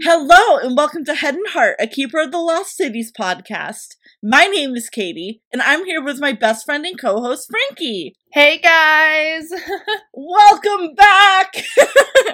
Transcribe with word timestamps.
Hello, 0.00 0.56
and 0.56 0.74
welcome 0.74 1.04
to 1.04 1.14
Head 1.14 1.34
and 1.34 1.46
Heart, 1.48 1.76
a 1.78 1.86
Keeper 1.86 2.18
of 2.18 2.32
the 2.32 2.38
Lost 2.38 2.78
Cities 2.78 3.12
podcast. 3.12 3.96
My 4.22 4.46
name 4.46 4.74
is 4.74 4.88
Katie, 4.88 5.42
and 5.52 5.60
I'm 5.60 5.84
here 5.84 6.02
with 6.02 6.18
my 6.18 6.32
best 6.32 6.64
friend 6.64 6.86
and 6.86 6.98
co 6.98 7.20
host, 7.20 7.50
Frankie. 7.50 8.14
Hey 8.32 8.56
guys! 8.56 9.50
Welcome 10.14 10.94
back! 10.94 11.56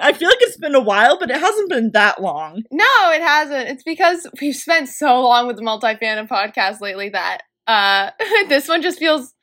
I 0.01 0.13
feel 0.13 0.29
like 0.29 0.37
it's 0.39 0.55
been 0.55 0.73
a 0.73 0.79
while, 0.79 1.19
but 1.19 1.29
it 1.29 1.37
hasn't 1.41 1.69
been 1.69 1.91
that 1.91 2.21
long. 2.21 2.63
no, 2.71 3.11
it 3.11 3.21
hasn't. 3.21 3.67
It's 3.67 3.83
because 3.83 4.25
we've 4.39 4.55
spent 4.55 4.87
so 4.87 5.19
long 5.19 5.45
with 5.45 5.57
the 5.57 5.61
multi 5.61 5.95
fandom 5.95 6.29
podcast 6.29 6.79
lately 6.79 7.09
that 7.09 7.39
uh, 7.67 8.11
this 8.47 8.69
one 8.69 8.81
just 8.81 8.99
feels 8.99 9.33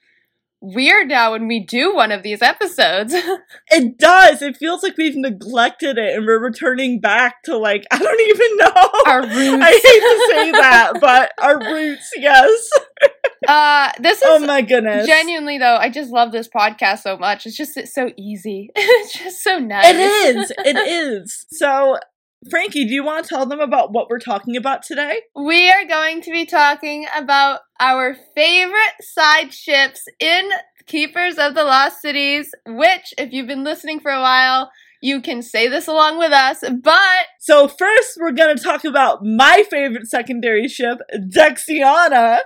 weird 0.61 1.09
now 1.09 1.32
when 1.32 1.46
we 1.48 1.64
do 1.64 1.95
one 1.95 2.12
of 2.12 2.23
these 2.23 2.43
episodes. 2.43 3.14
It 3.68 3.98
does. 3.98 4.43
It 4.43 4.56
feels 4.56 4.82
like 4.84 4.96
we've 4.96 5.16
neglected 5.16 5.98
it, 5.98 6.14
and 6.16 6.25
we're 6.25 6.38
returning 6.43 7.00
back 7.00 7.43
to, 7.45 7.56
like, 7.59 7.84
I 7.91 7.98
don't 7.98 8.20
even 8.20 8.56
know. 8.59 8.91
Our 9.06 9.23
roots. 9.27 9.64
I 9.64 9.70
hate 9.73 9.80
to 9.82 10.27
say 10.30 10.50
that, 10.52 10.92
but 11.00 11.33
our 11.42 11.59
roots, 11.59 12.09
yes. 12.16 12.70
uh, 13.48 13.91
this 14.00 14.19
is 14.19 14.24
Oh 14.24 14.38
my 14.47 14.62
goodness. 14.62 15.06
genuinely 15.06 15.59
though. 15.59 15.77
I 15.77 15.91
just 15.91 16.11
love 16.12 16.30
this 16.33 16.48
podcast 16.48 17.00
so 17.00 17.16
much. 17.19 17.45
It's 17.47 17.56
just 17.56 17.77
it's 17.77 17.92
so 17.92 18.11
easy. 18.16 18.70
it's 18.77 19.12
just 19.19 19.42
so 19.42 19.59
nice. 19.59 19.86
It 19.95 19.97
is. 20.36 20.52
It 20.59 20.77
is. 20.77 21.47
So, 21.50 21.97
Frankie, 22.50 22.84
do 22.84 22.95
you 22.95 23.05
want 23.05 23.24
to 23.24 23.28
tell 23.28 23.46
them 23.46 23.60
about 23.60 23.92
what 23.92 24.09
we're 24.09 24.18
talking 24.18 24.56
about 24.56 24.82
today? 24.82 25.20
We 25.34 25.70
are 25.70 25.84
going 25.84 26.20
to 26.23 26.30
be 26.30 26.46
talking 26.46 27.06
about 27.16 27.60
our 27.80 28.16
favorite 28.34 28.95
side 29.00 29.52
ships 29.52 30.05
in 30.20 30.50
Keepers 30.86 31.36
of 31.38 31.55
the 31.55 31.64
Lost 31.64 32.00
Cities, 32.00 32.50
which, 32.66 33.12
if 33.19 33.32
you've 33.32 33.48
been 33.48 33.64
listening 33.64 34.00
for 34.00 34.10
a 34.12 34.20
while, 34.20 34.70
you 35.02 35.20
can 35.20 35.42
say 35.42 35.69
this 35.69 35.88
along 35.88 36.19
with 36.19 36.32
us, 36.32 36.62
but 36.82 37.27
So, 37.41 37.69
first, 37.69 38.16
we're 38.20 38.32
going 38.32 38.56
to 38.56 38.62
talk 38.62 38.84
about 38.84 39.24
my 39.24 39.64
favorite 39.69 40.06
secondary 40.06 40.69
ship, 40.69 40.98
Dexiana. 41.14 42.38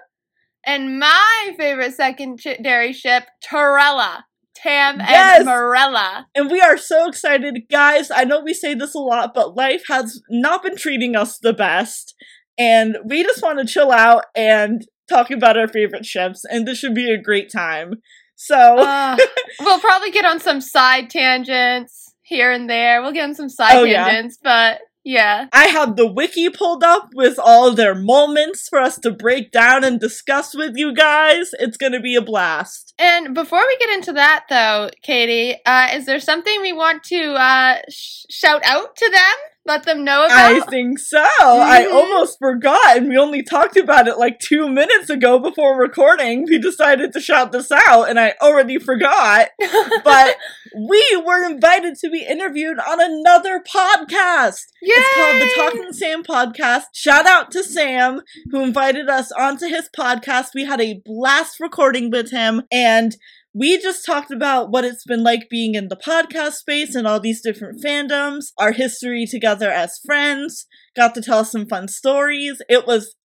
and 0.64 0.98
my 0.98 1.54
favorite 1.58 1.94
secondary 1.94 2.92
ship, 2.92 3.24
Tarella. 3.44 4.22
Tam 4.62 4.98
Yes. 4.98 5.38
and 5.40 5.48
Marella. 5.48 6.26
And 6.34 6.50
we 6.50 6.60
are 6.60 6.76
so 6.76 7.08
excited. 7.08 7.62
Guys, 7.70 8.10
I 8.10 8.24
know 8.24 8.40
we 8.40 8.54
say 8.54 8.74
this 8.74 8.94
a 8.94 8.98
lot, 8.98 9.32
but 9.34 9.56
life 9.56 9.84
has 9.88 10.20
not 10.28 10.62
been 10.62 10.76
treating 10.76 11.16
us 11.16 11.38
the 11.38 11.52
best. 11.52 12.14
And 12.58 12.98
we 13.04 13.22
just 13.22 13.42
want 13.42 13.58
to 13.58 13.64
chill 13.64 13.90
out 13.90 14.24
and 14.36 14.86
talk 15.08 15.30
about 15.30 15.56
our 15.56 15.68
favorite 15.68 16.04
ships. 16.04 16.44
And 16.44 16.66
this 16.66 16.78
should 16.78 16.94
be 16.94 17.10
a 17.10 17.20
great 17.20 17.50
time. 17.50 17.94
So, 18.36 18.78
Uh, 18.78 19.16
we'll 19.60 19.80
probably 19.80 20.10
get 20.10 20.24
on 20.24 20.40
some 20.40 20.60
side 20.60 21.10
tangents 21.10 22.14
here 22.22 22.50
and 22.52 22.68
there. 22.68 23.02
We'll 23.02 23.12
get 23.12 23.24
on 23.24 23.34
some 23.34 23.48
side 23.48 23.76
Oh, 23.76 23.84
yeah. 23.84 24.04
tangents, 24.04 24.38
but 24.42 24.80
yeah. 25.04 25.46
I 25.52 25.66
have 25.66 25.96
the 25.96 26.06
wiki 26.06 26.50
pulled 26.50 26.84
up 26.84 27.10
with 27.14 27.38
all 27.38 27.72
their 27.72 27.94
moments 27.94 28.68
for 28.68 28.78
us 28.78 28.98
to 28.98 29.10
break 29.10 29.50
down 29.50 29.84
and 29.84 29.98
discuss 29.98 30.54
with 30.54 30.76
you 30.76 30.94
guys. 30.94 31.50
It's 31.58 31.76
going 31.76 31.92
to 31.92 32.00
be 32.00 32.16
a 32.16 32.22
blast. 32.22 32.94
And 32.98 33.34
before 33.34 33.62
we 33.66 33.76
get 33.78 33.90
into 33.90 34.12
that, 34.12 34.44
though, 34.50 34.90
Katie, 35.02 35.58
uh, 35.64 35.88
is 35.94 36.06
there 36.06 36.20
something 36.20 36.60
we 36.60 36.72
want 36.72 37.02
to 37.04 37.32
uh, 37.32 37.76
sh- 37.88 38.24
shout 38.30 38.62
out 38.64 38.96
to 38.96 39.10
them? 39.10 39.50
Let 39.66 39.84
them 39.84 40.04
know 40.04 40.24
about? 40.24 40.38
I 40.38 40.60
think 40.60 40.98
so. 40.98 41.22
I 41.38 41.86
almost 41.92 42.38
forgot, 42.38 42.96
and 42.96 43.08
we 43.08 43.18
only 43.18 43.42
talked 43.42 43.76
about 43.76 44.08
it 44.08 44.16
like 44.16 44.38
two 44.38 44.68
minutes 44.68 45.10
ago 45.10 45.38
before 45.38 45.78
recording. 45.78 46.46
We 46.48 46.58
decided 46.58 47.12
to 47.12 47.20
shout 47.20 47.52
this 47.52 47.70
out, 47.70 48.08
and 48.08 48.18
I 48.18 48.34
already 48.40 48.78
forgot. 48.78 49.48
But 50.02 50.36
we 50.74 51.22
were 51.26 51.44
invited 51.44 51.96
to 51.96 52.10
be 52.10 52.24
interviewed 52.24 52.78
on 52.78 53.00
another 53.00 53.60
podcast. 53.60 54.60
It's 54.80 55.14
called 55.14 55.40
the 55.40 55.52
Talking 55.54 55.92
Sam 55.92 56.22
podcast. 56.22 56.84
Shout 56.94 57.26
out 57.26 57.50
to 57.52 57.62
Sam 57.62 58.22
who 58.50 58.62
invited 58.62 59.08
us 59.08 59.30
onto 59.32 59.66
his 59.66 59.88
podcast. 59.96 60.48
We 60.54 60.64
had 60.64 60.80
a 60.80 61.02
blast 61.04 61.60
recording 61.60 62.10
with 62.10 62.30
him 62.30 62.62
and 62.72 63.16
we 63.52 63.78
just 63.78 64.04
talked 64.04 64.30
about 64.30 64.70
what 64.70 64.84
it's 64.84 65.04
been 65.04 65.22
like 65.22 65.48
being 65.50 65.74
in 65.74 65.88
the 65.88 65.96
podcast 65.96 66.52
space 66.52 66.94
and 66.94 67.06
all 67.06 67.20
these 67.20 67.42
different 67.42 67.82
fandoms, 67.82 68.52
our 68.58 68.72
history 68.72 69.26
together 69.26 69.70
as 69.70 69.98
friends, 70.04 70.66
got 70.96 71.14
to 71.14 71.22
tell 71.22 71.44
some 71.44 71.66
fun 71.66 71.88
stories. 71.88 72.62
It 72.68 72.86
was 72.86 73.16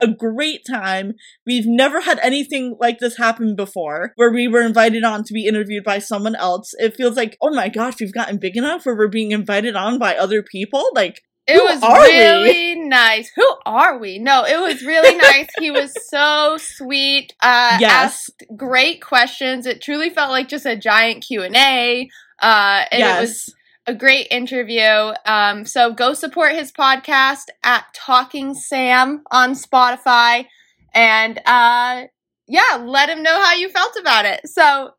a 0.00 0.08
great 0.08 0.60
time. 0.68 1.14
We've 1.46 1.66
never 1.66 2.00
had 2.00 2.18
anything 2.20 2.76
like 2.80 2.98
this 2.98 3.16
happen 3.16 3.56
before, 3.56 4.12
where 4.16 4.32
we 4.32 4.46
were 4.46 4.62
invited 4.62 5.02
on 5.04 5.24
to 5.24 5.32
be 5.32 5.46
interviewed 5.46 5.84
by 5.84 5.98
someone 5.98 6.36
else. 6.36 6.72
It 6.78 6.96
feels 6.96 7.16
like, 7.16 7.36
oh 7.40 7.54
my 7.54 7.68
gosh, 7.68 8.00
we've 8.00 8.14
gotten 8.14 8.38
big 8.38 8.56
enough 8.56 8.86
where 8.86 8.96
we're 8.96 9.08
being 9.08 9.32
invited 9.32 9.76
on 9.76 9.98
by 9.98 10.16
other 10.16 10.42
people. 10.42 10.88
Like, 10.94 11.20
It 11.46 11.56
Who 11.56 11.64
was 11.64 11.82
are 11.82 12.00
we? 12.00 12.18
really 12.18 12.74
nice. 12.76 13.30
Who 13.36 13.46
are 13.66 13.98
we? 13.98 14.18
No, 14.18 14.44
it 14.44 14.58
was 14.60 14.82
really 14.82 15.14
nice. 15.16 15.48
he 15.58 15.70
was 15.70 15.92
so 16.08 16.56
sweet. 16.58 17.34
Uh, 17.40 17.76
Yes. 17.80 17.92
Asked 18.30 18.44
great 18.56 19.02
questions. 19.02 19.66
It 19.66 19.82
truly 19.82 20.08
felt 20.10 20.30
like 20.30 20.48
just 20.48 20.64
a 20.66 20.76
giant 20.76 21.24
Q 21.26 21.42
and 21.42 21.54
A. 21.56 22.08
Uh, 22.40 22.84
and 22.90 23.02
it 23.02 23.20
was 23.20 23.54
a 23.86 23.94
great 23.94 24.28
interview. 24.30 25.12
Um, 25.26 25.66
so 25.66 25.92
go 25.92 26.14
support 26.14 26.52
his 26.52 26.72
podcast 26.72 27.44
at 27.62 27.84
Talking 27.94 28.54
Sam 28.54 29.22
on 29.30 29.52
Spotify, 29.52 30.46
and 30.94 31.38
uh, 31.44 32.04
yeah, 32.48 32.76
let 32.82 33.10
him 33.10 33.22
know 33.22 33.34
how 33.42 33.52
you 33.54 33.68
felt 33.68 33.96
about 34.00 34.24
it. 34.24 34.40
So 34.48 34.92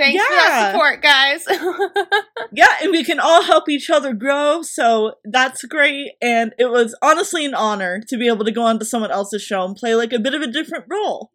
thanks 0.00 0.22
for 0.22 0.32
that 0.34 0.48
Yeah. 0.48 0.72
support, 0.72 1.02
guys. 1.02 1.44
Yeah, 2.52 2.66
and 2.82 2.90
we 2.90 3.04
can 3.04 3.20
all 3.20 3.44
help 3.44 3.68
each 3.68 3.88
other 3.90 4.12
grow, 4.12 4.62
so 4.62 5.14
that's 5.24 5.62
great. 5.64 6.12
And 6.20 6.52
it 6.58 6.70
was 6.70 6.96
honestly 7.00 7.44
an 7.44 7.54
honor 7.54 8.00
to 8.08 8.16
be 8.16 8.26
able 8.26 8.44
to 8.44 8.50
go 8.50 8.62
onto 8.62 8.84
someone 8.84 9.12
else's 9.12 9.42
show 9.42 9.64
and 9.64 9.76
play 9.76 9.94
like 9.94 10.12
a 10.12 10.18
bit 10.18 10.34
of 10.34 10.42
a 10.42 10.48
different 10.48 10.86
role. 10.90 11.30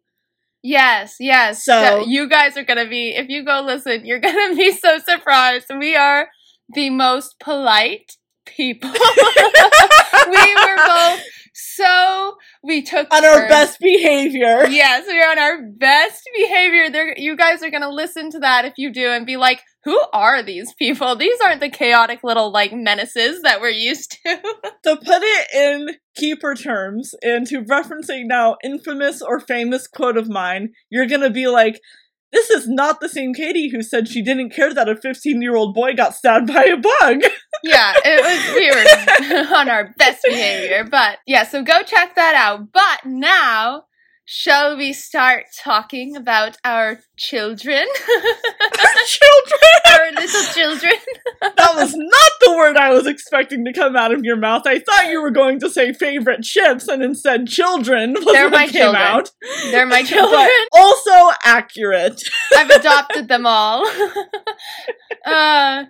yes, 0.62 1.16
yes. 1.20 1.64
So- 1.64 1.80
So 2.02 2.06
you 2.06 2.28
guys 2.28 2.56
are 2.58 2.64
gonna 2.64 2.88
be 2.88 3.14
if 3.16 3.28
you 3.30 3.44
go 3.44 3.62
listen, 3.64 4.04
you're 4.04 4.18
gonna 4.28 4.54
be 4.54 4.72
so 4.72 4.98
surprised. 4.98 5.66
We 5.78 5.96
are 5.96 6.28
the 6.74 6.90
most 6.90 7.38
polite 7.40 8.16
people. 8.44 8.92
we 10.30 10.54
were 10.54 10.86
both 10.86 11.20
so 11.58 12.36
we 12.62 12.82
took 12.82 13.12
On 13.12 13.24
our 13.24 13.48
best 13.48 13.78
behavior. 13.80 14.66
yes, 14.68 15.04
we're 15.06 15.30
on 15.30 15.38
our 15.38 15.62
best 15.78 16.28
behavior. 16.36 16.90
They're, 16.90 17.16
you 17.18 17.34
guys 17.34 17.62
are 17.62 17.70
gonna 17.70 17.90
listen 17.90 18.30
to 18.32 18.38
that 18.40 18.66
if 18.66 18.74
you 18.76 18.92
do 18.92 19.08
and 19.08 19.24
be 19.24 19.36
like, 19.38 19.62
"Who 19.84 19.98
are 20.12 20.42
these 20.42 20.74
people? 20.74 21.16
These 21.16 21.40
aren't 21.40 21.60
the 21.60 21.70
chaotic 21.70 22.20
little 22.22 22.50
like 22.50 22.72
menaces 22.72 23.40
that 23.42 23.60
we're 23.60 23.70
used 23.70 24.18
to." 24.24 24.38
To 24.84 24.96
put 24.96 25.22
it 25.22 25.46
in 25.52 25.96
keeper 26.14 26.54
terms, 26.54 27.12
and 27.22 27.44
to 27.48 27.62
referencing 27.62 28.26
now 28.26 28.56
infamous 28.62 29.20
or 29.20 29.40
famous 29.40 29.88
quote 29.88 30.16
of 30.16 30.28
mine, 30.28 30.74
you're 30.90 31.06
gonna 31.08 31.30
be 31.30 31.48
like, 31.48 31.80
this 32.36 32.50
is 32.50 32.68
not 32.68 33.00
the 33.00 33.08
same 33.08 33.32
Katie 33.32 33.70
who 33.70 33.82
said 33.82 34.06
she 34.06 34.20
didn't 34.20 34.50
care 34.50 34.74
that 34.74 34.90
a 34.90 34.96
15 34.96 35.40
year 35.40 35.56
old 35.56 35.74
boy 35.74 35.94
got 35.94 36.14
stabbed 36.14 36.48
by 36.48 36.64
a 36.64 36.76
bug. 36.76 37.22
yeah, 37.64 37.94
it 38.04 38.20
was 38.22 38.54
we 38.54 39.30
were 39.32 39.56
on 39.56 39.70
our 39.70 39.94
best 39.96 40.22
behavior, 40.22 40.84
but 40.84 41.18
yeah. 41.26 41.44
So 41.44 41.62
go 41.62 41.82
check 41.82 42.14
that 42.14 42.34
out. 42.34 42.72
But 42.72 43.06
now. 43.06 43.84
Shall 44.28 44.76
we 44.76 44.92
start 44.92 45.44
talking 45.56 46.16
about 46.16 46.56
our 46.64 46.98
children? 47.16 47.86
our 48.18 49.04
Children! 49.06 49.60
our 49.86 50.12
little 50.12 50.42
children? 50.52 50.92
That 51.56 51.74
was 51.76 51.94
not 51.94 52.32
the 52.40 52.56
word 52.56 52.76
I 52.76 52.90
was 52.90 53.06
expecting 53.06 53.64
to 53.66 53.72
come 53.72 53.94
out 53.94 54.12
of 54.12 54.24
your 54.24 54.36
mouth. 54.36 54.62
I 54.66 54.78
thought 54.80 55.08
you 55.10 55.22
were 55.22 55.30
going 55.30 55.60
to 55.60 55.70
say 55.70 55.92
favorite 55.92 56.42
chips 56.42 56.88
and 56.88 57.02
instead 57.02 57.46
children 57.46 58.14
was 58.14 58.24
They're 58.24 58.44
what 58.46 58.52
my 58.52 58.64
came 58.66 58.72
children. 58.82 59.02
out. 59.02 59.30
They're 59.70 59.86
my 59.86 60.02
children. 60.04 60.48
But 60.72 60.78
also 60.80 61.34
accurate. 61.44 62.20
I've 62.56 62.70
adopted 62.70 63.28
them 63.28 63.46
all. 63.46 63.86
uh, 65.24 65.84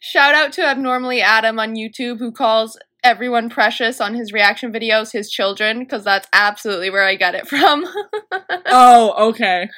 shout 0.00 0.34
out 0.34 0.52
to 0.54 0.62
Abnormally 0.64 1.20
Adam 1.20 1.58
on 1.58 1.74
YouTube 1.74 2.18
who 2.18 2.30
calls 2.32 2.78
everyone 3.04 3.48
precious 3.50 4.00
on 4.00 4.14
his 4.14 4.32
reaction 4.32 4.72
videos 4.72 5.12
his 5.12 5.30
children 5.30 5.80
because 5.80 6.04
that's 6.04 6.28
absolutely 6.32 6.90
where 6.90 7.04
I 7.04 7.16
get 7.16 7.34
it 7.34 7.46
from. 7.48 7.84
Oh, 8.74 9.28
okay. 9.30 9.68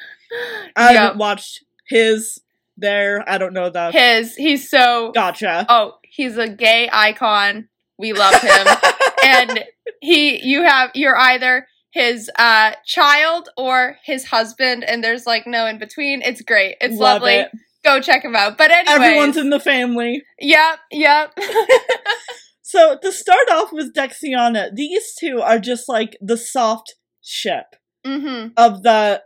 I 0.75 0.91
Yep. 0.93 1.01
haven't 1.01 1.17
watched 1.17 1.63
his 1.87 2.39
there. 2.77 3.23
I 3.27 3.37
don't 3.37 3.53
know 3.53 3.69
the 3.69 3.91
His 3.91 4.35
he's 4.35 4.69
so 4.69 5.11
gotcha. 5.13 5.65
oh 5.69 5.97
he's 6.03 6.37
a 6.37 6.47
gay 6.47 6.89
icon. 6.91 7.67
We 7.97 8.13
love 8.13 8.33
him, 8.41 8.67
and 9.23 9.63
he 10.01 10.45
you 10.45 10.63
have 10.63 10.91
you're 10.93 11.17
either 11.17 11.67
his 11.91 12.29
uh 12.37 12.73
child 12.85 13.49
or 13.57 13.97
his 14.03 14.25
husband, 14.25 14.83
and 14.83 15.03
there's 15.03 15.25
like 15.25 15.45
no 15.47 15.65
in 15.65 15.77
between. 15.77 16.21
It's 16.21 16.41
great. 16.41 16.75
It's 16.81 16.95
Love 16.95 17.21
lovely. 17.21 17.33
it. 17.35 17.51
Go 17.83 17.99
check 18.01 18.23
him 18.23 18.35
out. 18.35 18.57
But 18.57 18.71
anyway, 18.71 18.93
Everyone's 19.07 19.37
in 19.37 19.49
the 19.49 19.59
family. 19.59 20.23
Yep, 20.39 20.79
yep. 20.91 21.37
So 22.67 22.97
to 22.97 23.11
start 23.11 23.47
off 23.51 23.71
with 23.71 23.93
Dexiana, 23.93 24.73
these 24.73 25.13
two 25.13 25.39
are 25.39 25.59
just 25.59 25.87
like 25.87 26.17
the 26.19 26.35
soft 26.35 26.95
ship 27.21 27.75
mm-hmm. 28.03 28.53
of 28.57 28.81
the 28.81 29.21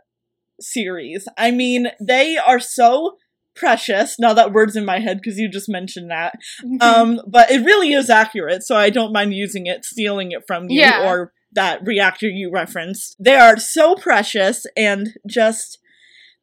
series. 0.60 1.26
I 1.38 1.50
mean, 1.50 1.86
they 1.98 2.36
are 2.36 2.60
so 2.60 3.16
precious. 3.56 4.16
Now 4.18 4.34
that 4.34 4.52
word's 4.52 4.76
in 4.76 4.84
my 4.84 4.98
head 4.98 5.20
because 5.22 5.38
you 5.38 5.48
just 5.48 5.70
mentioned 5.70 6.10
that. 6.10 6.34
Mm-hmm. 6.62 6.82
Um, 6.82 7.20
but 7.26 7.50
it 7.50 7.64
really 7.64 7.94
is 7.94 8.10
accurate, 8.10 8.62
so 8.62 8.76
I 8.76 8.90
don't 8.90 9.12
mind 9.12 9.32
using 9.32 9.64
it, 9.64 9.86
stealing 9.86 10.32
it 10.32 10.42
from 10.46 10.68
you 10.68 10.82
Yeah. 10.82 11.08
or 11.08 11.32
that 11.52 11.80
reactor 11.82 12.28
you 12.28 12.50
referenced. 12.52 13.16
They 13.18 13.36
are 13.36 13.56
so 13.56 13.94
precious 13.94 14.66
and 14.76 15.14
just 15.26 15.78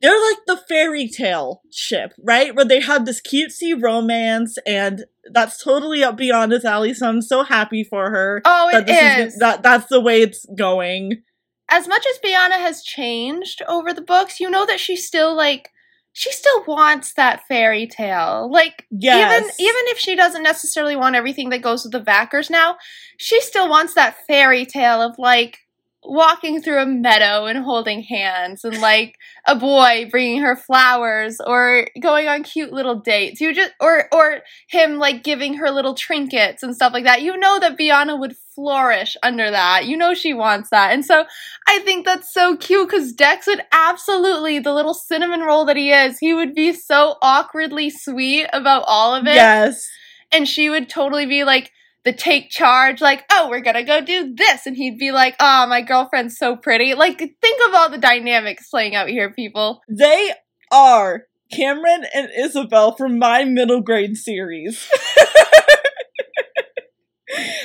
they're 0.02 0.20
like 0.30 0.38
the 0.46 0.58
fairy 0.70 1.08
tale 1.08 1.62
ship, 1.72 2.14
right? 2.24 2.56
Where 2.56 2.66
they 2.66 2.82
have 2.82 3.06
this 3.06 3.22
cutesy 3.22 3.80
romance 3.82 4.58
and 4.66 5.06
that's 5.32 5.62
totally 5.64 6.04
up 6.04 6.18
Biana's 6.18 6.66
alley, 6.66 6.94
so 6.94 7.08
I'm 7.10 7.22
so 7.22 7.44
happy 7.44 7.84
for 7.84 8.10
her. 8.12 8.42
oh, 8.46 8.70
that 8.72 8.84
it 8.84 8.88
this 8.88 9.34
is. 9.34 9.40
that 9.40 9.64
that's 9.64 9.88
the 9.88 10.00
way 10.00 10.22
it's 10.22 10.46
going. 10.58 11.24
as 11.70 11.88
much 11.88 12.06
as 12.08 12.20
Biana 12.20 12.60
has 12.60 12.84
changed 12.84 13.62
over 13.68 13.94
the 13.94 14.02
books, 14.02 14.40
you 14.40 14.50
know 14.50 14.66
that 14.66 14.80
she 14.80 14.96
still 14.96 15.36
like 15.36 15.70
she 16.14 16.32
still 16.32 16.64
wants 16.66 17.14
that 17.14 17.42
fairy 17.48 17.88
tale. 17.88 18.50
Like 18.52 18.86
Yes. 18.90 19.32
even 19.32 19.44
even 19.60 19.82
if 19.88 19.98
she 20.00 20.16
doesn't 20.16 20.44
necessarily 20.44 20.96
want 20.96 21.16
everything 21.16 21.50
that 21.50 21.62
goes 21.62 21.84
with 21.84 21.92
the 21.92 22.02
Vackers 22.02 22.50
now, 22.50 22.78
she 23.18 23.42
still 23.42 23.70
wants 23.70 23.94
that 23.96 24.16
fairy 24.28 24.66
tale 24.66 25.02
of 25.02 25.16
like 25.20 25.60
walking 26.08 26.62
through 26.62 26.80
a 26.82 26.86
meadow 26.86 27.46
and 27.46 27.60
holding 27.64 28.02
hands 28.02 28.64
and 28.64 28.80
like 28.80 29.16
a 29.46 29.56
boy 29.56 30.08
bringing 30.10 30.42
her 30.42 30.56
flowers 30.56 31.40
or 31.46 31.88
going 32.02 32.28
on 32.28 32.44
cute 32.44 32.72
little 32.72 32.96
dates. 32.96 33.42
You 33.42 33.54
just 33.54 33.74
or 33.80 34.08
or 34.14 34.40
him 34.70 34.98
like 34.98 35.24
giving 35.24 35.56
her 35.56 35.70
little 35.70 35.94
trinkets 35.96 36.64
and 36.64 36.74
stuff 36.76 36.94
like 36.94 37.04
that. 37.04 37.22
You 37.22 37.38
know 37.38 37.60
that 37.60 37.78
Biana 37.78 38.20
would 38.20 38.36
flourish 38.56 39.16
under 39.22 39.52
that. 39.52 39.86
You 39.86 39.98
know 39.98 40.14
she 40.14 40.34
wants 40.34 40.70
that. 40.70 40.94
And 40.94 41.06
so 41.06 41.26
I 41.68 41.80
think 41.80 42.06
that's 42.06 42.34
so 42.34 42.56
cute 42.56 42.90
cuz 42.90 43.12
Dex 43.14 43.46
would 43.48 43.62
absolutely 43.72 44.60
the 44.60 44.74
little 44.74 44.94
cinnamon 44.94 45.42
roll 45.42 45.66
that 45.66 45.78
he 45.78 45.92
is, 45.92 46.20
he 46.20 46.34
would 46.34 46.56
be 46.56 46.74
so 46.74 47.18
awkwardly 47.22 47.90
sweet 47.90 48.48
about 48.54 48.84
all 48.88 49.14
of 49.14 49.28
it 49.28 49.36
Yes. 49.36 49.88
and 50.32 50.48
she 50.48 50.70
would 50.70 50.90
totally 50.90 51.26
be 51.26 51.44
like 51.44 51.72
the 52.08 52.14
take 52.14 52.50
charge 52.50 53.02
like 53.02 53.26
oh 53.30 53.50
we're 53.50 53.60
gonna 53.60 53.84
go 53.84 54.00
do 54.00 54.34
this 54.34 54.66
and 54.66 54.78
he'd 54.78 54.98
be 54.98 55.12
like 55.12 55.36
oh 55.42 55.68
my 55.68 55.82
girlfriend's 55.82 56.38
so 56.38 56.56
pretty 56.56 56.94
like 56.94 57.18
think 57.18 57.68
of 57.68 57.74
all 57.74 57.90
the 57.90 57.98
dynamics 57.98 58.70
playing 58.70 58.96
out 58.96 59.10
here 59.10 59.30
people 59.34 59.82
They 59.90 60.32
are 60.72 61.26
Cameron 61.52 62.06
and 62.14 62.30
Isabel 62.36 62.96
from 62.96 63.20
my 63.20 63.44
middle 63.44 63.82
grade 63.82 64.18
series. 64.18 64.88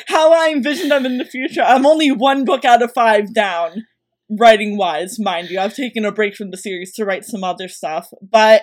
How 0.06 0.32
I 0.32 0.50
envision 0.50 0.88
them 0.88 1.06
in 1.06 1.18
the 1.18 1.24
future. 1.24 1.62
I'm 1.62 1.86
only 1.86 2.10
one 2.12 2.44
book 2.44 2.64
out 2.64 2.82
of 2.82 2.92
five 2.92 3.32
down, 3.32 3.86
writing 4.30 4.76
wise, 4.76 5.18
mind 5.18 5.50
you. 5.50 5.58
I've 5.58 5.74
taken 5.74 6.04
a 6.04 6.12
break 6.12 6.36
from 6.36 6.50
the 6.50 6.56
series 6.56 6.92
to 6.94 7.04
write 7.04 7.24
some 7.24 7.42
other 7.42 7.68
stuff. 7.68 8.08
But 8.20 8.62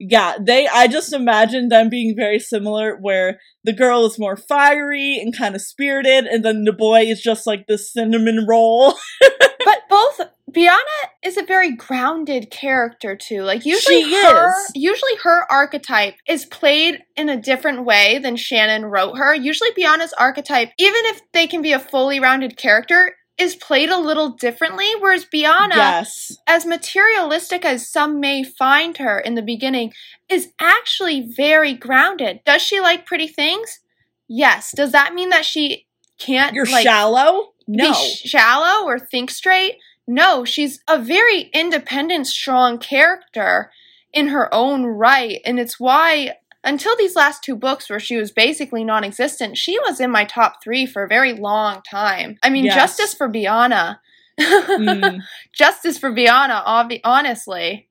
yeah, 0.00 0.36
they 0.40 0.66
I 0.66 0.86
just 0.86 1.12
imagine 1.12 1.68
them 1.68 1.90
being 1.90 2.16
very 2.16 2.38
similar 2.38 2.96
where 2.96 3.38
the 3.64 3.74
girl 3.74 4.06
is 4.06 4.18
more 4.18 4.36
fiery 4.36 5.18
and 5.20 5.36
kind 5.36 5.54
of 5.54 5.60
spirited, 5.60 6.24
and 6.24 6.42
then 6.42 6.64
the 6.64 6.72
boy 6.72 7.02
is 7.02 7.20
just 7.20 7.46
like 7.46 7.66
the 7.66 7.76
cinnamon 7.76 8.46
roll. 8.48 8.94
but 9.20 9.82
both 9.90 10.20
Biana 10.50 10.80
is 11.22 11.36
a 11.36 11.44
very 11.44 11.76
grounded 11.76 12.50
character 12.50 13.14
too. 13.14 13.42
Like 13.42 13.66
usually 13.66 14.02
She 14.04 14.14
her 14.14 14.48
is. 14.48 14.72
usually 14.74 15.16
her 15.22 15.44
archetype 15.52 16.14
is 16.26 16.46
played 16.46 17.02
in 17.14 17.28
a 17.28 17.40
different 17.40 17.84
way 17.84 18.18
than 18.18 18.36
Shannon 18.36 18.86
wrote 18.86 19.18
her. 19.18 19.34
Usually 19.34 19.70
Biana's 19.72 20.14
archetype, 20.14 20.70
even 20.78 21.02
if 21.06 21.20
they 21.32 21.46
can 21.46 21.60
be 21.60 21.72
a 21.72 21.78
fully 21.78 22.20
rounded 22.20 22.56
character, 22.56 23.14
is 23.40 23.56
played 23.56 23.88
a 23.88 23.98
little 23.98 24.30
differently. 24.30 24.86
Whereas 24.98 25.24
Biana 25.24 25.74
yes. 25.74 26.36
as 26.46 26.66
materialistic 26.66 27.64
as 27.64 27.90
some 27.90 28.20
may 28.20 28.44
find 28.44 28.98
her 28.98 29.18
in 29.18 29.34
the 29.34 29.42
beginning, 29.42 29.92
is 30.28 30.52
actually 30.60 31.32
very 31.34 31.72
grounded. 31.72 32.40
Does 32.44 32.62
she 32.62 32.80
like 32.80 33.06
pretty 33.06 33.26
things? 33.26 33.80
Yes. 34.28 34.72
Does 34.76 34.92
that 34.92 35.14
mean 35.14 35.30
that 35.30 35.44
she 35.44 35.86
can't 36.18 36.54
You're 36.54 36.66
like 36.66 36.84
shallow? 36.84 37.54
No. 37.66 37.92
be 37.92 38.28
shallow 38.28 38.84
or 38.86 38.98
think 38.98 39.30
straight? 39.30 39.76
No, 40.06 40.44
she's 40.44 40.80
a 40.88 40.98
very 40.98 41.50
independent, 41.54 42.26
strong 42.26 42.78
character 42.78 43.70
in 44.12 44.28
her 44.28 44.52
own 44.52 44.84
right, 44.84 45.40
and 45.44 45.60
it's 45.60 45.78
why 45.78 46.34
until 46.64 46.96
these 46.96 47.16
last 47.16 47.42
two 47.42 47.56
books 47.56 47.88
where 47.88 48.00
she 48.00 48.16
was 48.16 48.30
basically 48.30 48.84
non-existent, 48.84 49.56
she 49.56 49.78
was 49.80 50.00
in 50.00 50.10
my 50.10 50.24
top 50.24 50.62
3 50.62 50.86
for 50.86 51.04
a 51.04 51.08
very 51.08 51.32
long 51.32 51.80
time. 51.88 52.36
I 52.42 52.50
mean, 52.50 52.64
Yes. 52.64 52.74
justice 52.74 53.14
for 53.14 53.28
Biana. 53.28 53.98
Mm. 54.38 55.20
justice 55.52 55.98
for 55.98 56.10
Biana, 56.12 56.64
obvi- 56.64 57.00
honestly. 57.04 57.88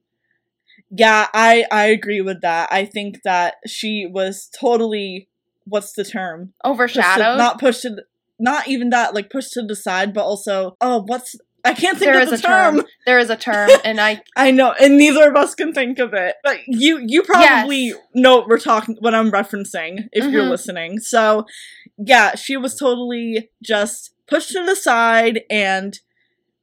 Yeah, 0.91 1.27
I 1.33 1.65
I 1.71 1.85
agree 1.87 2.21
with 2.21 2.41
that. 2.41 2.69
I 2.71 2.85
think 2.85 3.21
that 3.23 3.55
she 3.67 4.07
was 4.11 4.49
totally 4.59 5.27
what's 5.65 5.93
the 5.93 6.03
term? 6.03 6.53
Pushed 6.63 6.95
to- 6.95 7.01
Overshadowed. 7.01 7.37
not 7.37 7.59
pushed 7.59 7.83
to 7.83 7.97
not 8.39 8.67
even 8.67 8.89
that 8.89 9.13
like 9.13 9.29
pushed 9.29 9.53
to 9.53 9.61
the 9.61 9.75
side, 9.75 10.13
but 10.13 10.23
also 10.23 10.75
oh 10.81 11.03
what's 11.05 11.35
I 11.65 11.73
can't 11.73 11.97
think 11.97 12.11
there 12.11 12.21
of 12.21 12.31
is 12.31 12.41
the 12.41 12.47
a 12.47 12.51
term. 12.51 12.75
term. 12.77 12.85
There 13.05 13.19
is 13.19 13.29
a 13.29 13.35
term, 13.35 13.69
and 13.83 13.99
I 13.99 14.21
I 14.35 14.51
know, 14.51 14.73
and 14.79 14.97
neither 14.97 15.29
of 15.29 15.35
us 15.35 15.55
can 15.55 15.73
think 15.73 15.99
of 15.99 16.13
it. 16.13 16.35
But 16.43 16.59
you 16.67 16.99
you 17.05 17.23
probably 17.23 17.77
Yes. 17.87 17.97
know 18.13 18.37
what 18.37 18.47
we're 18.47 18.59
talking 18.59 18.95
what 18.99 19.13
I'm 19.15 19.31
referencing 19.31 20.07
if 20.11 20.25
you're 20.31 20.43
Mhm. 20.43 20.49
listening. 20.51 20.99
So 20.99 21.45
yeah, 21.97 22.35
she 22.35 22.55
was 22.57 22.75
totally 22.77 23.49
just 23.61 24.11
pushed 24.27 24.51
to 24.51 24.63
the 24.65 24.75
side 24.75 25.41
and 25.49 25.99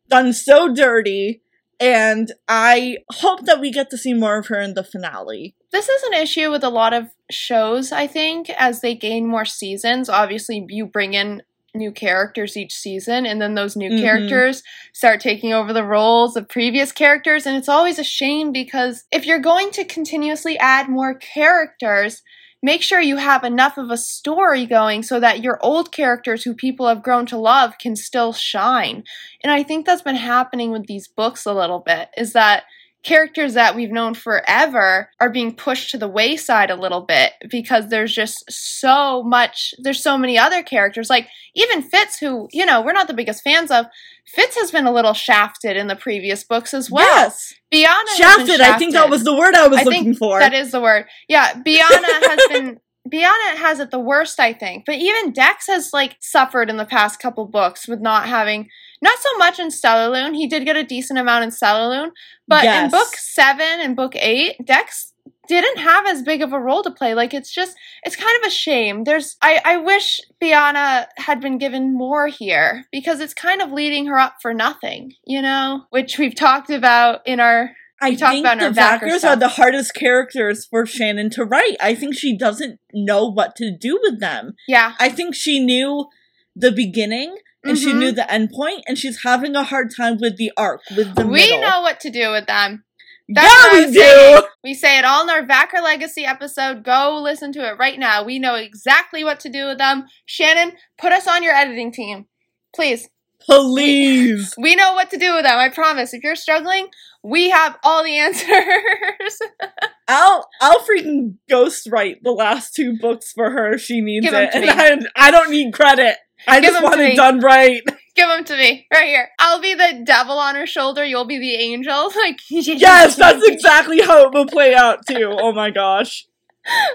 done 0.08 0.32
so 0.32 0.72
dirty. 0.72 1.42
And 1.78 2.32
I 2.48 2.98
hope 3.12 3.44
that 3.44 3.60
we 3.60 3.70
get 3.70 3.90
to 3.90 3.98
see 3.98 4.14
more 4.14 4.38
of 4.38 4.46
her 4.46 4.60
in 4.60 4.74
the 4.74 4.84
finale. 4.84 5.54
this 5.72 5.88
is 5.90 6.02
an 6.04 6.14
issue 6.14 6.50
with 6.50 6.64
a 6.64 6.70
lot 6.70 6.94
of 6.94 7.08
shows. 7.30 7.92
I 7.92 8.06
think 8.06 8.48
as 8.50 8.80
they 8.80 8.94
gain 8.94 9.26
more 9.26 9.44
seasons, 9.44 10.08
obviously 10.08 10.64
you 10.70 10.86
bring 10.86 11.12
in 11.12 11.42
new 11.76 11.92
characters 11.92 12.56
each 12.56 12.74
season, 12.74 13.26
and 13.26 13.40
then 13.40 13.54
those 13.54 13.76
new 13.76 13.90
Mhm. 13.90 14.00
characters 14.00 14.62
start 14.92 15.20
taking 15.20 15.52
over 15.52 15.72
the 15.72 15.84
roles 15.84 16.36
of 16.36 16.48
previous 16.48 16.92
characters, 16.92 17.46
and 17.46 17.56
it's 17.56 17.68
always 17.68 17.98
a 17.98 18.04
shame 18.04 18.52
because 18.52 19.04
if 19.12 19.26
you're 19.26 19.38
going 19.38 19.70
to 19.72 19.84
continuously 19.84 20.58
add 20.58 20.88
more 20.88 21.14
characters. 21.14 22.22
Make 22.62 22.82
sure 22.82 23.00
you 23.00 23.18
have 23.18 23.44
enough 23.44 23.76
of 23.76 23.90
a 23.90 23.98
story 23.98 24.64
going 24.66 25.02
so 25.02 25.20
that 25.20 25.40
your 25.40 25.58
old 25.62 25.92
characters 25.92 26.42
who 26.42 26.54
people 26.54 26.88
have 26.88 27.02
grown 27.02 27.26
to 27.26 27.36
love 27.36 27.74
can 27.78 27.94
still 27.94 28.32
shine. 28.32 29.04
And 29.44 29.52
I 29.52 29.62
think 29.62 29.84
that's 29.86 30.02
been 30.02 30.16
happening 30.16 30.72
with 30.72 30.86
these 30.86 31.06
books 31.06 31.44
a 31.44 31.52
little 31.52 31.80
bit 31.80 32.08
is 32.16 32.32
that 32.32 32.64
characters 33.06 33.54
that 33.54 33.76
we've 33.76 33.92
known 33.92 34.14
forever 34.14 35.08
are 35.20 35.30
being 35.30 35.54
pushed 35.54 35.92
to 35.92 35.96
the 35.96 36.08
wayside 36.08 36.72
a 36.72 36.74
little 36.74 37.02
bit 37.02 37.34
because 37.48 37.88
there's 37.88 38.12
just 38.12 38.44
so 38.50 39.22
much 39.22 39.72
there's 39.78 40.02
so 40.02 40.18
many 40.18 40.36
other 40.36 40.60
characters 40.60 41.08
like 41.08 41.28
even 41.54 41.82
Fitz 41.82 42.18
who 42.18 42.48
you 42.52 42.66
know 42.66 42.82
we're 42.82 42.92
not 42.92 43.06
the 43.06 43.14
biggest 43.14 43.44
fans 43.44 43.70
of 43.70 43.86
Fitz 44.26 44.56
has 44.56 44.72
been 44.72 44.86
a 44.86 44.92
little 44.92 45.12
shafted 45.12 45.76
in 45.76 45.86
the 45.86 45.94
previous 45.94 46.42
books 46.42 46.74
as 46.74 46.90
well 46.90 47.04
yes. 47.04 47.54
Biana 47.72 48.04
been 48.06 48.16
Shafted. 48.16 48.60
I 48.60 48.76
think 48.76 48.92
that 48.94 49.10
was 49.10 49.22
the 49.24 49.36
word 49.36 49.54
I 49.54 49.68
was 49.68 49.80
I 49.80 49.82
looking 49.82 50.04
think 50.04 50.18
for. 50.18 50.38
That 50.38 50.54
is 50.54 50.70
the 50.70 50.80
word. 50.80 51.06
Yeah, 51.28 51.52
Biana 51.52 52.28
has 52.28 52.40
been 52.48 52.80
Biana 53.10 53.56
has 53.56 53.80
it 53.80 53.90
the 53.90 53.98
worst, 53.98 54.40
I 54.40 54.52
think. 54.52 54.84
But 54.86 54.96
even 54.96 55.32
Dex 55.32 55.66
has 55.68 55.92
like 55.92 56.16
suffered 56.20 56.70
in 56.70 56.76
the 56.76 56.84
past 56.84 57.20
couple 57.20 57.46
books 57.46 57.86
with 57.86 58.00
not 58.00 58.26
having 58.26 58.68
not 59.02 59.18
so 59.18 59.36
much 59.38 59.58
in 59.58 59.68
Stellarlune. 59.68 60.34
He 60.34 60.46
did 60.46 60.64
get 60.64 60.76
a 60.76 60.84
decent 60.84 61.18
amount 61.18 61.44
in 61.44 61.50
Stellarlune, 61.50 62.10
but 62.48 62.64
in 62.64 62.90
book 62.90 63.14
seven 63.14 63.80
and 63.80 63.94
book 63.96 64.14
eight, 64.16 64.56
Dex 64.64 65.12
didn't 65.46 65.78
have 65.78 66.06
as 66.06 66.22
big 66.22 66.42
of 66.42 66.52
a 66.52 66.58
role 66.58 66.82
to 66.82 66.90
play. 66.90 67.14
Like 67.14 67.34
it's 67.34 67.52
just 67.52 67.76
it's 68.02 68.16
kind 68.16 68.36
of 68.42 68.46
a 68.46 68.50
shame. 68.50 69.04
There's 69.04 69.36
I, 69.42 69.60
I 69.64 69.76
wish 69.78 70.20
Biana 70.42 71.06
had 71.16 71.40
been 71.40 71.58
given 71.58 71.94
more 71.94 72.26
here 72.26 72.84
because 72.92 73.20
it's 73.20 73.34
kind 73.34 73.62
of 73.62 73.72
leading 73.72 74.06
her 74.06 74.18
up 74.18 74.36
for 74.42 74.52
nothing, 74.52 75.14
you 75.24 75.42
know? 75.42 75.84
Which 75.90 76.18
we've 76.18 76.34
talked 76.34 76.70
about 76.70 77.20
in 77.26 77.40
our 77.40 77.70
I 78.00 78.10
we 78.10 78.16
talked 78.16 78.32
think 78.32 78.44
the 78.60 78.78
Vackers 78.80 79.24
are 79.24 79.36
the 79.36 79.48
hardest 79.48 79.94
characters 79.94 80.66
for 80.66 80.84
Shannon 80.86 81.30
to 81.30 81.44
write. 81.44 81.76
I 81.80 81.94
think 81.94 82.14
she 82.16 82.36
doesn't 82.36 82.78
know 82.92 83.26
what 83.26 83.56
to 83.56 83.70
do 83.76 83.98
with 84.02 84.20
them. 84.20 84.54
yeah. 84.68 84.94
I 85.00 85.08
think 85.08 85.34
she 85.34 85.58
knew 85.64 86.06
the 86.54 86.72
beginning 86.72 87.36
and 87.64 87.76
she 87.78 87.86
Mhm. 87.92 87.98
knew 87.98 88.12
the 88.12 88.30
end 88.30 88.50
point, 88.50 88.84
and 88.86 88.96
she's 88.96 89.22
having 89.24 89.56
a 89.56 89.64
hard 89.64 89.92
time 89.96 90.18
with 90.20 90.36
the 90.36 90.52
arc, 90.56 90.82
with 90.96 91.14
the 91.16 91.26
we 91.26 91.40
middle. 91.40 91.60
know 91.62 91.80
what 91.80 91.98
to 92.00 92.10
do 92.10 92.30
with 92.30 92.46
them. 92.46 92.84
That's 93.28 93.52
yeah, 93.72 93.86
we 93.86 93.92
do. 93.92 94.46
We 94.62 94.74
say 94.74 94.98
it 94.98 95.04
all 95.04 95.24
in 95.24 95.30
our 95.30 95.42
Vacker 95.42 95.82
Legacy 95.82 96.24
episode. 96.24 96.84
Go 96.84 97.18
listen 97.20 97.50
to 97.54 97.66
it 97.68 97.72
right 97.76 97.98
now. 97.98 98.22
We 98.22 98.38
know 98.38 98.54
exactly 98.54 99.24
what 99.24 99.40
to 99.40 99.48
do 99.48 99.66
with 99.66 99.78
them. 99.78 100.06
Shannon, 100.26 100.76
put 100.96 101.10
us 101.12 101.26
on 101.26 101.42
your 101.42 101.54
editing 101.54 101.90
team. 101.90 102.26
Please. 102.72 103.08
Please. 103.40 104.54
We 104.58 104.74
know 104.76 104.92
what 104.92 105.10
to 105.10 105.16
do 105.18 105.34
with 105.34 105.44
them. 105.44 105.58
I 105.58 105.68
promise. 105.70 106.14
If 106.14 106.22
you're 106.22 106.36
struggling, 106.36 106.86
we 107.22 107.50
have 107.50 107.76
all 107.82 108.04
the 108.04 108.18
answers. 108.18 109.38
I'll 110.08 110.48
I'll 110.60 110.80
freaking 110.80 111.34
ghost 111.48 111.88
write 111.90 112.22
the 112.22 112.30
last 112.32 112.74
two 112.74 112.96
books 112.98 113.32
for 113.32 113.50
her 113.50 113.72
if 113.74 113.80
she 113.82 114.00
needs 114.00 114.24
Give 114.26 114.34
it. 114.34 114.50
And 114.54 115.08
I, 115.16 115.28
I 115.28 115.30
don't 115.30 115.50
need 115.50 115.72
credit. 115.72 116.16
I 116.46 116.60
Give 116.60 116.70
just 116.70 116.82
want 116.82 117.00
it 117.00 117.10
me. 117.10 117.16
done 117.16 117.40
right. 117.40 117.82
Give 118.14 118.28
them 118.28 118.44
to 118.44 118.56
me 118.56 118.86
right 118.92 119.06
here. 119.08 119.28
I'll 119.38 119.60
be 119.60 119.74
the 119.74 120.02
devil 120.04 120.38
on 120.38 120.54
her 120.54 120.66
shoulder. 120.66 121.04
You'll 121.04 121.26
be 121.26 121.38
the 121.38 121.54
angel. 121.54 122.10
Like 122.16 122.38
yes, 122.48 123.16
that's 123.16 123.46
exactly 123.46 124.00
how 124.00 124.26
it 124.26 124.32
will 124.32 124.46
play 124.46 124.74
out 124.74 125.06
too. 125.06 125.34
Oh 125.38 125.52
my 125.52 125.70
gosh. 125.70 126.26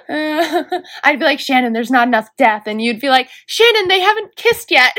Uh, 0.09 0.63
I'd 1.03 1.19
be 1.19 1.25
like 1.25 1.39
Shannon, 1.39 1.71
there's 1.73 1.91
not 1.91 2.07
enough 2.07 2.27
death, 2.37 2.63
and 2.65 2.81
you'd 2.81 2.99
be 2.99 3.07
like 3.09 3.29
Shannon, 3.45 3.87
they 3.87 4.01
haven't 4.01 4.35
kissed 4.35 4.69
yet. 4.71 4.97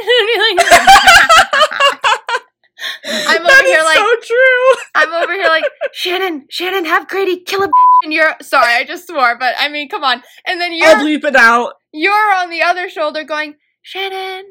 I'd 3.04 3.08
be 3.08 3.10
like, 3.12 3.28
I'm 3.28 3.40
over 3.40 3.48
That 3.48 3.64
here 3.64 3.82
like 3.84 3.96
so 3.96 4.16
true. 4.26 4.82
I'm 4.94 5.22
over 5.22 5.32
here 5.32 5.48
like 5.48 5.64
Shannon, 5.92 6.46
Shannon, 6.50 6.84
have 6.84 7.08
Grady 7.08 7.40
kill 7.40 7.62
a 7.62 7.66
bitch, 7.66 8.04
and 8.04 8.12
you're 8.12 8.34
sorry, 8.42 8.74
I 8.74 8.84
just 8.84 9.06
swore, 9.06 9.36
but 9.38 9.54
I 9.58 9.68
mean, 9.68 9.88
come 9.88 10.04
on. 10.04 10.22
And 10.46 10.60
then 10.60 10.72
you're 10.72 10.88
I'll 10.88 11.04
bleep 11.04 11.24
it 11.24 11.36
out. 11.36 11.74
you're 11.92 12.34
on 12.34 12.50
the 12.50 12.62
other 12.62 12.88
shoulder 12.88 13.24
going 13.24 13.54
Shannon, 13.82 14.44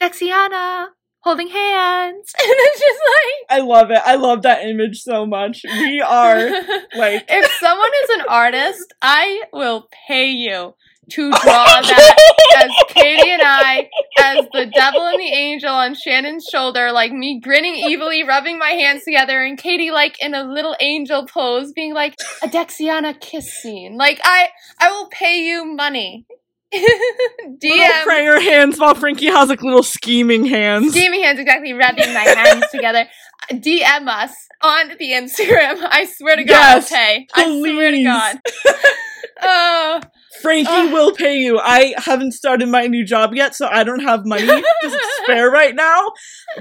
Dexiana, 0.00 0.88
holding 1.20 1.48
hands, 1.48 2.32
and 2.38 2.48
it's 2.48 2.80
just 2.80 3.00
like 3.00 3.58
I 3.58 3.64
love 3.64 3.90
it. 3.90 4.00
I 4.04 4.16
love 4.16 4.42
that 4.42 4.64
image 4.64 5.00
so 5.02 5.26
much. 5.26 5.62
We 5.64 6.00
are 6.00 6.50
like 6.96 7.24
if 7.28 7.52
someone 7.60 7.90
is 8.04 8.10
an 8.10 8.24
artist, 8.28 8.94
I 9.02 9.42
will 9.52 9.88
pay 10.08 10.28
you 10.28 10.74
to 11.10 11.30
draw 11.42 11.64
that 11.64 12.16
as 12.56 12.70
Katie 12.88 13.30
and 13.30 13.42
I, 13.44 13.88
as 14.20 14.46
the 14.52 14.66
devil 14.66 15.02
and 15.06 15.18
the 15.20 15.26
angel 15.32 15.70
on 15.70 15.94
Shannon's 15.94 16.46
shoulder, 16.50 16.92
like 16.92 17.12
me 17.12 17.40
grinning 17.40 17.82
evilly, 17.92 18.22
rubbing 18.24 18.58
my 18.58 18.70
hands 18.70 19.04
together, 19.04 19.42
and 19.42 19.58
Katie 19.58 19.90
like 19.90 20.20
in 20.22 20.34
a 20.34 20.44
little 20.44 20.76
angel 20.80 21.26
pose, 21.26 21.72
being 21.72 21.94
like 21.94 22.14
a 22.42 22.48
Dexiana 22.48 23.18
kiss 23.20 23.52
scene. 23.52 23.96
Like 23.96 24.20
I, 24.24 24.48
I 24.78 24.90
will 24.90 25.08
pay 25.08 25.44
you 25.46 25.64
money. 25.64 26.26
little 26.72 27.58
DM 27.62 28.02
prayer 28.02 28.40
hands 28.40 28.78
while 28.80 28.94
Frankie 28.94 29.26
has 29.26 29.48
like 29.48 29.62
little 29.62 29.82
scheming 29.84 30.44
hands. 30.44 30.92
scheming 30.92 31.22
hands, 31.22 31.38
exactly 31.38 31.72
rubbing 31.72 32.12
my 32.12 32.20
hands 32.20 32.64
together. 32.72 33.06
DM 33.50 34.08
us 34.08 34.32
on 34.62 34.88
the 34.98 35.10
Instagram. 35.12 35.86
I 35.88 36.06
swear 36.06 36.36
to 36.36 36.44
God, 36.44 36.76
Yes, 36.76 36.92
I'll 36.92 36.98
pay. 36.98 37.26
I 37.34 37.44
swear 37.60 37.90
to. 37.90 38.02
God. 38.02 38.40
Oh. 39.46 40.00
Frankie 40.42 40.70
Ugh. 40.70 40.92
will 40.92 41.12
pay 41.12 41.36
you. 41.38 41.58
I 41.58 41.94
haven't 41.96 42.32
started 42.32 42.68
my 42.68 42.86
new 42.86 43.04
job 43.04 43.34
yet, 43.34 43.54
so 43.54 43.66
I 43.70 43.84
don't 43.84 44.02
have 44.02 44.26
money 44.26 44.46
to 44.46 44.64
spare 45.22 45.50
right 45.50 45.74
now. 45.74 46.12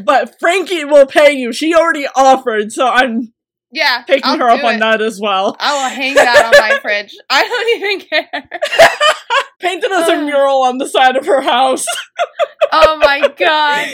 But 0.04 0.36
Frankie 0.40 0.86
will 0.86 1.06
pay 1.06 1.34
you. 1.34 1.52
She 1.54 1.74
already 1.76 2.08
offered, 2.16 2.72
so 2.72 2.88
I'm 2.88 3.34
Yeah, 3.72 4.04
picking 4.04 4.22
I'll 4.24 4.38
her 4.38 4.50
up 4.50 4.62
do 4.62 4.68
on 4.68 4.80
that 4.80 5.02
as 5.02 5.20
well. 5.22 5.56
I 5.60 5.74
will 5.84 5.90
hang 5.90 6.14
that 6.16 6.46
on 6.46 6.52
my 6.60 6.80
fridge. 6.80 7.16
I 7.30 7.48
don't 7.48 7.78
even 7.84 8.08
care. 8.08 8.50
Painted 9.60 9.92
as 9.92 10.10
a 10.10 10.22
mural 10.22 10.64
on 10.64 10.78
the 10.78 10.88
side 10.88 11.16
of 11.16 11.26
her 11.26 11.42
house. 11.42 11.86
Oh 12.76 12.98
my 12.98 13.20
god. 13.38 13.88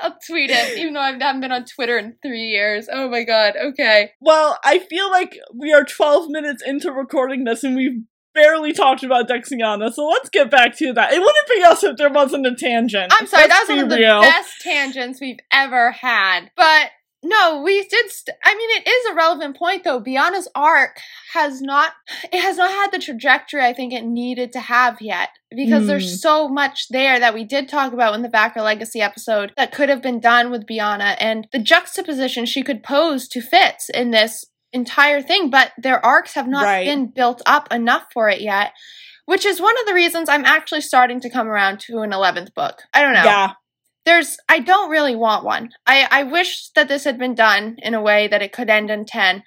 I'll 0.00 0.16
tweet 0.26 0.50
it, 0.50 0.78
even 0.78 0.94
though 0.94 1.00
I 1.00 1.12
haven't 1.12 1.42
been 1.42 1.52
on 1.52 1.66
Twitter 1.66 1.98
in 1.98 2.16
three 2.22 2.46
years. 2.46 2.88
Oh 2.90 3.10
my 3.10 3.24
god. 3.24 3.54
Okay. 3.62 4.12
Well, 4.22 4.58
I 4.64 4.78
feel 4.78 5.10
like 5.10 5.38
we 5.54 5.70
are 5.72 5.84
12 5.84 6.30
minutes 6.30 6.62
into 6.64 6.90
recording 6.92 7.44
this 7.44 7.62
and 7.62 7.76
we've 7.76 8.00
barely 8.36 8.72
talked 8.72 9.02
about 9.02 9.28
Dexiana, 9.28 9.92
so 9.92 10.06
let's 10.06 10.28
get 10.28 10.50
back 10.50 10.76
to 10.76 10.92
that. 10.92 11.12
It 11.12 11.18
wouldn't 11.18 11.48
be 11.48 11.62
us 11.64 11.82
if 11.82 11.96
there 11.96 12.10
wasn't 12.10 12.46
a 12.46 12.54
tangent. 12.54 13.12
I'm 13.18 13.26
sorry, 13.26 13.48
that's 13.48 13.68
one 13.68 13.80
of 13.80 13.88
the 13.88 13.96
real. 13.96 14.20
best 14.20 14.60
tangents 14.60 15.20
we've 15.20 15.40
ever 15.50 15.90
had. 15.90 16.50
But 16.56 16.90
no, 17.22 17.62
we 17.64 17.82
did. 17.82 18.10
St- 18.10 18.36
I 18.44 18.54
mean, 18.54 18.70
it 18.76 18.88
is 18.88 19.06
a 19.10 19.14
relevant 19.16 19.56
point 19.56 19.82
though. 19.82 20.00
Biana's 20.00 20.46
arc 20.54 20.98
has 21.32 21.60
not. 21.60 21.92
It 22.32 22.40
has 22.40 22.56
not 22.58 22.70
had 22.70 22.92
the 22.92 22.98
trajectory 23.04 23.64
I 23.64 23.72
think 23.72 23.92
it 23.92 24.04
needed 24.04 24.52
to 24.52 24.60
have 24.60 25.00
yet 25.00 25.30
because 25.50 25.82
Hmm. 25.82 25.86
there's 25.88 26.22
so 26.22 26.46
much 26.48 26.88
there 26.90 27.18
that 27.18 27.34
we 27.34 27.42
did 27.42 27.68
talk 27.68 27.92
about 27.92 28.14
in 28.14 28.22
the 28.22 28.28
Vacker 28.28 28.62
Legacy 28.62 29.00
episode 29.00 29.52
that 29.56 29.72
could 29.72 29.88
have 29.88 30.02
been 30.02 30.20
done 30.20 30.50
with 30.52 30.66
Biana 30.66 31.16
and 31.18 31.48
the 31.52 31.58
juxtaposition 31.58 32.46
she 32.46 32.62
could 32.62 32.84
pose 32.84 33.26
to 33.28 33.40
Fitz 33.40 33.88
in 33.88 34.10
this 34.12 34.44
entire 34.76 35.20
thing. 35.20 35.50
But 35.50 35.72
their 35.76 36.04
arcs 36.04 36.34
have 36.34 36.46
not 36.46 36.64
Right. 36.64 36.86
been 36.86 37.06
built 37.06 37.42
up 37.46 37.72
enough 37.72 38.06
for 38.12 38.28
it 38.28 38.40
yet. 38.40 38.72
Which 39.24 39.44
is 39.44 39.60
one 39.60 39.76
of 39.80 39.86
the 39.86 39.94
reasons 39.94 40.28
I'm 40.28 40.44
actually 40.44 40.82
starting 40.82 41.18
to 41.22 41.30
come 41.30 41.48
around 41.48 41.80
to 41.80 41.98
an 42.02 42.12
11th 42.12 42.54
book. 42.54 42.82
I 42.94 43.02
don't 43.02 43.12
know 43.14 43.24
Yeah. 43.24 43.52
there's 44.04 44.36
I 44.48 44.60
don't 44.60 44.88
really 44.88 45.16
want 45.16 45.42
one. 45.44 45.70
I 45.84 46.06
I 46.10 46.22
wish 46.22 46.68
that 46.76 46.86
this 46.86 47.02
had 47.02 47.18
been 47.18 47.34
done 47.34 47.76
in 47.82 47.92
a 47.94 48.00
way 48.00 48.28
that 48.28 48.42
it 48.42 48.52
could 48.52 48.70
end 48.70 48.88
in 48.90 49.04
10. 49.04 49.42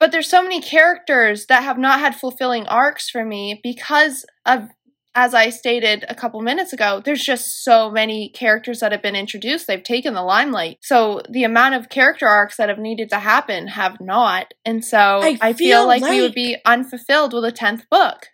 But 0.00 0.10
there's 0.12 0.28
so 0.30 0.42
many 0.42 0.60
characters 0.62 1.46
that 1.46 1.62
have 1.62 1.78
not 1.78 2.00
had 2.00 2.16
fulfilling 2.16 2.66
arcs 2.66 3.08
for 3.10 3.22
me 3.24 3.60
because 3.62 4.24
of 4.46 4.70
as 5.14 5.34
I 5.34 5.50
stated 5.50 6.04
a 6.08 6.14
couple 6.14 6.40
minutes 6.40 6.72
ago, 6.72 7.02
there's 7.04 7.22
just 7.22 7.62
so 7.64 7.90
many 7.90 8.30
characters 8.30 8.80
that 8.80 8.92
have 8.92 9.02
been 9.02 9.16
introduced. 9.16 9.66
They've 9.66 9.82
taken 9.82 10.14
the 10.14 10.22
limelight. 10.22 10.78
So 10.80 11.20
the 11.28 11.44
amount 11.44 11.74
of 11.74 11.90
character 11.90 12.26
arcs 12.26 12.56
that 12.56 12.70
have 12.70 12.78
needed 12.78 13.10
to 13.10 13.18
happen 13.18 13.68
have 13.68 14.00
not. 14.00 14.54
And 14.64 14.84
so 14.84 14.98
I 15.22 15.38
I, 15.40 15.52
feel, 15.52 15.80
feel 15.80 15.86
like, 15.86 16.02
we 16.02 16.22
would 16.22 16.34
be 16.34 16.56
unfulfilled 16.64 17.34
with 17.34 17.44
a 17.44 17.52
10th 17.52 17.88
book. 17.90 18.28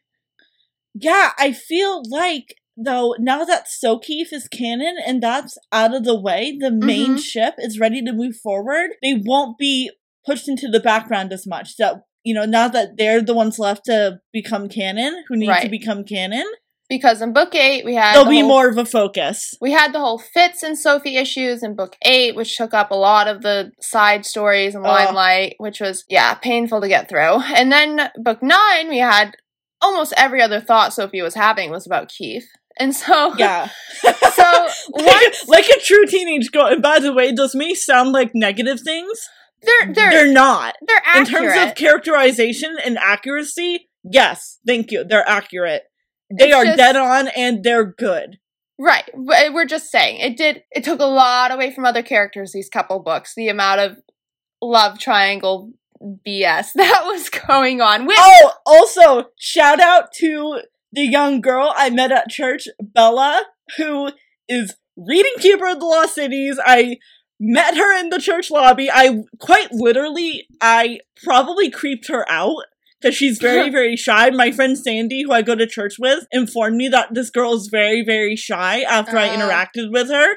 Yeah, 0.94 1.30
I 1.38 1.52
feel 1.52 2.02
like 2.08 2.54
though 2.76 3.16
now 3.18 3.44
that 3.44 3.66
Sokeef 3.66 4.32
is 4.32 4.46
canon 4.46 4.96
and 5.04 5.20
that's 5.20 5.58
out 5.72 5.94
of 5.94 6.04
the 6.04 6.18
way, 6.18 6.56
the 6.58 6.70
main 6.70 7.16
Mhm. 7.16 7.24
ship 7.24 7.54
is 7.58 7.80
ready 7.80 8.02
to 8.02 8.12
move 8.12 8.36
forward. 8.36 8.90
They 9.02 9.14
won't 9.14 9.58
be 9.58 9.90
pushed 10.24 10.48
into 10.48 10.68
the 10.68 10.80
background 10.80 11.32
as 11.32 11.46
much. 11.46 11.76
That 11.76 12.02
you 12.24 12.34
know, 12.34 12.44
now 12.44 12.68
that 12.68 12.96
they're 12.96 13.22
the 13.22 13.34
ones 13.34 13.58
left 13.58 13.86
to 13.86 14.20
become 14.32 14.68
canon, 14.68 15.24
who 15.28 15.36
need 15.36 15.52
to 15.62 15.68
become 15.68 16.04
canon, 16.04 16.44
Because 16.88 17.20
in 17.20 17.34
book 17.34 17.54
8, 17.54 17.84
we 17.84 17.94
had 17.94 18.14
there'll 18.14 18.24
the 18.24 18.30
be 18.30 18.40
whole 18.40 18.48
more 18.48 18.68
of 18.68 18.78
a 18.78 18.84
focus. 18.86 19.54
We 19.60 19.72
had 19.72 19.92
the 19.92 19.98
whole 19.98 20.18
Fitz 20.18 20.62
and 20.62 20.78
Sophie 20.78 21.16
issues 21.16 21.62
in 21.62 21.76
book 21.76 21.96
eight, 22.02 22.34
which 22.34 22.56
took 22.56 22.72
up 22.72 22.90
a 22.90 22.94
lot 22.94 23.28
of 23.28 23.42
the 23.42 23.72
side 23.80 24.24
stories 24.24 24.74
and 24.74 24.82
limelight, 24.82 25.56
which 25.58 25.80
was, 25.80 26.04
yeah, 26.08 26.32
painful 26.34 26.80
to 26.80 26.88
get 26.88 27.08
through. 27.08 27.42
And 27.54 27.70
then 27.70 28.10
book 28.16 28.42
nine, 28.42 28.88
we 28.88 28.98
had 28.98 29.36
almost 29.82 30.14
every 30.16 30.40
other 30.40 30.60
thought 30.60 30.94
Sophie 30.94 31.20
was 31.20 31.34
having 31.34 31.70
was 31.70 31.86
about 31.86 32.08
Keefe. 32.08 32.48
And 32.78 32.94
so, 32.94 33.34
Yeah. 33.36 33.68
so 34.02 34.68
like, 34.92 35.06
once 35.06 35.48
like 35.48 35.68
a 35.68 35.80
true 35.80 36.06
teenage 36.06 36.50
girl. 36.52 36.66
And 36.66 36.82
by 36.82 37.00
the 37.00 37.12
way, 37.12 37.32
those 37.32 37.54
may 37.54 37.74
sound 37.74 38.12
like 38.12 38.30
negative 38.34 38.80
things. 38.80 39.28
they're, 39.62 39.92
they're, 39.92 40.10
They're 40.10 40.32
not. 40.32 40.76
they're 40.86 41.02
In 41.16 41.24
terms 41.26 41.68
of 41.68 41.74
characterization 41.74 42.76
and 42.82 42.96
accuracy, 42.96 43.88
yes, 44.04 44.58
thank 44.66 44.90
you. 44.90 45.04
They're 45.04 45.28
accurate. 45.28 45.82
They 46.30 46.52
are 46.52 46.64
just- 46.64 46.76
dead 46.78 46.96
on 46.96 47.28
and 47.28 47.62
they're 47.62 47.84
good. 47.84 48.38
Right. 48.80 49.10
We're 49.14 49.66
just 49.66 49.90
saying 49.90 50.20
it 50.20 50.36
did. 50.36 50.62
It 50.70 50.84
took 50.84 51.00
a 51.00 51.04
lot 51.04 51.50
away 51.50 51.72
from 51.74 51.84
other 51.84 52.02
characters. 52.02 52.52
These 52.52 52.68
couple 52.68 53.00
books, 53.00 53.34
the 53.34 53.48
amount 53.48 53.80
of 53.80 53.98
love 54.62 55.00
triangle 55.00 55.72
BS 56.00 56.72
that 56.76 57.02
was 57.04 57.28
going 57.28 57.80
on. 57.80 58.06
With 58.06 58.16
Oh, 58.20 58.52
also, 58.66 59.30
shout 59.36 59.80
out 59.80 60.12
to 60.18 60.60
the 60.92 61.02
young 61.06 61.40
girl 61.40 61.72
I 61.76 61.90
met 61.90 62.12
at 62.12 62.28
church, 62.30 62.68
Bella, 62.80 63.42
who 63.76 64.12
is 64.48 64.76
reading 64.96 65.32
Keeper 65.38 65.66
of 65.66 65.80
the 65.80 65.86
Lost 65.86 66.14
Cities. 66.14 66.58
I 66.64 66.98
met 67.40 67.76
her 67.76 67.98
in 67.98 68.10
the 68.10 68.20
church 68.20 68.48
lobby. 68.50 68.88
I 68.92 69.22
quite 69.40 69.72
literally, 69.72 70.46
I 70.60 71.00
probably 71.24 71.68
creeped 71.68 72.06
her 72.08 72.24
out 72.30 72.62
because 73.00 73.14
she's 73.16 73.38
very, 73.38 73.70
very 73.78 73.96
shy. 73.96 74.30
My 74.30 74.50
friend 74.50 74.76
Sandy, 74.78 75.22
who 75.22 75.32
I 75.32 75.42
go 75.42 75.54
to 75.54 75.66
church 75.66 75.94
with, 75.98 76.26
informed 76.32 76.76
me 76.76 76.88
that 76.88 77.14
this 77.14 77.30
girl 77.30 77.54
is 77.54 77.68
very, 77.68 78.04
very 78.04 78.36
shy 78.36 78.80
after 78.82 79.16
I 79.16 79.28
Ah. 79.28 79.36
interacted 79.36 79.92
with 79.92 80.08
her. 80.10 80.36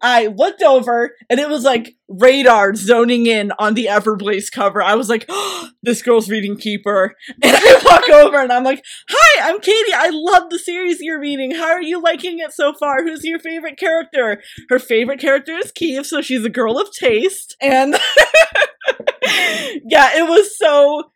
I 0.00 0.26
looked 0.28 0.62
over 0.62 1.14
and 1.28 1.38
it 1.38 1.48
was 1.48 1.62
like 1.62 1.94
radar 2.08 2.74
zoning 2.74 3.26
in 3.26 3.52
on 3.58 3.74
the 3.74 3.86
Everblaze 3.86 4.50
cover. 4.50 4.82
I 4.82 4.94
was 4.94 5.08
like, 5.10 5.26
oh, 5.28 5.68
this 5.82 6.00
girl's 6.02 6.30
reading 6.30 6.56
Keeper. 6.56 7.14
And 7.42 7.54
I 7.54 7.80
walk 7.84 8.08
over 8.08 8.38
and 8.40 8.50
I'm 8.50 8.64
like, 8.64 8.82
Hi, 9.10 9.48
I'm 9.48 9.60
Katie. 9.60 9.92
I 9.94 10.08
love 10.10 10.48
the 10.50 10.58
series 10.58 10.98
you're 11.00 11.20
reading. 11.20 11.52
How 11.54 11.68
are 11.68 11.82
you 11.82 12.00
liking 12.02 12.38
it 12.38 12.52
so 12.52 12.72
far? 12.72 13.02
Who's 13.04 13.24
your 13.24 13.38
favorite 13.38 13.78
character? 13.78 14.42
Her 14.70 14.78
favorite 14.78 15.20
character 15.20 15.52
is 15.52 15.70
Keefe, 15.70 16.06
so 16.06 16.22
she's 16.22 16.44
a 16.44 16.50
girl 16.50 16.78
of 16.78 16.90
taste. 16.92 17.54
And 17.60 17.94
yeah, 19.86 20.10
it 20.16 20.28
was 20.28 20.56
so 20.56 21.10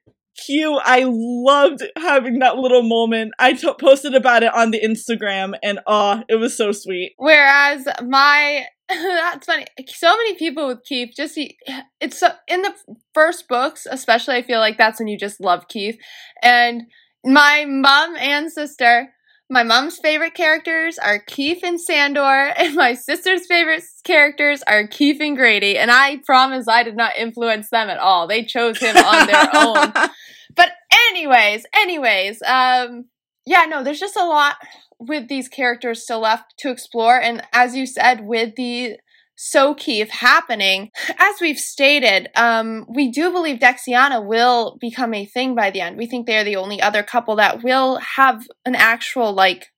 cute. 0.44 0.80
I 0.84 1.04
loved 1.06 1.82
having 1.96 2.38
that 2.40 2.56
little 2.56 2.82
moment. 2.82 3.32
I 3.38 3.54
posted 3.78 4.14
about 4.14 4.42
it 4.42 4.54
on 4.54 4.70
the 4.70 4.80
Instagram, 4.80 5.54
and 5.62 5.80
oh, 5.86 6.22
it 6.28 6.36
was 6.36 6.56
so 6.56 6.72
sweet. 6.72 7.14
Whereas 7.16 7.86
my 8.04 8.64
that's 8.88 9.46
funny. 9.46 9.66
So 9.86 10.08
many 10.16 10.34
people 10.36 10.66
with 10.66 10.84
Keefe 10.84 11.14
just 11.14 11.38
it's 12.00 12.18
so 12.18 12.30
in 12.46 12.62
the 12.62 12.74
first 13.14 13.48
books, 13.48 13.86
especially. 13.90 14.36
I 14.36 14.42
feel 14.42 14.60
like 14.60 14.78
that's 14.78 14.98
when 14.98 15.08
you 15.08 15.18
just 15.18 15.40
love 15.40 15.68
Keefe. 15.68 15.98
And 16.42 16.82
my 17.24 17.64
mom 17.66 18.16
and 18.16 18.50
sister, 18.50 19.12
my 19.50 19.62
mom's 19.62 19.98
favorite 19.98 20.34
characters 20.34 20.98
are 20.98 21.18
Keefe 21.18 21.62
and 21.62 21.80
Sandor, 21.80 22.20
and 22.56 22.74
my 22.74 22.94
sister's 22.94 23.46
favorite 23.46 23.82
characters 24.04 24.62
are 24.66 24.86
Keefe 24.86 25.20
and 25.20 25.36
Grady. 25.36 25.78
And 25.78 25.90
I 25.90 26.18
promise 26.24 26.66
I 26.68 26.82
did 26.82 26.96
not 26.96 27.16
influence 27.16 27.70
them 27.70 27.88
at 27.88 27.98
all. 27.98 28.26
They 28.26 28.44
chose 28.44 28.78
him 28.78 28.96
on 28.96 29.26
their 29.26 29.48
own. 29.54 30.10
But 30.54 30.72
anyways, 31.10 31.66
anyways, 31.74 32.42
um, 32.42 33.06
yeah, 33.46 33.64
no, 33.64 33.82
there's 33.82 34.00
just 34.00 34.16
a 34.16 34.24
lot, 34.24 34.56
with 34.98 35.28
these 35.28 35.48
characters 35.48 36.02
still 36.02 36.20
left 36.20 36.54
to 36.58 36.70
explore, 36.70 37.20
and 37.20 37.42
as 37.52 37.76
you 37.76 37.86
said, 37.86 38.26
with 38.26 38.56
the 38.56 38.96
Sokeef 39.38 40.08
happening, 40.08 40.90
as 41.16 41.36
we've 41.40 41.58
stated, 41.58 42.28
um, 42.34 42.86
we 42.88 43.10
do 43.10 43.30
believe 43.30 43.60
Dexiana 43.60 44.24
will 44.24 44.76
become 44.80 45.14
a 45.14 45.24
thing 45.24 45.54
by 45.54 45.70
the 45.70 45.80
end. 45.80 45.96
We 45.96 46.06
think 46.06 46.26
they're 46.26 46.44
the 46.44 46.56
only 46.56 46.82
other 46.82 47.04
couple 47.04 47.36
that 47.36 47.62
will 47.62 47.98
have 47.98 48.46
an 48.64 48.74
actual 48.74 49.32
like 49.32 49.68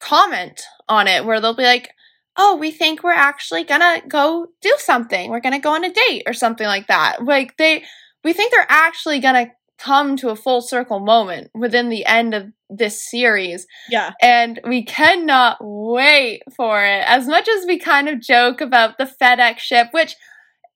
comment 0.00 0.62
on 0.88 1.08
it 1.08 1.24
where 1.24 1.40
they'll 1.40 1.54
be 1.54 1.62
like, 1.62 1.90
oh, 2.36 2.56
we 2.56 2.70
think 2.70 3.02
we're 3.02 3.12
actually 3.12 3.64
gonna 3.64 4.02
go 4.06 4.48
do 4.60 4.74
something. 4.78 5.30
We're 5.30 5.40
gonna 5.40 5.60
go 5.60 5.74
on 5.74 5.84
a 5.84 5.92
date 5.92 6.24
or 6.26 6.34
something 6.34 6.66
like 6.66 6.88
that. 6.88 7.24
Like 7.24 7.56
they, 7.56 7.84
we 8.22 8.34
think 8.34 8.52
they're 8.52 8.66
actually 8.68 9.20
gonna 9.20 9.50
come 9.80 10.16
to 10.16 10.30
a 10.30 10.36
full 10.36 10.60
circle 10.60 11.00
moment 11.00 11.50
within 11.54 11.88
the 11.88 12.04
end 12.04 12.34
of 12.34 12.46
this 12.68 13.08
series. 13.10 13.66
Yeah. 13.90 14.12
And 14.20 14.60
we 14.66 14.84
cannot 14.84 15.58
wait 15.60 16.42
for 16.56 16.84
it. 16.84 17.04
As 17.06 17.26
much 17.26 17.48
as 17.48 17.66
we 17.66 17.78
kind 17.78 18.08
of 18.08 18.20
joke 18.20 18.60
about 18.60 18.98
the 18.98 19.10
FedEx 19.20 19.58
ship, 19.58 19.88
which 19.92 20.16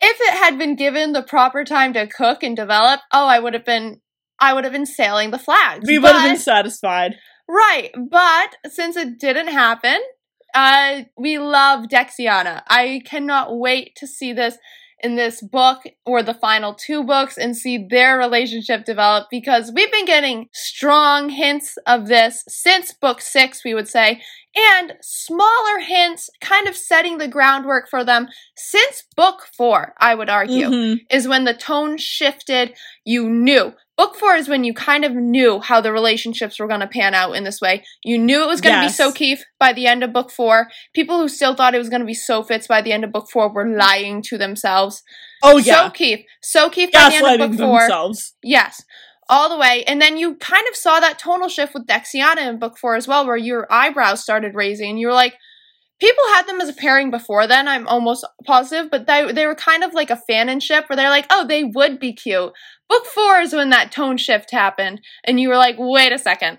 if 0.00 0.20
it 0.20 0.38
had 0.38 0.58
been 0.58 0.76
given 0.76 1.12
the 1.12 1.22
proper 1.22 1.64
time 1.64 1.92
to 1.92 2.06
cook 2.06 2.42
and 2.42 2.56
develop, 2.56 3.00
oh, 3.12 3.26
I 3.26 3.38
would 3.38 3.54
have 3.54 3.64
been 3.64 4.00
I 4.40 4.52
would 4.52 4.64
have 4.64 4.72
been 4.72 4.86
sailing 4.86 5.30
the 5.30 5.38
flags. 5.38 5.86
We 5.86 5.98
would 5.98 6.10
have 6.10 6.28
been 6.28 6.36
satisfied. 6.36 7.16
Right, 7.48 7.90
but 8.10 8.56
since 8.70 8.96
it 8.96 9.20
didn't 9.20 9.48
happen, 9.48 10.00
uh, 10.54 11.02
we 11.16 11.38
love 11.38 11.86
Dexiana. 11.86 12.62
I 12.66 13.02
cannot 13.04 13.56
wait 13.56 13.96
to 13.96 14.06
see 14.06 14.32
this 14.32 14.56
in 15.00 15.16
this 15.16 15.42
book 15.42 15.82
or 16.06 16.22
the 16.22 16.34
final 16.34 16.74
two 16.74 17.04
books 17.04 17.36
and 17.36 17.56
see 17.56 17.86
their 17.90 18.16
relationship 18.16 18.84
develop 18.84 19.26
because 19.30 19.72
we've 19.74 19.92
been 19.92 20.06
getting 20.06 20.48
strong 20.52 21.28
hints 21.28 21.76
of 21.86 22.06
this 22.06 22.44
since 22.48 22.92
book 22.92 23.20
six, 23.20 23.64
we 23.64 23.74
would 23.74 23.88
say, 23.88 24.22
and 24.56 24.94
smaller 25.02 25.80
hints 25.80 26.30
kind 26.40 26.68
of 26.68 26.76
setting 26.76 27.18
the 27.18 27.28
groundwork 27.28 27.88
for 27.88 28.04
them 28.04 28.28
since 28.56 29.02
book 29.16 29.46
four, 29.56 29.94
I 29.98 30.14
would 30.14 30.30
argue, 30.30 30.68
Mhm. 30.68 30.96
is 31.10 31.26
when 31.26 31.44
the 31.44 31.54
tone 31.54 31.98
shifted. 31.98 32.74
You 33.04 33.28
knew. 33.28 33.74
Book 33.96 34.16
four 34.16 34.34
is 34.34 34.48
when 34.48 34.64
you 34.64 34.74
kind 34.74 35.04
of 35.04 35.12
knew 35.14 35.60
how 35.60 35.80
the 35.80 35.92
relationships 35.92 36.58
were 36.58 36.66
going 36.66 36.80
to 36.80 36.86
pan 36.88 37.14
out 37.14 37.36
in 37.36 37.44
this 37.44 37.60
way. 37.60 37.84
You 38.02 38.18
knew 38.18 38.42
it 38.42 38.48
was 38.48 38.60
going 38.60 38.74
to 38.74 38.82
Yes. 38.82 38.96
be 38.96 39.02
Sokeef 39.04 39.40
by 39.60 39.72
the 39.72 39.86
end 39.86 40.02
of 40.02 40.12
book 40.12 40.32
four. 40.32 40.68
People 40.94 41.18
who 41.18 41.28
still 41.28 41.54
thought 41.54 41.74
it 41.76 41.78
was 41.78 41.88
going 41.88 42.00
to 42.00 42.06
be 42.06 42.14
so 42.14 42.42
Sofitz 42.42 42.66
by 42.66 42.82
the 42.82 42.92
end 42.92 43.04
of 43.04 43.12
book 43.12 43.28
four 43.30 43.52
were 43.52 43.68
lying 43.68 44.20
to 44.22 44.36
themselves. 44.36 45.02
Oh 45.42 45.58
yeah. 45.58 45.88
Sokeef. 45.88 46.24
Sokeef 46.42 46.90
by 46.92 47.08
the 47.10 47.14
end 47.16 47.40
of 47.42 47.50
book 47.52 47.58
four. 47.60 47.80
themselves. 47.80 48.34
Yes. 48.42 48.82
All 49.28 49.48
the 49.48 49.56
way. 49.56 49.84
And 49.84 50.02
then 50.02 50.16
you 50.16 50.34
kind 50.36 50.66
of 50.68 50.74
saw 50.76 50.98
that 51.00 51.18
tonal 51.18 51.48
shift 51.48 51.72
with 51.72 51.86
Dexiana 51.86 52.48
in 52.48 52.58
book 52.58 52.76
four 52.76 52.96
as 52.96 53.06
well, 53.06 53.24
where 53.26 53.36
your 53.36 53.66
eyebrows 53.72 54.20
started 54.20 54.54
raising 54.56 54.90
and 54.90 54.98
you 54.98 55.06
were 55.06 55.12
like, 55.14 55.34
people 56.00 56.24
had 56.32 56.46
them 56.46 56.60
as 56.60 56.68
a 56.68 56.74
pairing 56.74 57.10
before 57.10 57.46
then, 57.46 57.68
I'm 57.68 57.86
almost 57.86 58.26
positive, 58.44 58.90
but 58.90 59.06
they, 59.06 59.32
they 59.32 59.46
were 59.46 59.54
kind 59.54 59.84
of 59.84 59.94
like 59.94 60.10
a 60.10 60.16
fan 60.28 60.48
and 60.48 60.62
ship 60.62 60.88
where 60.88 60.96
they're 60.96 61.10
like, 61.10 61.26
oh, 61.30 61.46
they 61.46 61.64
would 61.64 61.98
be 61.98 62.12
cute. 62.12 62.52
Book 62.88 63.06
four 63.06 63.40
is 63.40 63.52
when 63.54 63.70
that 63.70 63.92
tone 63.92 64.16
shift 64.16 64.50
happened. 64.50 65.00
And 65.24 65.40
you 65.40 65.48
were 65.48 65.56
like, 65.56 65.76
wait 65.78 66.12
a 66.12 66.18
second. 66.18 66.58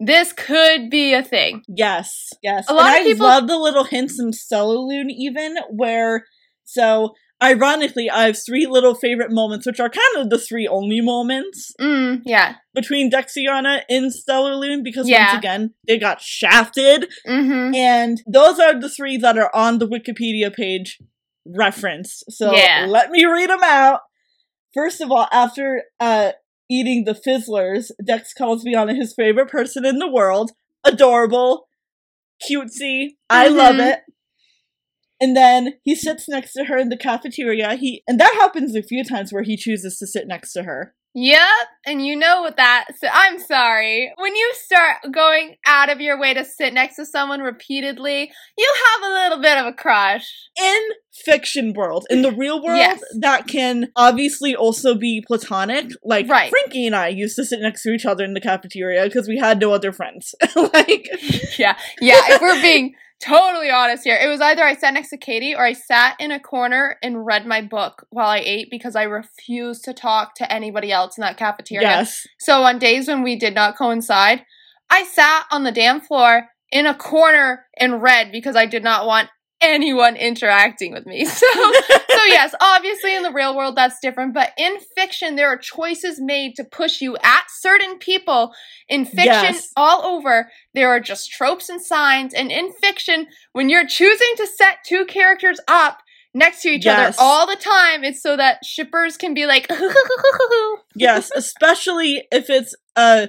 This 0.00 0.32
could 0.32 0.90
be 0.90 1.14
a 1.14 1.22
thing. 1.22 1.62
Yes, 1.68 2.30
yes. 2.42 2.66
A 2.68 2.74
lot 2.74 2.88
and 2.88 2.96
of 2.96 3.00
I 3.00 3.04
people- 3.04 3.26
love 3.26 3.46
the 3.46 3.58
little 3.58 3.84
hints 3.84 4.18
in 4.20 4.30
Stellarlune 4.32 5.10
even 5.10 5.56
where 5.70 6.24
so 6.64 7.14
ironically 7.42 8.08
I 8.10 8.24
have 8.26 8.38
three 8.38 8.66
little 8.66 8.94
favorite 8.94 9.30
moments, 9.30 9.66
which 9.66 9.80
are 9.80 9.88
kind 9.90 10.16
of 10.16 10.30
the 10.30 10.38
three 10.38 10.66
only 10.66 11.00
moments 11.00 11.72
Mm, 11.80 12.22
yeah. 12.24 12.56
between 12.74 13.10
Dexiana 13.10 13.82
and 13.88 14.12
Stellarlune 14.12 14.82
because 14.84 15.08
Yeah. 15.08 15.26
once 15.32 15.38
again 15.38 15.74
they 15.86 15.98
got 15.98 16.20
shafted. 16.20 17.08
Mm-hmm. 17.26 17.74
And 17.74 18.22
those 18.26 18.58
are 18.58 18.78
the 18.78 18.88
three 18.88 19.16
that 19.18 19.36
are 19.38 19.50
on 19.54 19.78
the 19.78 19.88
Wikipedia 19.88 20.54
page 20.54 20.98
referenced. 21.46 22.24
So 22.32 22.54
Yeah. 22.54 22.86
let 22.88 23.10
me 23.10 23.24
read 23.24 23.50
them 23.50 23.62
out. 23.62 24.00
First 24.72 25.00
of 25.00 25.12
all, 25.12 25.28
after 25.30 25.84
uh, 26.00 26.32
eating 26.70 27.04
the 27.04 27.14
Fizzlers, 27.14 27.90
Dex 28.04 28.32
calls 28.32 28.64
Biana 28.64 28.96
his 28.96 29.12
favorite 29.14 29.48
person 29.50 29.84
in 29.84 29.98
the 29.98 30.08
world. 30.10 30.52
Adorable, 30.84 31.68
cutesy. 32.42 33.16
I 33.30 33.48
love 33.48 33.76
Mhm. 33.76 33.92
it. 33.92 34.00
And 35.20 35.36
then 35.36 35.74
he 35.84 35.94
sits 35.94 36.28
next 36.28 36.52
to 36.54 36.64
her 36.64 36.76
in 36.78 36.88
the 36.88 36.96
cafeteria. 36.96 37.76
He 37.76 38.02
and 38.06 38.20
that 38.20 38.34
happens 38.34 38.74
a 38.74 38.82
few 38.82 39.04
times 39.04 39.32
where 39.32 39.42
he 39.44 39.56
chooses 39.56 39.98
to 39.98 40.06
sit 40.06 40.26
next 40.26 40.52
to 40.54 40.64
her. 40.64 40.94
Yep, 41.16 41.68
and 41.86 42.04
you 42.04 42.16
know 42.16 42.42
what 42.42 42.56
that. 42.56 42.86
So 42.96 43.06
I'm 43.12 43.38
sorry. 43.38 44.12
When 44.16 44.34
you 44.34 44.52
start 44.54 44.96
going 45.12 45.54
out 45.64 45.88
of 45.88 46.00
your 46.00 46.18
way 46.18 46.34
to 46.34 46.44
sit 46.44 46.74
next 46.74 46.96
to 46.96 47.06
someone 47.06 47.40
repeatedly, 47.40 48.32
you 48.58 48.74
have 48.86 49.08
a 49.08 49.14
little 49.14 49.40
bit 49.40 49.56
of 49.56 49.66
a 49.66 49.72
crush. 49.72 50.28
in 50.60 50.80
fiction 51.24 51.72
world 51.74 52.04
in 52.10 52.22
the 52.22 52.32
real 52.32 52.60
world 52.60 52.76
Yes. 52.78 53.00
that 53.20 53.46
can 53.46 53.86
obviously 53.94 54.56
also 54.56 54.96
be 54.96 55.22
platonic 55.24 55.86
like 56.02 56.28
Right. 56.28 56.50
frankie 56.50 56.86
and 56.88 56.96
i 56.96 57.06
used 57.06 57.36
to 57.36 57.44
sit 57.44 57.60
next 57.60 57.84
to 57.84 57.92
each 57.92 58.04
other 58.04 58.24
in 58.24 58.34
the 58.34 58.40
cafeteria 58.40 59.04
because 59.04 59.28
we 59.28 59.38
had 59.38 59.60
no 59.60 59.72
other 59.72 59.92
friends 59.92 60.34
like 60.56 61.08
Yeah, 61.56 61.76
yeah. 62.00 62.20
If 62.30 62.40
we're 62.40 62.60
being 62.60 62.94
totally 63.20 63.70
honest 63.70 64.04
here, 64.04 64.16
it 64.16 64.28
was 64.28 64.40
either 64.40 64.62
I 64.62 64.74
sat 64.74 64.94
next 64.94 65.10
to 65.10 65.16
Katie 65.16 65.54
or 65.54 65.64
I 65.64 65.72
sat 65.72 66.16
in 66.20 66.30
a 66.30 66.40
corner 66.40 66.96
and 67.02 67.24
read 67.24 67.46
my 67.46 67.62
book 67.62 68.06
while 68.10 68.28
I 68.28 68.38
ate 68.38 68.68
because 68.70 68.96
I 68.96 69.04
refused 69.04 69.84
to 69.84 69.92
talk 69.92 70.34
to 70.36 70.52
anybody 70.52 70.92
else 70.92 71.16
in 71.16 71.22
that 71.22 71.36
cafeteria. 71.36 71.88
yes 71.88 72.26
So 72.38 72.62
on 72.64 72.78
days 72.78 73.08
when 73.08 73.22
we 73.22 73.36
did 73.36 73.54
not 73.54 73.76
coincide, 73.76 74.44
I 74.90 75.04
sat 75.04 75.44
on 75.50 75.64
the 75.64 75.72
damn 75.72 76.00
floor 76.00 76.48
in 76.70 76.86
a 76.86 76.94
corner 76.94 77.66
and 77.78 78.02
read 78.02 78.32
because 78.32 78.56
I 78.56 78.66
did 78.66 78.82
not 78.82 79.06
want 79.06 79.28
anyone 79.64 80.16
interacting 80.16 80.92
with 80.92 81.06
me. 81.06 81.24
So 81.34 81.46
so 81.46 82.24
yes, 82.26 82.54
obviously 82.60 83.14
in 83.16 83.22
the 83.22 83.32
real 83.32 83.56
world 83.56 83.76
that's 83.76 83.98
different, 84.00 84.34
but 84.34 84.52
in 84.56 84.78
fiction 84.96 85.36
there 85.36 85.48
are 85.48 85.56
choices 85.58 86.20
made 86.20 86.54
to 86.56 86.64
push 86.64 87.00
you 87.00 87.16
at 87.22 87.44
certain 87.50 87.98
people. 87.98 88.52
In 88.88 89.04
fiction 89.04 89.54
Yes. 89.54 89.70
all 89.76 90.04
over, 90.04 90.50
there 90.74 90.88
are 90.90 91.00
just 91.00 91.30
tropes 91.30 91.68
and 91.68 91.82
signs 91.82 92.32
and 92.34 92.50
in 92.52 92.72
fiction 92.72 93.26
when 93.52 93.68
you're 93.68 93.86
choosing 93.86 94.32
to 94.36 94.46
set 94.46 94.78
two 94.86 95.04
characters 95.06 95.58
up 95.68 95.98
next 96.34 96.62
to 96.62 96.68
each 96.68 96.84
Yes. 96.84 96.98
other 96.98 97.14
all 97.18 97.46
the 97.46 97.56
time, 97.56 98.04
it's 98.04 98.22
so 98.22 98.36
that 98.36 98.64
shippers 98.64 99.16
can 99.16 99.34
be 99.34 99.46
like 99.46 99.66
yes 100.94 101.30
especially 101.34 102.26
if 102.30 102.48
it's 102.50 102.74
a 102.96 103.28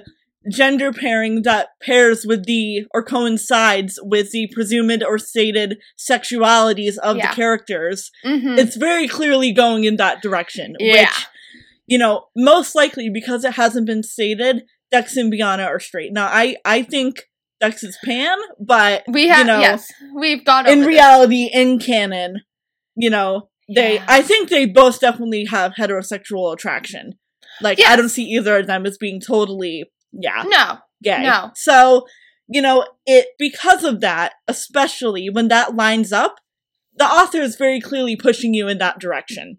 gender 0.50 0.92
pairing 0.92 1.42
that 1.42 1.68
pairs 1.82 2.24
with 2.26 2.44
the 2.44 2.84
or 2.94 3.02
coincides 3.02 3.98
with 4.02 4.30
the 4.30 4.48
presumed 4.54 5.02
or 5.02 5.18
stated 5.18 5.78
sexualities 5.98 6.98
of 6.98 7.16
Yeah. 7.16 7.30
the 7.30 7.34
characters 7.36 8.10
Mhm. 8.24 8.58
it's 8.58 8.76
very 8.76 9.08
clearly 9.08 9.52
going 9.52 9.84
in 9.84 9.96
that 9.96 10.22
direction 10.22 10.74
Yeah. 10.78 11.00
which 11.02 11.26
you 11.86 11.98
know 11.98 12.26
most 12.36 12.74
likely 12.74 13.08
because 13.08 13.44
it 13.44 13.54
hasn't 13.54 13.86
been 13.86 14.02
stated 14.02 14.62
dex 14.90 15.16
and 15.16 15.32
biana 15.32 15.66
are 15.66 15.80
straight 15.80 16.12
now 16.12 16.26
i 16.26 16.56
i 16.64 16.82
think 16.82 17.22
dex 17.60 17.82
is 17.82 17.98
pan 18.04 18.36
but 18.60 19.02
We 19.08 19.28
have 19.28 19.38
you 19.40 19.44
know 19.44 19.60
yes, 19.60 19.90
we've 20.14 20.44
got 20.44 20.68
in 20.68 20.80
this. 20.80 20.88
reality 20.88 21.48
in 21.52 21.78
canon 21.78 22.40
you 22.96 23.10
know 23.10 23.48
they 23.74 23.94
Yeah. 23.94 24.04
i 24.08 24.22
think 24.22 24.48
they 24.48 24.66
both 24.66 25.00
definitely 25.00 25.46
have 25.46 25.72
heterosexual 25.78 26.52
attraction 26.52 27.14
like 27.60 27.80
i 27.86 27.96
don't 27.96 28.10
see 28.10 28.24
either 28.24 28.58
of 28.58 28.66
them 28.66 28.84
as 28.86 28.98
being 28.98 29.20
totally 29.20 29.84
yeah 30.20 30.42
No, 30.46 30.78
gay 31.02 31.22
no. 31.22 31.50
so 31.54 32.06
you 32.48 32.62
know 32.62 32.86
it 33.06 33.26
because 33.38 33.84
of 33.84 34.00
that 34.00 34.34
especially 34.48 35.28
when 35.30 35.48
that 35.48 35.74
lines 35.76 36.12
up 36.12 36.36
the 36.96 37.04
author 37.04 37.38
is 37.38 37.56
very 37.56 37.80
clearly 37.80 38.16
pushing 38.16 38.54
you 38.54 38.68
in 38.68 38.78
that 38.78 38.98
direction 38.98 39.58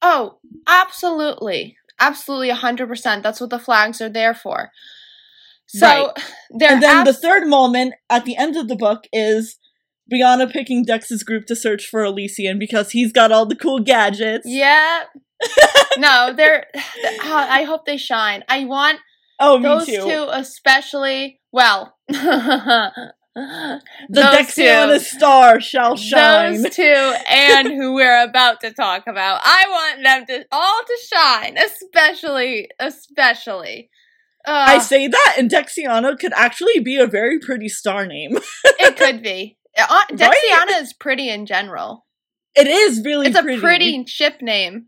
oh, 0.00 0.38
absolutely, 0.68 1.76
absolutely, 1.98 2.50
hundred 2.50 2.86
percent. 2.88 3.22
That's 3.24 3.40
what 3.40 3.50
the 3.50 3.58
flags 3.58 4.00
are 4.00 4.08
there 4.08 4.32
for. 4.34 4.70
So 5.66 5.86
Right. 5.86 6.24
they're 6.56 6.72
and 6.74 6.82
then 6.82 7.04
the 7.04 7.12
third 7.12 7.48
moment 7.48 7.94
at 8.08 8.24
the 8.24 8.36
end 8.36 8.56
of 8.56 8.68
the 8.68 8.76
book 8.76 9.04
is 9.12 9.58
Biana 10.12 10.50
picking 10.50 10.84
Dex's 10.84 11.22
group 11.24 11.46
to 11.46 11.56
search 11.56 11.84
for 11.86 12.04
Elysian 12.04 12.58
because 12.60 12.92
he's 12.92 13.12
got 13.12 13.32
all 13.32 13.44
the 13.44 13.56
cool 13.56 13.80
gadgets. 13.80 14.44
yeah. 14.46 15.02
no, 15.98 16.32
they're. 16.32 16.66
I 17.24 17.64
hope 17.64 17.84
they 17.84 17.96
shine. 17.96 18.44
I 18.48 18.64
want 18.64 19.00
Oh, 19.40 19.58
me 19.58 19.64
those 19.64 19.86
too. 19.86 20.02
two 20.02 20.26
especially. 20.30 21.40
Well, 21.52 21.96
the 22.08 23.12
the 23.34 24.20
Dexiana 24.20 24.98
star 25.00 25.60
shall 25.60 25.96
shine. 25.96 26.62
Those 26.62 26.74
two 26.74 27.14
and 27.30 27.68
who 27.68 27.94
we're 27.94 28.22
about 28.24 28.60
to 28.60 28.72
talk 28.72 29.04
about. 29.06 29.40
I 29.44 29.64
want 29.68 30.02
them 30.02 30.26
to 30.26 30.44
all 30.50 30.80
to 30.86 30.98
shine, 31.12 31.56
especially, 31.56 32.68
especially. 32.80 33.90
I 34.46 34.78
say 34.78 35.08
that, 35.08 35.34
and 35.38 35.50
Dexiana 35.50 36.18
could 36.18 36.32
actually 36.34 36.80
be 36.80 36.96
a 36.96 37.06
very 37.06 37.38
pretty 37.38 37.68
star 37.68 38.06
name. 38.06 38.38
it 38.64 38.96
could 38.96 39.22
be. 39.22 39.58
Uh, 39.76 39.86
Right? 40.10 40.18
Dexiana 40.18 40.80
is 40.80 40.92
pretty 40.94 41.28
in 41.28 41.46
general. 41.46 42.06
It 42.58 42.66
is 42.66 43.02
really 43.04 43.28
It's 43.28 43.38
a 43.38 43.42
pretty. 43.42 43.60
pretty 43.60 44.04
ship 44.06 44.42
name. 44.42 44.86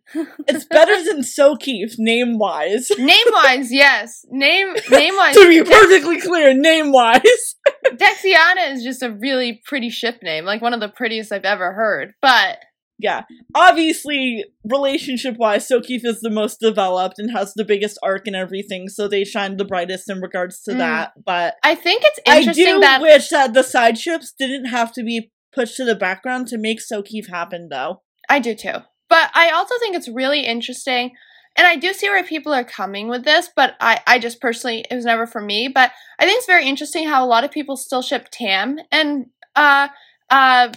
It's 0.49 0.65
better 0.65 1.03
than 1.05 1.21
Sokeef 1.21 1.93
name 1.99 2.39
wise. 2.39 2.91
Name 2.99 3.27
wise, 3.33 3.73
yes. 3.73 4.25
Name 4.31 4.75
name 4.91 5.15
wise. 5.17 5.35
to 5.37 5.49
be 5.49 5.63
perfectly 5.63 6.21
clear, 6.21 6.53
name 6.55 6.91
wise. 6.93 7.55
Dexiana 7.87 8.73
is 8.73 8.83
just 8.83 9.03
a 9.03 9.11
really 9.11 9.61
pretty 9.65 9.91
ship 9.91 10.19
name, 10.23 10.45
like 10.45 10.61
one 10.63 10.75
of 10.75 10.81
the 10.81 10.89
prettiest 10.89 11.33
I've 11.33 11.45
ever 11.45 11.73
heard. 11.73 12.13
But 12.21 12.59
yeah. 12.99 13.23
Obviously, 13.55 14.45
relationship 14.71 15.37
wise, 15.39 15.67
Sokeef 15.67 16.05
is 16.05 16.21
the 16.21 16.29
most 16.29 16.61
developed 16.61 17.19
and 17.19 17.31
has 17.31 17.55
the 17.55 17.65
biggest 17.65 17.99
arc 18.03 18.27
and 18.27 18.37
everything, 18.37 18.89
so 18.89 19.09
they 19.09 19.25
shine 19.25 19.57
the 19.57 19.65
brightest 19.65 20.11
in 20.11 20.21
regards 20.21 20.61
to 20.65 20.73
Mm. 20.73 20.79
that. 20.79 21.13
But 21.25 21.55
I 21.63 21.75
think 21.77 22.03
it's 22.05 22.21
I 22.29 22.53
do 22.53 22.81
that 22.81 23.01
wish 23.01 23.29
that 23.31 23.55
the 23.55 23.63
side 23.63 23.97
ships 23.99 24.35
didn't 24.39 24.67
have 24.67 24.93
to 24.95 25.03
be 25.03 25.31
pushed 25.53 25.77
to 25.77 25.85
the 25.85 25.95
background 25.95 26.49
to 26.49 26.59
make 26.59 26.81
Sokeef 26.81 27.29
happen 27.29 27.69
though. 27.71 28.03
I 28.29 28.39
do 28.39 28.55
too. 28.55 28.79
But 29.09 29.31
I 29.35 29.51
also 29.51 29.75
think 29.81 29.97
it's 29.97 30.09
really 30.09 30.47
interesting. 30.47 31.13
And 31.57 31.67
I 31.67 31.77
do 31.77 31.93
see 31.93 32.09
where 32.09 32.23
people 32.23 32.55
are 32.55 32.65
coming 32.65 33.09
with 33.09 33.25
this, 33.25 33.51
but 33.55 33.75
I, 33.81 34.01
I 34.07 34.19
just 34.21 34.41
personally, 34.41 34.85
it 34.89 34.95
was 34.95 35.05
never 35.05 35.27
for 35.27 35.41
me. 35.41 35.69
But 35.69 35.91
I 36.19 36.25
think 36.25 36.39
it's 36.39 36.47
very 36.47 36.67
interesting 36.67 37.09
how 37.09 37.25
a 37.25 37.27
lot 37.27 37.43
of 37.43 37.51
people 37.51 37.77
still 37.77 38.03
ship 38.03 38.29
Tam 38.31 38.79
and 38.93 39.27
uh, 39.57 39.89
uh, 40.31 40.69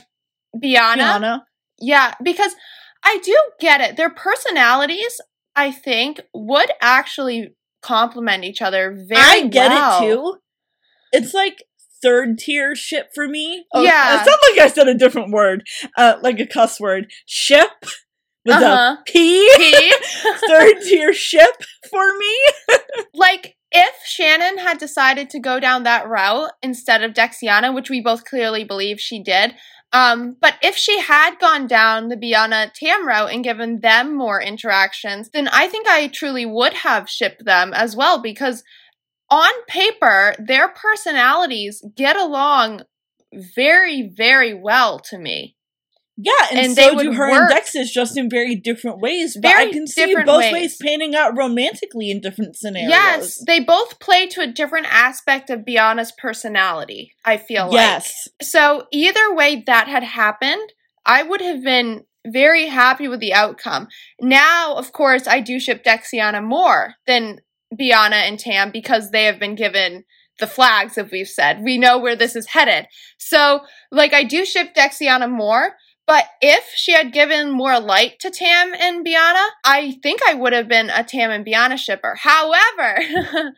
Biana. 0.56 0.98
Tiana. 0.98 1.42
Yeah, 1.80 2.16
because 2.24 2.56
I 3.04 3.20
do 3.24 3.38
get 3.60 3.82
it. 3.82 3.98
Their 3.98 4.10
personalities, 4.10 5.22
I 5.56 5.72
think, 5.72 6.22
would 6.34 6.72
actually 6.82 7.56
complement 7.84 8.44
each 8.44 8.62
other 8.62 8.98
very 9.08 9.22
I 9.22 9.48
get 9.48 9.70
well. 9.70 10.02
it 10.02 10.06
too. 10.06 10.36
It's 11.12 11.34
like 11.36 11.64
third 12.04 12.38
tier 12.38 12.76
ship 12.76 13.10
for 13.16 13.28
me. 13.28 13.66
Oh, 13.74 13.82
Yeah. 13.82 14.16
It 14.22 14.26
sounds 14.26 14.40
like 14.52 14.60
I 14.60 14.68
said 14.68 14.88
a 14.88 14.94
different 14.94 15.32
word, 15.32 15.66
uh, 15.98 16.18
like 16.22 16.40
a 16.40 16.46
cuss 16.46 16.80
word. 16.80 17.12
Ship 17.26 17.72
with 18.46 18.56
Uh-huh. 18.56 18.98
a 19.00 19.04
P. 19.06 19.50
Third 20.48 20.82
tier 20.88 21.14
ship 21.14 21.64
for 21.90 22.06
me. 22.18 22.38
like 23.14 23.56
if 23.72 23.96
Shannon 24.06 24.60
had 24.60 24.78
decided 24.78 25.30
to 25.32 25.40
go 25.40 25.60
down 25.60 25.84
that 25.84 26.08
route 26.08 26.52
instead 26.62 27.02
of 27.04 27.14
Dexiana, 27.14 27.74
which 27.74 27.90
we 27.90 28.02
both 28.02 28.26
clearly 28.26 28.64
believe 28.64 29.00
she 29.00 29.24
did, 29.24 29.56
um, 29.94 30.36
but 30.42 30.56
if 30.62 30.76
she 30.76 31.00
had 31.00 31.40
gone 31.40 31.68
down 31.68 32.10
the 32.10 32.18
Biana 32.18 32.72
Tam 32.74 33.08
route 33.08 33.32
and 33.32 33.44
given 33.44 33.80
them 33.82 34.16
more 34.18 34.42
interactions, 34.42 35.30
then 35.30 35.48
I 35.48 35.68
think 35.68 35.88
I 35.88 36.08
truly 36.08 36.46
would 36.46 36.74
have 36.74 37.10
shipped 37.10 37.46
them 37.46 37.74
as 37.74 37.96
well 37.96 38.22
because 38.22 38.64
on 39.34 39.52
paper, 39.68 40.36
their 40.38 40.68
personalities 40.68 41.84
get 41.96 42.16
along 42.16 42.84
very, 43.34 44.12
very 44.16 44.54
well 44.54 45.00
to 45.00 45.18
me. 45.18 45.56
Yeah, 46.16 46.34
and, 46.52 46.60
And 46.60 46.76
they 46.76 46.90
so 46.90 47.00
do 47.00 47.14
her 47.14 47.32
work- 47.32 47.42
and 47.42 47.50
Dex's 47.50 47.92
just 47.92 48.16
in 48.16 48.30
very 48.30 48.56
different 48.56 49.00
ways. 49.00 49.36
But 49.42 49.56
I 49.56 49.72
can 49.72 49.88
see 49.88 50.14
both 50.24 50.42
ways. 50.42 50.54
ways. 50.54 50.78
panning 50.80 51.16
out 51.16 51.36
romantically 51.36 52.12
in 52.12 52.22
different 52.22 52.56
scenarios. 52.56 52.92
Yes, 52.92 53.44
they 53.48 53.60
both 53.60 54.00
play 54.00 54.28
to 54.28 54.42
a 54.42 54.48
different 54.48 54.86
aspect 54.92 55.50
of 55.50 55.62
Biana's 55.62 56.12
personality, 56.16 57.14
I 57.26 57.38
feel 57.38 57.66
like. 57.66 57.74
Yes. 57.74 58.28
So 58.44 58.84
either 58.92 59.34
way 59.34 59.64
that 59.66 59.88
had 59.88 60.04
happened, 60.04 60.74
I 61.04 61.24
would 61.24 61.42
have 61.42 61.64
been 61.64 62.06
very 62.28 62.68
happy 62.68 63.08
with 63.08 63.20
the 63.20 63.34
outcome. 63.34 63.88
Now, 64.22 64.76
of 64.76 64.92
course, 64.92 65.28
I 65.28 65.40
do 65.40 65.60
ship 65.60 65.84
Dexiana 65.84 66.44
more 66.44 66.94
than 67.08 67.40
Biana 67.80 68.28
and 68.28 68.40
Tam 68.40 68.72
because 68.72 69.12
they 69.12 69.26
have 69.26 69.40
been 69.40 69.56
given 69.56 70.04
the 70.40 70.48
flags, 70.48 70.98
as 70.98 71.12
we've 71.12 71.28
said. 71.28 71.62
We 71.64 71.78
know 71.78 71.98
where 72.00 72.16
this 72.16 72.36
is 72.36 72.48
headed. 72.48 72.88
So, 73.18 73.62
like, 73.92 74.14
I 74.14 74.24
do 74.24 74.46
ship 74.46 74.74
Dexiana 74.76 75.30
more. 75.30 75.74
But 76.06 76.26
if 76.42 76.66
she 76.76 76.92
had 76.92 77.14
given 77.14 77.50
more 77.52 77.80
light 77.80 78.20
to 78.20 78.30
Tam 78.30 78.74
and 78.78 79.06
Biana, 79.06 79.48
I 79.64 79.98
think 80.04 80.20
I 80.28 80.34
would 80.34 80.52
have 80.52 80.68
been 80.68 80.90
a 80.90 81.02
Tam 81.04 81.32
and 81.32 81.46
Biana 81.46 81.78
shipper. 81.78 82.16
However, 82.20 82.98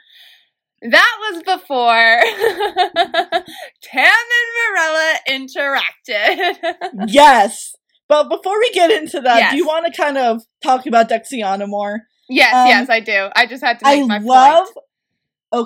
that 0.81 1.31
was 1.31 1.41
before 1.43 2.21
Tam 3.81 4.13
and 4.37 4.49
Marella 4.59 5.15
interacted. 5.27 7.07
yes. 7.07 7.73
But 8.07 8.29
before 8.29 8.59
we 8.59 8.69
get 8.71 8.91
into 8.91 9.21
that, 9.21 9.37
Yes. 9.39 9.51
do 9.51 9.57
you 9.57 9.65
want 9.65 9.87
to 9.91 9.99
kind 9.99 10.17
of 10.17 10.43
talk 10.61 10.85
about 10.85 11.09
Dexiana 11.09 11.67
more? 11.67 12.01
Yes, 12.29 12.53
Um, 12.53 12.67
yes, 12.67 12.89
I 12.89 12.99
do. 12.99 13.29
I 13.35 13.45
just 13.45 13.63
had 13.63 13.79
to 13.79 13.87
I 13.87 13.97
make 13.99 14.07
my 14.07 14.17
love. 14.19 14.65
point. 14.73 14.85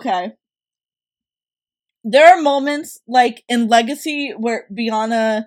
Okay. 0.01 0.31
There 2.03 2.27
are 2.27 2.41
moments 2.41 2.99
like 3.07 3.43
in 3.49 3.67
Legacy 3.67 4.33
where 4.37 4.65
Biana 4.71 5.45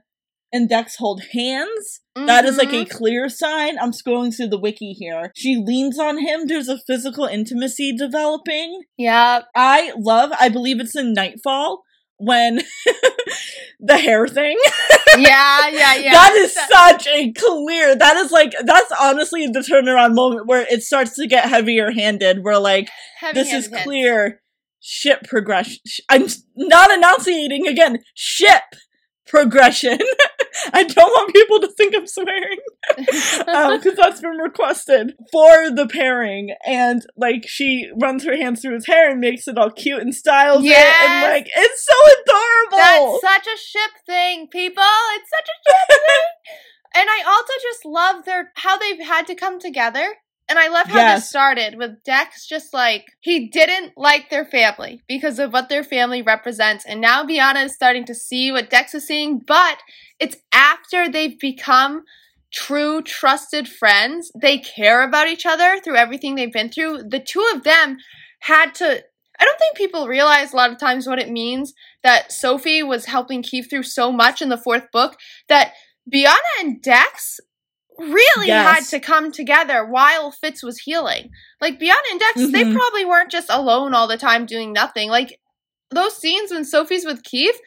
and 0.52 0.68
Dex 0.68 0.96
hold 0.96 1.22
hands. 1.32 2.00
That 2.14 2.44
is 2.44 2.58
like 2.58 2.72
a 2.74 2.84
Mhm. 2.84 2.90
clear 2.90 3.28
sign. 3.30 3.78
I'm 3.78 3.92
scrolling 3.92 4.36
through 4.36 4.48
the 4.48 4.58
wiki 4.60 4.92
here. 4.92 5.32
She 5.34 5.56
leans 5.56 5.98
on 5.98 6.18
him. 6.18 6.46
There's 6.46 6.68
a 6.68 6.78
physical 6.78 7.24
intimacy 7.24 7.96
developing. 7.96 8.82
Yeah. 8.98 9.42
I 9.56 9.92
love, 9.96 10.30
I 10.38 10.50
believe 10.50 10.78
it's 10.78 10.94
in 10.94 11.14
Nightfall 11.14 11.82
when 12.22 12.60
the 13.80 13.98
hair 13.98 14.26
thing. 14.26 14.58
Yeah, 15.18 15.68
yeah, 15.68 15.94
yeah. 15.96 16.12
that 16.12 16.32
is 16.36 16.54
such 16.54 17.06
a 17.06 17.32
clear, 17.32 17.94
that 17.94 18.16
is 18.16 18.30
like, 18.30 18.54
that's 18.64 18.90
honestly 18.98 19.46
the 19.46 19.58
turnaround 19.58 20.14
moment 20.14 20.46
where 20.46 20.66
it 20.70 20.82
starts 20.82 21.16
to 21.16 21.26
get 21.26 21.50
heavier 21.50 21.90
handed. 21.90 22.42
Where 22.42 22.58
like, 22.58 22.88
Heavy 23.18 23.34
this 23.34 23.52
is 23.52 23.68
clear 23.68 24.40
ship 24.80 25.24
progression. 25.24 25.80
I'm 26.08 26.28
not 26.56 26.90
enunciating 26.90 27.66
again. 27.66 27.98
Ship 28.14 28.62
progression. 29.26 29.98
I 30.72 30.84
don't 30.84 31.10
want 31.10 31.34
people 31.34 31.60
to 31.60 31.68
think 31.68 31.94
I'm 31.94 32.06
swearing 32.06 32.60
Um, 33.54 33.78
because 33.82 33.96
that's 33.96 34.20
been 34.20 34.38
requested 34.38 35.14
for 35.30 35.70
the 35.70 35.88
pairing. 35.90 36.54
And 36.66 37.02
like 37.16 37.44
she 37.46 37.90
runs 38.00 38.24
her 38.24 38.36
hands 38.36 38.62
through 38.62 38.74
his 38.74 38.86
hair 38.86 39.10
and 39.10 39.20
makes 39.20 39.46
it 39.48 39.58
all 39.58 39.70
cute 39.70 40.00
and 40.02 40.14
styles 40.14 40.64
it, 40.64 40.94
and 41.04 41.22
like 41.22 41.48
it's 41.54 41.84
so 41.84 41.92
adorable. 42.22 43.18
That's 43.20 43.44
such 43.44 43.54
a 43.54 43.58
ship 43.58 43.90
thing, 44.06 44.48
people. 44.48 44.82
It's 45.14 45.30
such 45.30 45.48
a 45.48 45.70
ship 45.70 46.00
thing. 46.06 46.52
And 46.94 47.08
I 47.08 47.22
also 47.26 47.52
just 47.62 47.84
love 47.84 48.24
their 48.24 48.52
how 48.56 48.76
they've 48.78 49.06
had 49.06 49.26
to 49.28 49.34
come 49.34 49.58
together. 49.58 50.16
And 50.48 50.58
I 50.58 50.68
love 50.68 50.88
how 50.88 50.96
Yes. 50.96 51.20
this 51.20 51.30
started 51.30 51.78
with 51.78 52.02
Dex 52.04 52.46
just 52.46 52.74
like 52.74 53.06
he 53.20 53.48
didn't 53.48 53.92
like 53.96 54.28
their 54.28 54.44
family 54.44 55.00
because 55.08 55.38
of 55.38 55.52
what 55.52 55.68
their 55.70 55.84
family 55.84 56.20
represents. 56.20 56.84
And 56.84 57.00
now 57.00 57.24
Biana 57.24 57.64
is 57.64 57.74
starting 57.74 58.04
to 58.06 58.14
see 58.14 58.52
what 58.52 58.68
Dex 58.68 58.94
is 58.94 59.06
seeing, 59.06 59.38
but 59.38 59.78
it's 60.20 60.36
after 60.52 61.08
they've 61.08 61.38
become 61.38 62.02
true 62.52 63.02
trusted 63.02 63.68
friends. 63.68 64.30
They 64.40 64.58
care 64.58 65.02
about 65.02 65.28
each 65.28 65.46
other 65.46 65.78
through 65.80 65.96
everything 65.96 66.34
they've 66.34 66.52
been 66.52 66.70
through. 66.70 67.04
The 67.08 67.20
two 67.20 67.44
of 67.54 67.62
them 67.64 67.98
had 68.40 68.74
to 68.76 69.02
I 69.40 69.44
don't 69.44 69.58
think 69.58 69.76
people 69.76 70.06
realize 70.06 70.52
a 70.52 70.56
lot 70.56 70.70
of 70.70 70.78
times 70.78 71.06
what 71.06 71.18
it 71.18 71.30
means 71.30 71.74
that 72.04 72.30
Sophie 72.30 72.82
was 72.82 73.06
helping 73.06 73.42
Keefe 73.42 73.68
through 73.68 73.82
so 73.82 74.12
much 74.12 74.40
in 74.40 74.50
the 74.50 74.56
fourth 74.58 74.92
book 74.92 75.16
that 75.48 75.72
Biana 76.12 76.36
and 76.60 76.80
Dex 76.80 77.40
really 77.98 78.46
Yes. 78.48 78.76
had 78.76 78.84
to 78.90 79.00
come 79.04 79.32
together 79.32 79.84
while 79.84 80.30
Fitz 80.30 80.62
was 80.62 80.78
healing. 80.78 81.30
Like 81.60 81.80
Biana 81.80 81.96
and 82.12 82.20
Dex, 82.20 82.34
they 82.52 82.64
Mhm. 82.64 82.74
probably 82.76 83.04
weren't 83.04 83.30
just 83.32 83.50
alone 83.50 83.94
all 83.94 84.06
the 84.06 84.16
time 84.16 84.46
doing 84.46 84.72
nothing. 84.72 85.08
Like 85.10 85.40
those 85.90 86.16
scenes 86.16 86.52
when 86.52 86.64
Sophie's 86.64 87.04
with 87.04 87.24
Keefe, 87.24 87.58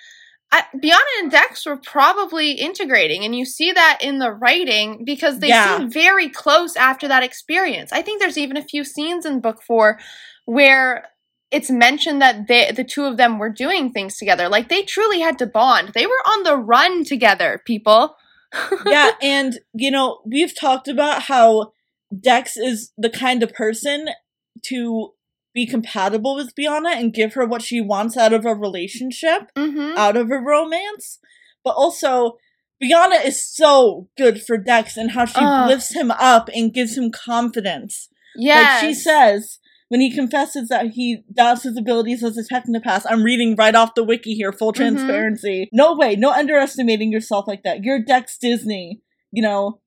Biana 0.75 1.19
and 1.19 1.31
Dex 1.31 1.65
were 1.65 1.77
probably 1.77 2.51
integrating, 2.51 3.23
and 3.23 3.35
you 3.35 3.45
see 3.45 3.71
that 3.71 3.99
in 4.01 4.19
the 4.19 4.31
writing 4.31 5.03
because 5.05 5.39
they 5.39 5.49
Yeah. 5.49 5.77
seem 5.77 5.89
very 5.91 6.29
close 6.29 6.75
after 6.75 7.07
that 7.07 7.23
experience. 7.23 7.91
I 7.91 8.01
think 8.01 8.21
there's 8.21 8.37
even 8.37 8.57
a 8.57 8.63
few 8.63 8.83
scenes 8.83 9.25
in 9.25 9.39
book 9.41 9.61
four 9.63 9.99
where 10.45 11.07
it's 11.51 11.69
mentioned 11.69 12.21
that 12.21 12.47
they, 12.47 12.71
the 12.71 12.83
two 12.83 13.05
of 13.05 13.17
them 13.17 13.37
were 13.39 13.49
doing 13.49 13.91
things 13.91 14.17
together. 14.17 14.49
Like 14.49 14.69
they 14.69 14.83
truly 14.83 15.19
had 15.21 15.37
to 15.39 15.45
bond. 15.45 15.91
They 15.93 16.05
were 16.05 16.21
on 16.27 16.43
the 16.43 16.57
run 16.57 17.03
together, 17.03 17.61
people. 17.65 18.15
yeah, 18.85 19.11
and 19.21 19.59
you 19.73 19.91
know, 19.91 20.19
we've 20.25 20.57
talked 20.57 20.87
about 20.87 21.23
how 21.23 21.71
Dex 22.17 22.55
is 22.57 22.91
the 22.97 23.09
kind 23.09 23.43
of 23.43 23.53
person 23.53 24.09
to 24.63 25.13
be 25.55 25.65
compatible 25.65 26.35
with 26.35 26.53
Biana 26.53 26.93
and 26.95 27.13
give 27.13 27.33
her 27.33 27.45
what 27.45 27.63
she 27.63 27.81
wants 27.81 28.15
out 28.17 28.33
of 28.33 28.45
a 28.45 28.53
relationship, 28.53 29.51
Mm-hmm. 29.55 29.97
out 29.97 30.15
of 30.17 30.29
a 30.29 30.37
romance. 30.37 31.17
But 31.63 31.71
also, 31.71 32.37
Biana 32.83 33.25
is 33.25 33.43
so 33.43 34.09
good 34.17 34.41
for 34.43 34.57
Dex 34.57 34.97
and 34.97 35.11
how 35.11 35.25
she 35.25 35.39
Ugh. 35.39 35.67
lifts 35.69 35.95
him 35.95 36.11
up 36.11 36.49
and 36.53 36.73
gives 36.73 36.97
him 36.97 37.09
confidence. 37.09 38.09
Yeah. 38.35 38.59
Like 38.61 38.81
she 38.81 38.93
says 38.93 39.59
when 39.87 40.01
he 40.01 40.11
confesses 40.13 40.67
that 40.69 40.87
he 40.87 41.23
doubts 41.33 41.63
his 41.63 41.77
abilities 41.77 42.23
as 42.23 42.37
a 42.37 42.43
technopath. 42.43 43.05
I'm 43.09 43.23
reading 43.23 43.55
right 43.55 43.75
off 43.75 43.93
the 43.95 44.03
wiki 44.03 44.33
here, 44.33 44.51
full 44.51 44.73
Mhm. 44.73 44.77
transparency. 44.77 45.69
No 45.71 45.95
way, 45.95 46.15
no 46.15 46.31
underestimating 46.31 47.11
yourself 47.11 47.45
like 47.47 47.63
that. 47.63 47.83
You're 47.83 47.99
Dex 48.03 48.37
Dizznee, 48.43 48.99
you 49.31 49.41
know. 49.43 49.79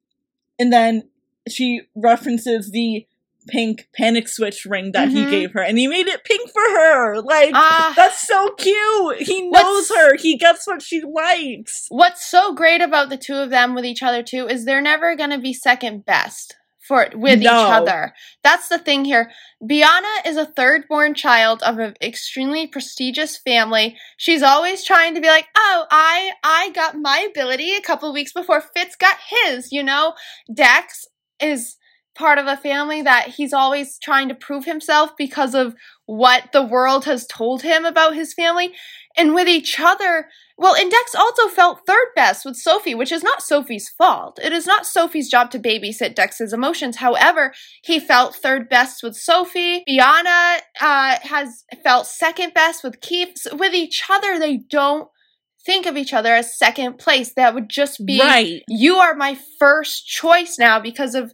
And 0.58 0.72
then 0.72 1.08
she 1.48 1.82
references 1.94 2.70
the 2.70 3.06
pink 3.48 3.88
panic 3.96 4.28
switch 4.28 4.64
ring 4.64 4.92
that 4.92 5.08
he 5.08 5.24
Mhm. 5.24 5.30
gave 5.30 5.52
her, 5.52 5.62
and 5.62 5.78
he 5.78 5.86
made 5.86 6.06
it 6.06 6.24
pink 6.24 6.50
for 6.52 6.62
her. 6.62 7.20
Like 7.22 7.50
Ah. 7.54 7.92
that's 7.96 8.26
so 8.26 8.50
cute. 8.50 9.22
He 9.22 9.48
knows 9.50 9.88
her. 9.88 10.16
He 10.16 10.36
gets 10.36 10.66
what 10.66 10.82
she 10.82 11.00
likes. 11.02 11.86
What's 11.88 12.24
so 12.26 12.52
great 12.52 12.80
about 12.80 13.08
the 13.08 13.16
two 13.16 13.36
of 13.36 13.50
them 13.50 13.74
with 13.74 13.84
each 13.84 14.02
other 14.02 14.22
too 14.22 14.46
is 14.48 14.64
they're 14.64 14.80
never 14.80 15.14
going 15.16 15.30
to 15.30 15.38
be 15.38 15.52
second 15.52 16.04
best 16.04 16.54
for 16.86 17.08
with 17.14 17.40
No. 17.40 17.50
each 17.66 17.70
other. 17.72 18.14
That's 18.42 18.68
the 18.68 18.78
thing 18.78 19.04
here. 19.04 19.30
Biana 19.62 20.24
is 20.26 20.38
a 20.38 20.46
third-born 20.46 21.12
child 21.14 21.62
of 21.62 21.78
an 21.78 21.94
extremely 22.00 22.66
prestigious 22.66 23.36
family. 23.36 23.98
She's 24.16 24.42
always 24.42 24.84
trying 24.84 25.14
to 25.14 25.20
be 25.20 25.28
like, 25.28 25.48
"Oh, 25.54 25.86
I 25.90 26.32
I 26.42 26.70
got 26.70 26.96
my 26.96 27.18
ability 27.28 27.74
a 27.74 27.82
couple 27.82 28.10
weeks 28.12 28.32
before 28.32 28.62
Fitz 28.74 28.96
got 28.96 29.18
his." 29.28 29.70
You 29.70 29.82
know, 29.82 30.14
Dex 30.52 31.04
is 31.40 31.76
part 32.18 32.38
of 32.38 32.46
a 32.46 32.56
family 32.56 33.00
that 33.00 33.28
he's 33.28 33.52
always 33.52 33.96
trying 33.98 34.28
to 34.28 34.34
prove 34.34 34.64
himself 34.64 35.16
because 35.16 35.54
of 35.54 35.74
what 36.06 36.50
the 36.52 36.62
world 36.62 37.04
has 37.04 37.26
told 37.26 37.62
him 37.62 37.84
about 37.84 38.14
his 38.14 38.34
family. 38.34 38.72
And 39.16 39.34
with 39.34 39.46
each 39.46 39.78
other, 39.78 40.28
well, 40.56 40.74
and 40.74 40.90
Dex 40.90 41.14
also 41.14 41.46
felt 41.46 41.86
third 41.86 42.08
best 42.16 42.44
with 42.44 42.56
Sophie, 42.56 42.94
which 42.94 43.12
is 43.12 43.22
not 43.22 43.42
Sophie's 43.42 43.88
fault. 43.88 44.40
It 44.42 44.52
is 44.52 44.66
not 44.66 44.84
Sophie's 44.84 45.30
job 45.30 45.52
to 45.52 45.60
babysit 45.60 46.16
Dex's 46.16 46.52
emotions. 46.52 46.96
However, 46.96 47.52
he 47.84 48.00
felt 48.00 48.34
third 48.34 48.68
best 48.68 49.02
with 49.02 49.16
Sophie. 49.16 49.84
Biana 49.88 50.58
uh, 50.80 51.18
has 51.22 51.64
felt 51.84 52.06
second 52.06 52.52
best 52.52 52.82
with 52.82 53.00
Keefe. 53.00 53.36
So 53.36 53.54
with 53.54 53.74
each 53.74 54.02
other, 54.10 54.38
they 54.38 54.56
don't 54.56 55.08
think 55.64 55.86
of 55.86 55.96
each 55.96 56.12
other 56.12 56.34
as 56.34 56.58
second 56.58 56.98
place. 56.98 57.32
That 57.34 57.54
would 57.54 57.68
just 57.68 58.04
be 58.04 58.18
right. 58.18 58.62
you 58.68 58.96
are 58.96 59.14
my 59.14 59.38
first 59.60 60.06
choice 60.06 60.58
now 60.58 60.80
because 60.80 61.14
of 61.14 61.32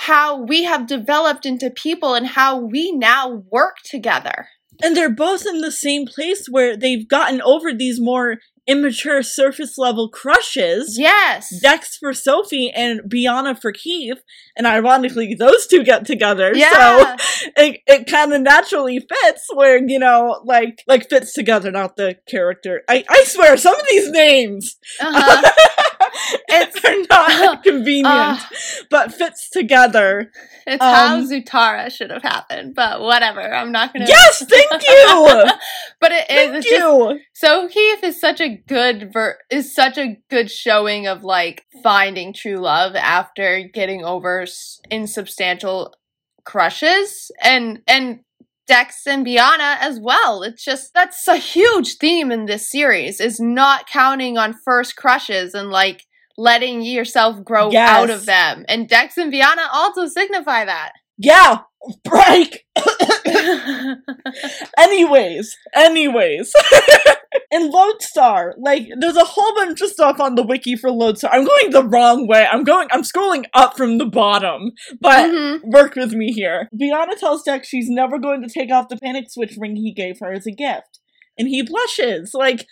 how 0.00 0.42
we 0.42 0.64
have 0.64 0.86
developed 0.86 1.44
into 1.44 1.68
people 1.68 2.14
and 2.14 2.26
how 2.26 2.56
we 2.56 2.90
now 2.90 3.44
work 3.50 3.76
together. 3.84 4.48
And 4.82 4.96
they're 4.96 5.14
both 5.14 5.44
in 5.44 5.60
the 5.60 5.70
same 5.70 6.06
place 6.06 6.46
where 6.50 6.74
they've 6.74 7.06
gotten 7.06 7.42
over 7.42 7.74
these 7.74 8.00
more 8.00 8.38
immature 8.66 9.22
surface 9.22 9.76
level 9.76 10.08
crushes. 10.08 10.96
Yes. 10.98 11.60
Dex 11.60 11.98
for 11.98 12.14
Sophie 12.14 12.70
and 12.70 13.00
Biana 13.02 13.60
for 13.60 13.72
Keefe, 13.72 14.22
and 14.56 14.66
ironically, 14.66 15.34
those 15.34 15.66
two 15.66 15.84
get 15.84 16.06
together. 16.06 16.52
yeah. 16.54 17.16
So 17.18 17.50
it, 17.56 17.80
it 17.86 18.06
kind 18.06 18.32
of 18.32 18.40
naturally 18.40 19.00
fits 19.00 19.48
where 19.52 19.86
you 19.86 19.98
know, 19.98 20.40
like 20.46 20.82
like 20.86 21.10
fits 21.10 21.34
together, 21.34 21.70
not 21.70 21.96
the 21.96 22.16
character. 22.26 22.82
I 22.88 23.04
I 23.06 23.24
swear, 23.26 23.58
some 23.58 23.74
of 23.74 23.86
these 23.90 24.10
names 24.10 24.78
uh-huh. 24.98 25.89
It's- 26.48 27.06
not 27.10 27.62
convenient, 27.62 28.06
Uh, 28.08 28.38
but 28.90 29.12
fits 29.14 29.48
together. 29.50 30.30
it's 30.66 30.82
how 30.82 31.16
Um, 31.16 31.28
Zutara 31.28 31.90
should 31.90 32.10
have 32.10 32.22
happened, 32.22 32.74
but 32.74 33.00
whatever. 33.00 33.40
I'm 33.40 33.72
not 33.72 33.92
gonna. 33.92 34.06
Yes, 34.08 34.44
thank 34.44 34.70
you, 34.88 35.44
but 36.00 36.12
it 36.12 36.30
is. 36.30 36.36
thank 36.50 36.54
It's 36.56 36.66
just 36.68 36.80
you. 36.80 37.20
so 37.34 37.68
Keefe 37.68 38.04
is 38.04 38.20
such 38.20 38.40
a 38.40 38.48
good 38.68 39.12
ver- 39.12 39.38
is 39.50 39.74
such 39.74 39.98
a 39.98 40.16
good 40.28 40.50
showing 40.50 41.06
of 41.06 41.24
like 41.24 41.64
finding 41.82 42.32
true 42.32 42.58
love 42.58 42.94
after 42.96 43.68
getting 43.72 44.04
over 44.04 44.42
s- 44.42 44.80
insubstantial 44.90 45.94
crushes 46.44 47.30
and 47.42 47.80
and 47.86 48.20
Dex 48.66 49.04
and 49.06 49.26
Biana 49.26 49.78
as 49.80 49.98
well. 50.00 50.44
It's 50.44 50.64
just 50.64 50.94
that's 50.94 51.26
a 51.26 51.36
huge 51.36 51.96
theme 51.96 52.30
in 52.30 52.46
this 52.46 52.70
series 52.70 53.20
is 53.20 53.40
not 53.40 53.88
counting 53.88 54.38
on 54.38 54.54
first 54.64 54.94
crushes 54.94 55.54
and 55.54 55.70
like 55.70 56.04
letting 56.40 56.80
yourself 56.82 57.44
grow 57.44 57.70
Yes. 57.70 57.88
out 57.90 58.10
of 58.10 58.24
them. 58.26 58.64
And 58.68 58.88
Dex 58.88 59.16
and 59.18 59.32
Biana 59.32 59.66
also 59.72 60.06
signify 60.06 60.64
that. 60.64 60.92
Yeah, 61.18 61.58
break. 62.02 62.64
anyways, 64.78 65.54
anyways. 65.74 66.52
in 67.50 67.70
Lodestar, 67.70 68.54
like, 68.58 68.88
there's 68.98 69.16
a 69.16 69.24
whole 69.24 69.54
bunch 69.54 69.80
of 69.82 69.90
stuff 69.90 70.18
on 70.20 70.34
the 70.34 70.42
wiki 70.42 70.76
for 70.76 70.90
Lodestar. 70.90 71.30
I'm 71.32 71.44
going 71.44 71.70
the 71.70 71.84
wrong 71.84 72.26
way. 72.26 72.46
I'm 72.50 72.64
going, 72.64 72.88
I'm 72.90 73.02
scrolling 73.02 73.44
up 73.54 73.76
from 73.76 73.98
the 73.98 74.06
bottom, 74.06 74.70
but 75.00 75.30
Mhm. 75.30 75.60
work 75.64 75.94
with 75.94 76.12
me 76.12 76.32
here. 76.32 76.68
Biana 76.74 77.16
tells 77.18 77.42
Dex 77.42 77.68
she's 77.68 77.88
never 77.88 78.18
going 78.18 78.42
to 78.42 78.48
take 78.48 78.72
off 78.72 78.88
the 78.88 78.96
panic 78.96 79.26
switch 79.30 79.54
ring 79.58 79.76
he 79.76 79.92
gave 79.92 80.16
her 80.20 80.32
as 80.32 80.46
a 80.46 80.52
gift. 80.52 81.00
And 81.38 81.48
he 81.48 81.62
blushes. 81.62 82.32
Like, 82.34 82.66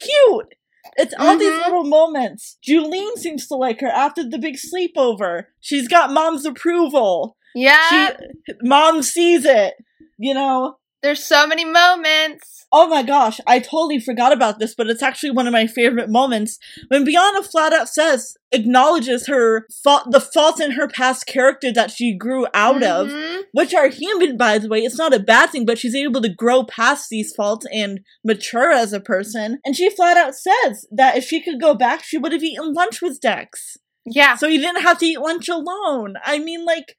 cute. 0.00 0.54
It's 0.96 1.14
all 1.18 1.36
these 1.36 1.52
Mhm. 1.52 1.64
little 1.64 1.84
moments. 1.84 2.58
Juline 2.66 3.16
seems 3.16 3.46
to 3.48 3.54
like 3.54 3.80
her 3.80 3.88
after 3.88 4.22
the 4.28 4.38
big 4.38 4.56
sleepover. 4.56 5.44
She's 5.60 5.88
got 5.88 6.10
mom's 6.12 6.44
approval. 6.44 7.36
Yeah. 7.54 8.10
She, 8.16 8.52
mom 8.62 9.02
sees 9.02 9.44
it. 9.44 9.74
You 10.18 10.34
know, 10.34 10.76
There's 11.02 11.22
so 11.22 11.46
many 11.46 11.64
moments. 11.64 12.66
Oh 12.74 12.86
my 12.88 13.02
gosh, 13.02 13.38
I 13.46 13.58
totally 13.58 14.00
forgot 14.00 14.32
about 14.32 14.58
this, 14.58 14.74
but 14.74 14.86
it's 14.88 15.02
actually 15.02 15.32
one 15.32 15.46
of 15.46 15.52
my 15.52 15.66
favorite 15.66 16.08
moments 16.08 16.58
when 16.88 17.04
Biana 17.04 17.44
flat 17.44 17.74
out 17.74 17.88
says, 17.90 18.34
acknowledges 18.50 19.26
her 19.26 19.66
fault, 19.84 20.10
the 20.10 20.20
faults 20.20 20.58
in 20.58 20.70
her 20.70 20.88
past 20.88 21.26
character 21.26 21.70
that 21.70 21.90
she 21.90 22.16
grew 22.16 22.46
out 22.54 22.82
of, 22.82 23.08
Mhm. 23.08 23.42
which 23.52 23.74
are 23.74 23.88
human, 23.88 24.38
by 24.38 24.56
the 24.56 24.68
way. 24.68 24.78
It's 24.78 24.96
not 24.96 25.12
a 25.12 25.18
bad 25.18 25.50
thing, 25.50 25.66
but 25.66 25.78
she's 25.78 25.94
able 25.94 26.22
to 26.22 26.30
grow 26.30 26.64
past 26.64 27.10
these 27.10 27.34
faults 27.34 27.66
and 27.70 28.00
mature 28.24 28.72
as 28.72 28.94
a 28.94 29.00
person. 29.00 29.58
And 29.66 29.76
she 29.76 29.90
flat 29.90 30.16
out 30.16 30.34
says 30.34 30.86
that 30.92 31.18
if 31.18 31.24
she 31.24 31.42
could 31.42 31.60
go 31.60 31.74
back, 31.74 32.02
she 32.04 32.16
would 32.16 32.32
have 32.32 32.42
eaten 32.42 32.72
lunch 32.72 33.02
with 33.02 33.20
Dex. 33.20 33.76
Yeah. 34.06 34.36
So 34.36 34.48
he 34.48 34.56
didn't 34.56 34.82
have 34.82 34.96
to 34.98 35.06
eat 35.06 35.20
lunch 35.20 35.48
alone. 35.50 36.14
I 36.24 36.38
mean, 36.38 36.64
like, 36.64 36.96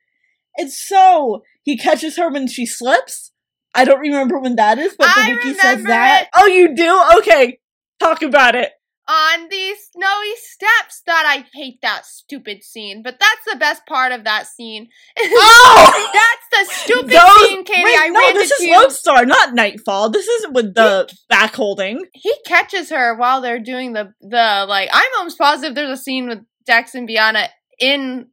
it's 0.55 0.77
so. 0.87 1.41
He 1.63 1.77
catches 1.77 2.15
her 2.17 2.29
when 2.29 2.47
she 2.47 2.67
slips. 2.67 3.31
I 3.75 3.85
don't 3.85 3.99
remember 3.99 4.39
when 4.39 4.55
that 4.57 4.77
is, 4.77 4.95
but 4.97 5.05
the 5.15 5.21
I 5.21 5.29
wiki 5.29 5.53
says 5.55 5.83
that. 5.85 6.23
it. 6.23 6.29
Oh, 6.35 6.45
you 6.47 6.75
do? 6.75 7.03
Okay. 7.19 7.59
Talk 7.99 8.21
about 8.21 8.55
it. 8.55 8.71
on 9.07 9.49
these 9.49 9.77
snowy 9.91 10.35
steps 10.37 11.01
that 11.05 11.23
I 11.27 11.45
hate 11.53 11.79
that 11.81 12.05
stupid 12.05 12.63
scene, 12.63 13.01
but 13.03 13.19
that's 13.19 13.43
the 13.51 13.57
best 13.57 13.85
part 13.85 14.11
of 14.11 14.23
that 14.25 14.47
scene. 14.47 14.87
Oh! 15.19 16.09
that's 16.13 16.69
the 16.69 16.73
stupid 16.75 17.09
Those- 17.11 17.47
scene, 17.49 17.63
Katie. 17.65 17.83
Wait, 17.83 17.97
I 17.99 18.09
no, 18.09 18.19
ran 18.19 18.33
this 18.35 18.51
is 18.51 18.65
you. 18.65 18.75
Lodestar, 18.77 19.25
not 19.25 19.53
Nightfall. 19.53 20.09
This 20.09 20.27
isn't 20.27 20.53
with 20.53 20.73
the 20.75 21.11
back 21.29 21.53
holding. 21.55 22.05
He 22.13 22.33
catches 22.45 22.89
her 22.91 23.15
while 23.17 23.41
they're 23.41 23.59
doing 23.59 23.93
the 23.93 24.13
the 24.21 24.65
like. 24.69 24.89
I'm 24.93 25.09
almost 25.17 25.37
positive 25.37 25.75
there's 25.75 25.99
a 25.99 26.01
scene 26.01 26.27
with 26.27 26.39
Dex 26.65 26.93
and 26.95 27.07
Biana 27.09 27.47
in. 27.79 28.27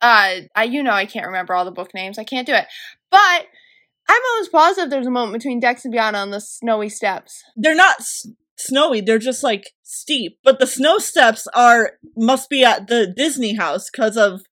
Uh, 0.00 0.40
I 0.54 0.64
you 0.64 0.82
know 0.82 0.92
I 0.92 1.06
can't 1.06 1.26
remember 1.26 1.54
all 1.54 1.64
the 1.64 1.70
book 1.70 1.92
names. 1.94 2.18
I 2.18 2.24
can't 2.24 2.46
do 2.46 2.54
it, 2.54 2.66
but. 3.10 3.46
I'm 4.08 4.20
almost 4.32 4.52
positive 4.52 4.90
there's 4.90 5.06
a 5.06 5.10
moment 5.10 5.34
between 5.34 5.60
Dex 5.60 5.84
and 5.84 5.94
Biana 5.94 6.16
on 6.16 6.30
the 6.30 6.40
snowy 6.40 6.88
steps. 6.88 7.42
They're 7.56 7.74
not 7.74 8.00
s- 8.00 8.26
snowy, 8.58 9.00
they're 9.00 9.18
just 9.18 9.42
like 9.42 9.70
steep. 9.82 10.38
But 10.44 10.58
the 10.58 10.66
snow 10.66 10.98
steps 10.98 11.46
are 11.54 11.92
must 12.16 12.48
be 12.50 12.64
at 12.64 12.88
the 12.88 13.12
Dizznee 13.18 13.56
house 13.58 13.88
because 13.90 14.16
of 14.16 14.42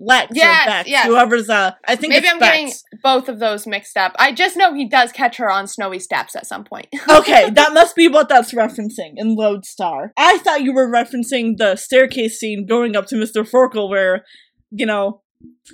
Lex 0.00 0.32
Yes, 0.34 0.66
or 0.66 0.70
Bex. 0.70 0.88
yes. 0.88 1.06
Whoever's 1.06 1.48
uh 1.48 1.72
I 1.86 1.94
think 1.96 2.12
Maybe 2.12 2.28
I'm 2.28 2.38
Bex. 2.38 2.52
getting 2.56 2.72
both 3.02 3.28
of 3.28 3.38
those 3.38 3.66
mixed 3.66 3.96
up. 3.96 4.12
I 4.18 4.32
just 4.32 4.56
know 4.56 4.74
he 4.74 4.88
does 4.88 5.12
catch 5.12 5.36
her 5.36 5.50
on 5.50 5.66
snowy 5.68 6.00
steps 6.00 6.34
at 6.34 6.46
some 6.46 6.64
point. 6.64 6.86
okay, 7.08 7.48
that 7.50 7.72
must 7.72 7.94
be 7.94 8.08
what 8.08 8.28
that's 8.28 8.52
referencing 8.52 9.12
in 9.16 9.36
Lodestar. 9.36 10.12
I 10.16 10.38
thought 10.38 10.62
you 10.62 10.74
were 10.74 10.90
referencing 10.90 11.56
the 11.58 11.76
staircase 11.76 12.38
scene 12.40 12.66
going 12.66 12.96
up 12.96 13.06
to 13.06 13.14
Mr. 13.16 13.48
Forkle 13.48 13.88
where, 13.88 14.24
you 14.70 14.84
know, 14.84 15.22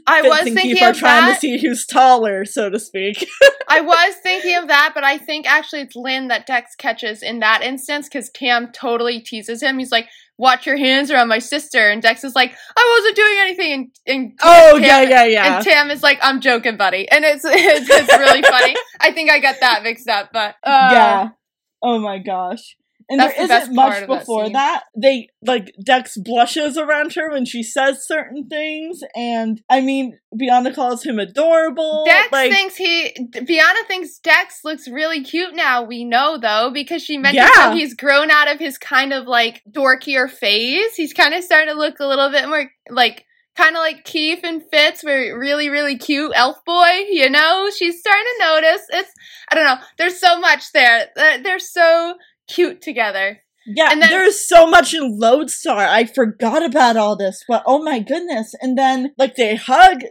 I 0.07 0.23
was 0.23 0.43
thinking 0.43 0.83
are 0.83 0.91
of 0.91 0.97
trying 0.97 1.27
that. 1.27 1.35
to 1.35 1.41
see 1.41 1.59
who's 1.59 1.85
taller, 1.85 2.45
so 2.45 2.71
to 2.71 2.79
speak. 2.79 3.27
I 3.69 3.81
was 3.81 4.15
thinking 4.23 4.57
of 4.57 4.69
that, 4.69 4.93
but 4.95 5.05
I 5.05 5.19
think 5.19 5.51
actually 5.51 5.83
it's 5.83 5.97
Linh 5.97 6.29
that 6.29 6.47
Dex 6.47 6.75
catches 6.77 7.23
in 7.23 7.41
that 7.41 7.63
instance 7.63 8.09
because 8.09 8.31
Tam 8.31 8.71
totally 8.73 9.21
teases 9.21 9.63
him. 9.63 9.79
He's 9.79 9.91
like, 9.91 10.09
"Watch 10.39 10.67
your 10.67 10.77
hands 10.77 11.11
around 11.11 11.29
my 11.29 11.41
sister," 11.41 11.91
and 11.91 12.01
Dex 12.01 12.23
is 12.23 12.35
like, 12.35 12.55
"I 12.77 12.99
wasn't 12.99 13.17
doing 13.17 13.37
anything." 13.39 13.73
And, 13.73 13.89
and 14.07 14.39
oh, 14.43 14.79
Tam, 14.79 14.83
yeah, 14.83 15.03
yeah, 15.03 15.25
yeah. 15.25 15.57
And 15.57 15.65
Tam 15.65 15.91
is 15.91 16.03
like, 16.03 16.19
"I'm 16.23 16.41
joking, 16.41 16.77
buddy," 16.77 17.09
and 17.11 17.25
it's 17.25 17.45
it's, 17.47 17.91
it's 17.91 18.19
really 18.19 18.43
funny. 18.43 18.77
I 19.01 19.13
think 19.13 19.31
I 19.31 19.41
got 19.41 19.57
that 19.61 19.83
mixed 19.83 20.09
up, 20.09 20.31
but 20.33 20.55
uh, 20.63 20.89
yeah. 20.93 21.29
Oh 21.83 21.99
my 21.99 22.19
gosh. 22.19 22.77
And 23.11 23.19
That's 23.19 23.37
there 23.37 23.49
the 23.49 23.55
isn't 23.57 23.75
much 23.75 24.03
of 24.03 24.09
that 24.09 24.21
before 24.21 24.49
that. 24.51 24.85
They 24.97 25.31
like 25.43 25.75
Dex 25.85 26.17
blushes 26.17 26.79
around 26.79 27.13
her 27.15 27.29
when 27.33 27.45
she 27.45 27.65
says 27.65 28.07
certain 28.07 28.49
things, 28.49 29.01
and 29.17 29.61
I 29.69 29.81
mean, 29.81 30.17
Bianca 30.37 30.73
calls 30.73 31.03
him 31.03 31.19
adorable. 31.19 32.05
Dex 32.07 32.31
like, 32.31 32.53
thinks 32.53 32.77
he. 32.77 33.13
Biana 33.35 33.85
thinks 33.89 34.19
Dex 34.19 34.61
looks 34.65 34.87
really 34.87 35.25
cute 35.25 35.57
now. 35.57 35.83
We 35.83 36.05
know 36.05 36.39
though 36.39 36.71
because 36.73 37.03
she 37.03 37.19
mentioned 37.19 37.51
Yeah. 37.53 37.63
how 37.63 37.75
he's 37.75 37.95
grown 37.95 38.31
out 38.31 38.49
of 38.49 38.61
his 38.61 38.79
kind 38.79 39.13
of 39.13 39.27
like 39.27 39.63
dorkier 39.69 40.31
phase. 40.31 40.95
He's 40.95 41.13
kind 41.13 41.35
of 41.35 41.43
starting 41.43 41.75
to 41.75 41.79
look 41.79 41.99
a 41.99 42.07
little 42.07 42.31
bit 42.31 42.49
more 42.49 42.71
like 42.91 43.27
kind 43.57 43.75
of 43.75 43.81
like 43.81 44.05
Keefe 44.05 44.45
and 44.45 44.63
Fitz, 44.71 45.03
where 45.03 45.37
really 45.37 45.69
really 45.69 45.99
cute 45.99 46.31
elf 46.37 46.65
boy. 46.65 47.05
You 47.11 47.29
know, 47.29 47.71
she's 47.77 47.99
starting 47.99 48.25
to 48.25 48.45
notice. 48.45 48.83
It's 48.91 49.13
I 49.51 49.57
don't 49.57 49.65
know. 49.65 49.79
There's 49.99 50.21
so 50.21 50.39
much 50.39 50.71
there. 50.73 51.09
They're 51.17 51.59
so 51.59 52.15
cute 52.55 52.81
together. 52.83 53.41
yeah, 53.67 53.89
and 53.93 54.01
then- 54.03 54.11
there's 54.11 54.47
so 54.47 54.67
much 54.67 54.95
in 54.95 55.19
Lodestar. 55.19 55.79
I 55.87 56.05
forgot 56.05 56.63
about 56.65 56.97
all 56.97 57.17
this, 57.17 57.45
but 57.49 57.63
oh 57.67 57.83
my 57.83 57.99
goodness! 58.01 58.55
And 58.61 58.77
then 58.77 59.13
like 59.19 59.37
they 59.37 59.55
hug. 59.57 60.03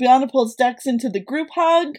Biana 0.00 0.30
pulls 0.30 0.54
Dex 0.54 0.86
into 0.86 1.08
the 1.10 1.20
group 1.20 1.48
hug. 1.54 1.96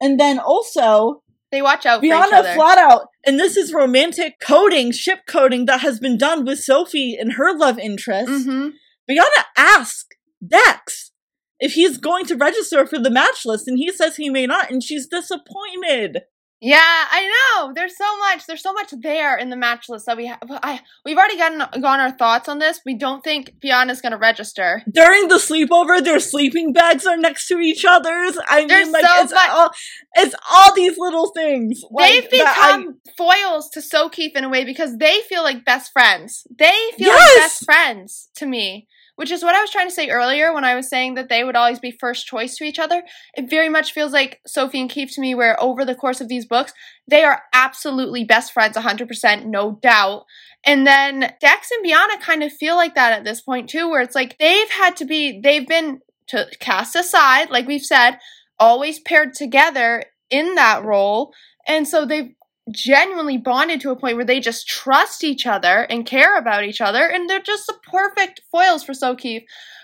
And 0.00 0.20
then 0.20 0.38
also, 0.38 1.24
They 1.50 1.60
watch 1.62 1.84
out 1.84 1.98
for 2.00 2.06
each 2.06 2.12
other. 2.32 2.54
flat 2.54 2.78
out, 2.78 3.08
and 3.26 3.40
this 3.40 3.56
is 3.56 3.72
romantic 3.74 4.34
coding, 4.40 4.92
ship 4.92 5.20
coding 5.26 5.66
that 5.66 5.80
has 5.80 5.98
been 5.98 6.16
done 6.16 6.44
with 6.44 6.60
Sophie 6.60 7.16
and 7.18 7.32
her 7.32 7.52
love 7.58 7.78
interest. 7.78 8.28
hmm 8.46 8.68
Biana 9.10 9.42
asks 9.56 10.06
Dex 10.46 11.10
if 11.58 11.72
he's 11.72 11.98
going 11.98 12.26
to 12.26 12.36
register 12.36 12.86
for 12.86 13.00
the 13.00 13.10
match 13.10 13.44
list, 13.44 13.66
and 13.66 13.76
he 13.78 13.90
says 13.90 14.14
he 14.16 14.28
may 14.30 14.46
not, 14.46 14.70
and 14.70 14.80
she's 14.84 15.08
disappointed. 15.08 16.22
Yeah, 16.60 16.80
I 16.82 17.30
know. 17.62 17.72
There's 17.72 17.96
so 17.96 18.18
much. 18.18 18.46
There's 18.46 18.62
so 18.62 18.72
much 18.72 18.92
there 19.00 19.36
in 19.36 19.48
the 19.48 19.56
match 19.56 19.88
list 19.88 20.06
that 20.06 20.16
we 20.16 20.26
have. 20.26 20.38
I 20.50 20.80
we've 21.04 21.16
already 21.16 21.36
gotten 21.36 21.58
gone 21.80 22.00
our 22.00 22.10
thoughts 22.10 22.48
on 22.48 22.58
this. 22.58 22.80
We 22.84 22.94
don't 22.96 23.22
think 23.22 23.52
Fiona's 23.62 24.00
gonna 24.00 24.18
register. 24.18 24.82
During 24.92 25.28
the 25.28 25.36
sleepover, 25.36 26.02
their 26.02 26.18
sleeping 26.18 26.72
bags 26.72 27.06
are 27.06 27.16
next 27.16 27.46
to 27.48 27.58
each 27.60 27.84
other's. 27.84 28.36
I 28.48 28.66
mean, 28.66 28.90
like 28.90 29.04
so 29.06 29.22
it's 29.22 29.32
much- 29.32 29.50
all 29.50 29.70
it's 30.16 30.34
all 30.50 30.74
these 30.74 30.98
little 30.98 31.28
things. 31.32 31.80
They've 31.96 32.24
like, 32.24 32.32
I- 32.32 32.76
become 32.78 33.00
foils 33.16 33.70
to 33.70 33.80
So 33.80 34.08
Sokeef 34.08 34.32
in 34.36 34.42
a 34.44 34.48
way 34.48 34.64
because 34.64 34.96
they 34.96 35.20
feel 35.28 35.44
like 35.44 35.64
best 35.64 35.92
friends. 35.92 36.44
They 36.58 36.72
feel 36.96 37.06
Yes! 37.08 37.36
like 37.36 37.44
best 37.44 37.64
friends 37.64 38.28
to 38.36 38.46
me, 38.46 38.88
which 39.18 39.32
is 39.32 39.42
what 39.42 39.56
I 39.56 39.60
was 39.60 39.70
trying 39.70 39.88
to 39.88 39.94
say 39.94 40.10
earlier 40.10 40.54
when 40.54 40.62
I 40.62 40.76
was 40.76 40.88
saying 40.88 41.14
that 41.16 41.28
they 41.28 41.42
would 41.42 41.56
always 41.56 41.80
be 41.80 41.90
first 41.90 42.28
choice 42.28 42.56
to 42.56 42.64
each 42.64 42.78
other. 42.78 43.02
It 43.34 43.50
very 43.50 43.68
much 43.68 43.92
feels 43.92 44.12
like 44.12 44.40
Sophie 44.46 44.80
and 44.80 44.88
Keefe 44.88 45.12
to 45.14 45.20
me, 45.20 45.34
where 45.34 45.60
over 45.60 45.84
the 45.84 45.96
course 45.96 46.20
of 46.20 46.28
these 46.28 46.46
books, 46.46 46.72
they 47.08 47.24
are 47.24 47.42
absolutely 47.52 48.22
best 48.22 48.52
friends, 48.52 48.76
100%, 48.76 49.44
no 49.46 49.72
doubt. 49.82 50.22
And 50.64 50.86
then 50.86 51.34
Dex 51.40 51.68
and 51.72 51.84
Biana 51.84 52.20
kind 52.20 52.44
of 52.44 52.52
feel 52.52 52.76
like 52.76 52.94
that 52.94 53.12
at 53.12 53.24
this 53.24 53.40
point 53.40 53.68
too, 53.68 53.90
where 53.90 54.02
it's 54.02 54.14
like 54.14 54.38
they've 54.38 54.70
had 54.70 54.96
to 54.98 55.04
be, 55.04 55.40
they've 55.40 55.66
been 55.66 55.98
to 56.28 56.46
cast 56.60 56.94
aside, 56.94 57.50
like 57.50 57.66
we've 57.66 57.82
said, 57.82 58.20
always 58.60 59.00
paired 59.00 59.34
together 59.34 60.04
in 60.30 60.54
that 60.54 60.84
role. 60.84 61.32
And 61.66 61.88
so 61.88 62.06
they've 62.06 62.30
genuinely 62.70 63.38
bonded 63.38 63.80
to 63.80 63.90
a 63.90 63.96
point 63.96 64.16
where 64.16 64.24
they 64.24 64.40
just 64.40 64.66
trust 64.66 65.24
each 65.24 65.46
other 65.46 65.82
and 65.90 66.06
care 66.06 66.36
about 66.36 66.64
each 66.64 66.80
other. 66.80 67.06
And 67.06 67.28
they're 67.28 67.40
just 67.40 67.66
the 67.66 67.74
perfect 67.90 68.42
foils 68.50 68.84
for 68.84 68.92
Sokeef. 68.92 69.42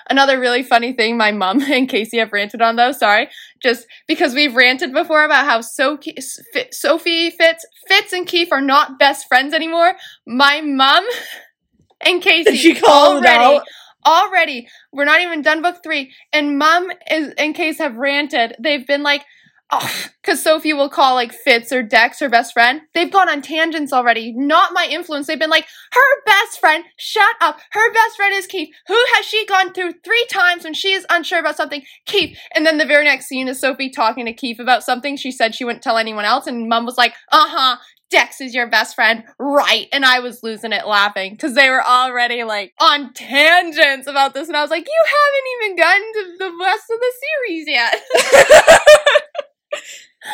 Another 0.08 0.38
really 0.38 0.62
funny 0.62 0.92
thing 0.92 1.16
my 1.16 1.32
mom 1.32 1.62
and 1.70 1.88
Casey 1.88 2.18
have 2.18 2.32
ranted 2.32 2.60
on, 2.60 2.76
though, 2.76 2.92
sorry, 2.92 3.28
just 3.62 3.86
because 4.06 4.34
we've 4.34 4.54
ranted 4.54 4.92
before 4.92 5.24
about 5.24 5.46
how 5.46 5.62
Fi- 5.62 6.68
Sophie, 6.70 7.30
Fitz, 7.30 7.64
Fitz, 7.88 8.12
and 8.12 8.26
Keefe 8.26 8.52
are 8.52 8.60
not 8.60 8.98
best 8.98 9.26
friends 9.28 9.54
anymore. 9.54 9.94
My 10.26 10.60
mom 10.60 11.04
and 12.00 12.22
Casey 12.22 12.50
Did 12.50 12.58
she 12.58 12.74
call 12.74 13.16
already 13.16 13.56
out? 13.56 13.64
already 14.06 14.68
we're 14.92 15.06
not 15.06 15.20
even 15.20 15.40
done 15.40 15.62
book 15.62 15.76
three 15.82 16.12
and 16.30 16.58
mom 16.58 16.90
is 17.10 17.32
and 17.38 17.54
case 17.54 17.78
have 17.78 17.96
ranted 17.96 18.54
they've 18.60 18.86
been 18.86 19.02
like 19.02 19.24
because 20.22 20.42
sophie 20.42 20.72
will 20.72 20.88
call 20.88 21.14
like 21.14 21.32
fitz 21.32 21.72
or 21.72 21.82
dex 21.82 22.20
her 22.20 22.28
best 22.28 22.52
friend. 22.52 22.82
They've 22.94 23.10
gone 23.10 23.28
on 23.28 23.42
tangents 23.42 23.92
already. 23.92 24.32
Not 24.32 24.72
my 24.72 24.86
influence. 24.90 25.26
They've 25.26 25.38
been 25.38 25.50
like 25.50 25.66
her 25.92 26.22
best 26.26 26.60
friend 26.60 26.84
shut 26.96 27.36
up. 27.40 27.58
Her 27.70 27.92
best 27.92 28.16
friend 28.16 28.34
is 28.34 28.46
keefe. 28.46 28.74
Who 28.88 29.02
has 29.14 29.26
she 29.26 29.46
gone 29.46 29.72
through 29.72 29.94
three 30.04 30.26
times 30.30 30.64
when 30.64 30.74
she 30.74 30.92
is 30.92 31.06
unsure 31.10 31.40
about 31.40 31.56
something? 31.56 31.82
Keefe. 32.06 32.38
And 32.54 32.66
then 32.66 32.78
the 32.78 32.86
very 32.86 33.04
next 33.04 33.26
scene 33.26 33.48
is 33.48 33.60
sophie 33.60 33.90
talking 33.90 34.26
to 34.26 34.32
keefe 34.32 34.58
about 34.58 34.84
something. 34.84 35.16
She 35.16 35.30
said 35.30 35.54
she 35.54 35.64
wouldn't 35.64 35.82
tell 35.82 35.98
anyone 35.98 36.24
else 36.24 36.46
and 36.46 36.68
mom 36.68 36.86
was 36.86 36.98
like 36.98 37.14
uh-huh 37.30 37.76
Dex 38.10 38.40
is 38.40 38.54
your 38.54 38.68
best 38.68 38.94
friend, 38.94 39.24
right? 39.40 39.88
And 39.92 40.04
I 40.04 40.20
was 40.20 40.42
losing 40.42 40.72
it 40.72 40.86
laughing 40.86 41.32
because 41.32 41.54
they 41.54 41.68
were 41.68 41.84
already 41.84 42.44
like 42.44 42.72
on 42.80 43.12
tangents 43.12 44.06
about 44.06 44.34
this, 44.34 44.46
and 44.46 44.56
I 44.56 44.62
was 44.62 44.70
like, 44.70 44.86
"You 44.86 45.04
haven't 45.04 45.48
even 45.56 45.76
gotten 45.76 46.12
to 46.12 46.38
the 46.38 46.64
rest 46.64 46.84
of 46.92 47.00
the 47.00 47.12
series 47.24 47.66
yet." 47.66 48.02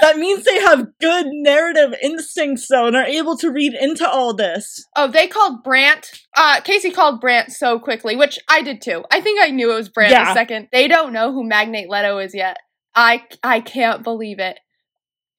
that 0.03 0.17
means 0.19 0.45
they 0.45 0.61
have 0.61 0.87
good 1.01 1.27
narrative 1.31 1.95
instincts 2.03 2.69
though 2.69 2.87
and 2.87 2.97
are 2.97 3.05
able 3.05 3.37
to 3.39 3.51
read 3.51 3.75
into 3.75 4.09
all 4.09 4.35
this. 4.35 4.87
oh, 4.97 5.09
they 5.09 5.27
called 5.27 5.63
Brant. 5.65 6.11
Uh, 6.37 6.61
Casey 6.61 6.91
called 6.91 7.21
Brant 7.21 7.51
so 7.53 7.79
quickly, 7.79 8.15
which 8.17 8.39
I 8.49 8.63
did 8.63 8.81
too. 8.81 9.05
I 9.11 9.21
think 9.21 9.41
I 9.43 9.51
knew 9.51 9.73
it 9.73 9.77
was 9.77 9.89
Brant 9.89 10.13
Yeah. 10.13 10.25
the 10.27 10.35
second. 10.35 10.69
They 10.73 10.87
don't 10.89 11.13
know 11.13 11.33
who 11.33 11.43
Magnate 11.45 11.89
Leto 11.91 12.19
is 12.19 12.35
yet. 12.35 12.57
I 12.95 13.25
I 13.43 13.61
can't 13.61 14.03
believe 14.03 14.39
it, 14.39 14.59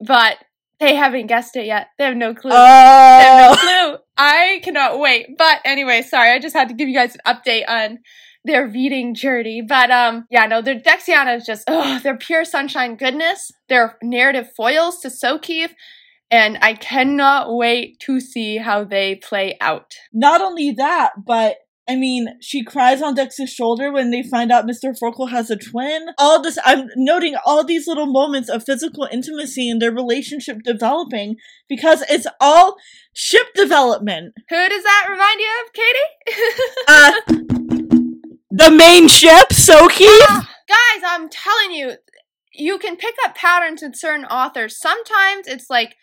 but 0.06 0.38
they 0.80 0.96
haven't 0.96 1.28
guessed 1.28 1.56
it 1.56 1.66
yet. 1.66 1.88
They 1.98 2.06
have 2.06 2.16
no 2.16 2.34
clue. 2.34 2.52
I 2.52 3.22
have 3.22 3.52
no 3.52 3.54
Oh, 3.54 3.56
clue. 3.96 3.98
I 4.18 4.62
cannot 4.64 5.00
wait. 5.00 5.38
But 5.38 5.60
anyway, 5.66 6.02
sorry, 6.02 6.32
I 6.32 6.40
just 6.40 6.56
had 6.56 6.70
to 6.70 6.74
give 6.74 6.88
you 6.90 6.96
guys 6.96 7.16
an 7.16 7.36
update 7.36 7.64
on 7.68 8.00
their 8.44 8.68
reading 8.68 9.14
journey. 9.14 9.62
But 9.62 9.92
um, 9.92 10.26
yeah, 10.30 10.46
no, 10.46 10.62
their 10.62 10.80
Dexiana 10.80 11.38
is 11.38 11.46
just 11.46 11.64
ugh, 11.68 12.02
they're 12.02 12.18
pure 12.18 12.46
sunshine 12.46 12.96
goodness. 12.96 13.52
They're 13.70 13.98
narrative 14.02 14.50
foils 14.56 15.00
to 15.02 15.10
Sokeef, 15.10 15.70
and 16.30 16.58
I 16.62 16.74
cannot 16.74 17.54
wait 17.54 18.00
to 18.02 18.20
see 18.20 18.58
how 18.58 18.84
they 18.84 19.16
play 19.16 19.58
out. 19.62 19.94
not 20.14 20.42
only 20.42 20.72
that, 20.72 21.12
but 21.26 21.58
I 21.90 21.96
mean, 21.96 22.38
she 22.40 22.64
cries 22.64 23.02
on 23.02 23.16
Dex's 23.16 23.52
shoulder 23.52 23.92
when 23.92 24.12
they 24.12 24.24
find 24.24 24.52
out 24.52 24.66
Mr. 24.66 24.98
Forkle 24.98 25.30
has 25.30 25.50
a 25.50 25.58
twin. 25.58 26.08
All 26.18 26.42
this, 26.42 26.58
I'm 26.64 26.88
noting 26.96 27.36
all 27.46 27.66
these 27.66 27.86
little 27.86 28.06
moments 28.06 28.50
of 28.50 28.64
physical 28.64 29.10
intimacy 29.12 29.70
and 29.70 29.82
their 29.82 29.92
relationship 29.92 30.60
developing 30.64 31.36
because 31.68 32.04
it's 32.10 32.28
all 32.40 32.78
ship 33.14 33.48
development. 33.56 34.34
Who 34.50 34.70
does 34.70 34.84
that 34.84 35.08
remind 35.10 35.40
you 35.42 35.50
of, 35.66 35.74
Katie? 35.74 36.62
Uh, 36.88 37.61
the 38.52 38.70
main 38.72 39.08
ship, 39.08 39.50
Soki. 39.50 40.06
Ah, 40.28 40.50
guys, 40.68 41.04
I'm 41.06 41.30
telling 41.30 41.72
you, 41.72 41.94
you 42.54 42.78
can 42.78 42.98
pick 42.98 43.16
up 43.26 43.36
patterns 43.36 43.82
in 43.82 43.94
certain 43.94 44.26
authors. 44.26 44.80
Sometimes 44.80 45.48
it's 45.48 45.70
like 45.70 45.96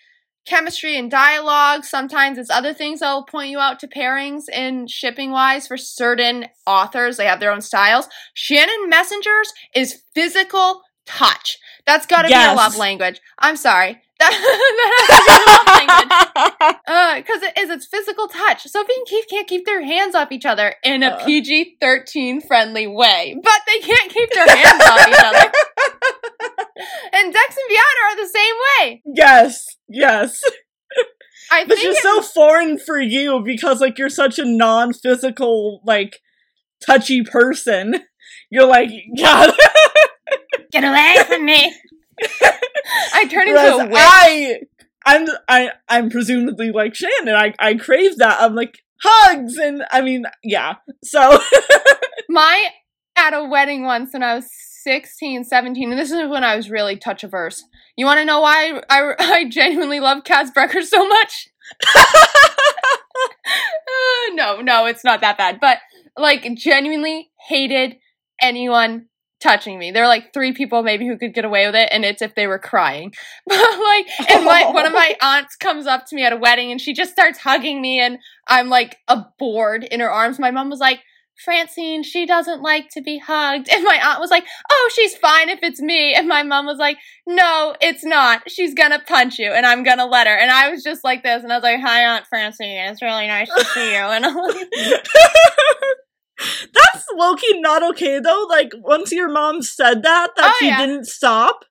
chemistry 0.47 0.97
and 0.97 1.11
dialogue. 1.11 1.85
Sometimes 1.85 2.39
it's 2.39 2.51
other 2.51 2.73
things 2.73 3.01
that 3.01 3.13
will 3.13 3.25
point 3.27 3.51
you 3.51 3.59
out 3.59 3.79
to 3.81 3.87
pairings 3.87 4.49
in 4.49 4.87
shipping 4.87 5.31
wise 5.31 5.67
for 5.67 5.77
certain 5.77 6.47
authors. 6.67 7.19
They 7.19 7.27
have 7.27 7.39
their 7.41 7.53
own 7.53 7.61
styles. 7.61 8.09
Shannon 8.33 8.89
Messengers 8.89 9.53
is 9.75 10.03
physical 10.15 10.81
touch. 11.07 11.59
That's 11.87 12.07
got 12.07 12.23
to 12.23 12.29
be 12.29 12.33
Yes. 12.33 12.53
a 12.53 12.57
love 12.57 12.77
language. 12.77 13.21
I'm 13.39 13.57
sorry. 13.57 14.03
That, 14.21 14.33
that 14.33 14.93
has 14.99 15.15
to 15.17 15.31
be 15.31 15.43
a 15.43 15.47
love 15.55 15.67
language. 15.79 16.81
Uh, 16.89 17.17
because 17.17 17.43
it 17.43 17.59
is, 17.59 17.71
it's 17.71 17.87
physical 17.87 18.27
touch. 18.27 18.65
Sophie 18.67 18.93
and 18.97 19.07
Keefe 19.07 19.29
can't 19.29 19.47
keep 19.47 19.65
their 19.65 19.85
hands 19.85 20.15
off 20.17 20.33
each 20.33 20.45
other 20.45 20.75
in 20.83 21.03
a. 21.03 21.25
PG 21.25 21.77
13 21.81 22.41
friendly 22.41 22.87
way, 22.87 23.37
but 23.41 23.61
they 23.67 23.79
can't 23.79 24.13
keep 24.13 24.31
their 24.33 24.49
hands 24.49 24.83
off 24.83 25.09
each 25.09 25.25
other. 25.25 25.53
And 27.13 27.33
Dex 27.33 27.57
and 27.57 27.77
Biana 27.77 28.03
are 28.07 28.17
the 28.17 28.29
same 28.29 28.55
way. 28.71 29.03
yes, 29.05 29.67
yes. 29.89 30.43
I 31.51 31.65
Which 31.65 31.81
think 31.81 31.97
is 31.97 32.03
so 32.03 32.23
foreign 32.23 32.79
for 32.79 33.01
you 33.01 33.43
because, 33.45 33.81
like, 33.81 33.99
you're 33.99 34.09
such 34.11 34.39
a 34.39 34.45
non 34.45 34.93
physical, 34.93 35.81
like, 35.85 36.21
touchy 36.85 37.23
person. 37.23 37.95
You're 38.51 38.67
like, 38.67 38.91
yeah. 39.15 39.51
get 40.71 40.85
away 40.85 41.17
from 41.27 41.45
me. 41.45 41.75
I 43.13 43.27
turn 43.27 43.49
into 43.49 43.55
Whereas 43.55 43.81
a 43.81 43.87
witch. 43.87 43.95
I, 43.97 44.61
I'm, 45.05 45.27
I, 45.49 45.71
I'm 45.89 46.11
presumably 46.11 46.71
like 46.73 46.95
Shannon. 46.95 47.35
I, 47.35 47.55
I 47.59 47.75
crave 47.75 48.19
that. 48.19 48.41
I'm 48.41 48.55
like 48.55 48.79
hugs, 49.03 49.57
and 49.57 49.85
I 49.91 50.01
mean, 50.01 50.25
yeah. 50.43 50.77
So 51.05 51.39
My 52.29 52.69
at 53.17 53.35
a 53.35 53.45
wedding 53.45 53.85
once 53.85 54.13
when 54.13 54.23
I 54.23 54.35
was 54.37 54.49
16, 54.83 55.45
17, 55.45 55.91
and 55.91 55.99
this 55.99 56.11
is 56.11 56.29
when 56.29 56.45
I 56.45 56.57
was 56.57 56.71
really 56.71 56.97
touch 56.97 57.25
averse. 57.25 57.63
You 57.97 58.07
want 58.07 58.19
to 58.19 58.25
know 58.25 58.41
why 58.41 58.81
I, 58.89 59.15
I 59.19 59.49
genuinely 59.49 60.01
love 60.01 60.25
Kaz 60.25 60.53
Brekker 60.53 60.83
so 60.83 61.07
much? 61.07 61.49
Uh, 61.95 62.27
no, 64.33 64.61
no, 64.61 64.87
it's 64.87 65.05
not 65.05 65.21
that 65.21 65.37
bad. 65.37 65.59
But 65.61 65.79
like, 66.17 66.47
genuinely 66.55 67.31
hated 67.49 67.97
anyone 68.41 69.07
touching 69.41 69.79
me. 69.79 69.91
There 69.91 70.05
are 70.05 70.09
like 70.09 70.33
three 70.33 70.53
people 70.53 70.83
maybe 70.83 71.07
who 71.07 71.17
could 71.17 71.35
get 71.35 71.45
away 71.45 71.67
with 71.67 71.75
it, 71.75 71.89
and 71.93 72.05
it's 72.05 72.23
if 72.23 72.35
they 72.35 72.47
were 72.47 72.59
crying. 72.59 73.13
But 73.47 73.57
like, 73.57 74.31
and 74.31 74.45
my 74.45 74.71
one 74.71 74.87
of 74.87 74.93
my 74.93 75.15
aunts 75.23 75.57
comes 75.57 75.87
up 75.87 76.07
to 76.07 76.17
me 76.17 76.25
at 76.25 76.33
a 76.33 76.37
wedding, 76.37 76.71
and 76.71 76.81
she 76.81 76.93
just 76.93 77.13
starts 77.13 77.39
hugging 77.39 77.81
me, 77.81 78.01
and 78.01 78.19
I'm 78.47 78.69
like 78.69 78.97
a 79.09 79.25
board 79.39 79.85
in 79.85 80.01
her 80.01 80.11
arms. 80.11 80.39
My 80.39 80.51
mom 80.51 80.71
was 80.71 80.81
like. 80.81 81.01
Francine, 81.45 82.03
she 82.03 82.27
doesn't 82.27 82.63
like 82.63 82.89
to 82.91 83.01
be 83.01 83.19
hugged. 83.19 83.69
And 83.73 83.85
my 83.85 84.01
aunt 84.03 84.19
was 84.19 84.29
like, 84.29 84.45
Oh, 84.73 84.91
she's 84.93 85.17
fine 85.17 85.49
if 85.49 85.61
it's 85.63 85.81
me. 85.81 86.13
And 86.13 86.27
my 86.27 86.43
mom 86.43 86.67
was 86.67 86.79
like, 86.79 86.97
No, 87.29 87.77
it's 87.81 88.05
not. 88.05 88.51
She's 88.51 88.75
gonna 88.75 88.99
punch 89.07 89.39
you 89.39 89.53
and 89.53 89.65
I'm 89.65 89.85
gonna 89.85 90.07
let 90.07 90.27
her. 90.27 90.37
And 90.37 90.51
I 90.51 90.69
was 90.69 90.83
just 90.83 91.05
like 91.05 91.23
this. 91.23 91.45
And 91.45 91.53
I 91.53 91.57
was 91.57 91.63
like, 91.63 91.79
Hi, 91.79 92.07
Aunt 92.07 92.27
Francine. 92.27 92.91
It's 92.91 93.03
really 93.03 93.29
nice 93.29 93.49
to 93.57 93.65
see 93.67 93.93
you. 93.93 93.99
And 93.99 94.27
I'm 94.27 94.35
like, 94.35 94.67
that's 96.75 97.07
Loki 97.17 97.61
not 97.61 97.83
okay 97.91 98.21
though. 98.21 98.47
Like 98.49 98.71
once 98.77 99.13
your 99.13 99.29
mom 99.31 99.63
said 99.63 100.03
that, 100.03 100.29
that 100.37 100.53
Oh, 100.55 100.57
she 100.59 100.67
yeah. 100.69 100.79
didn't 100.79 101.07
stop. 101.07 101.65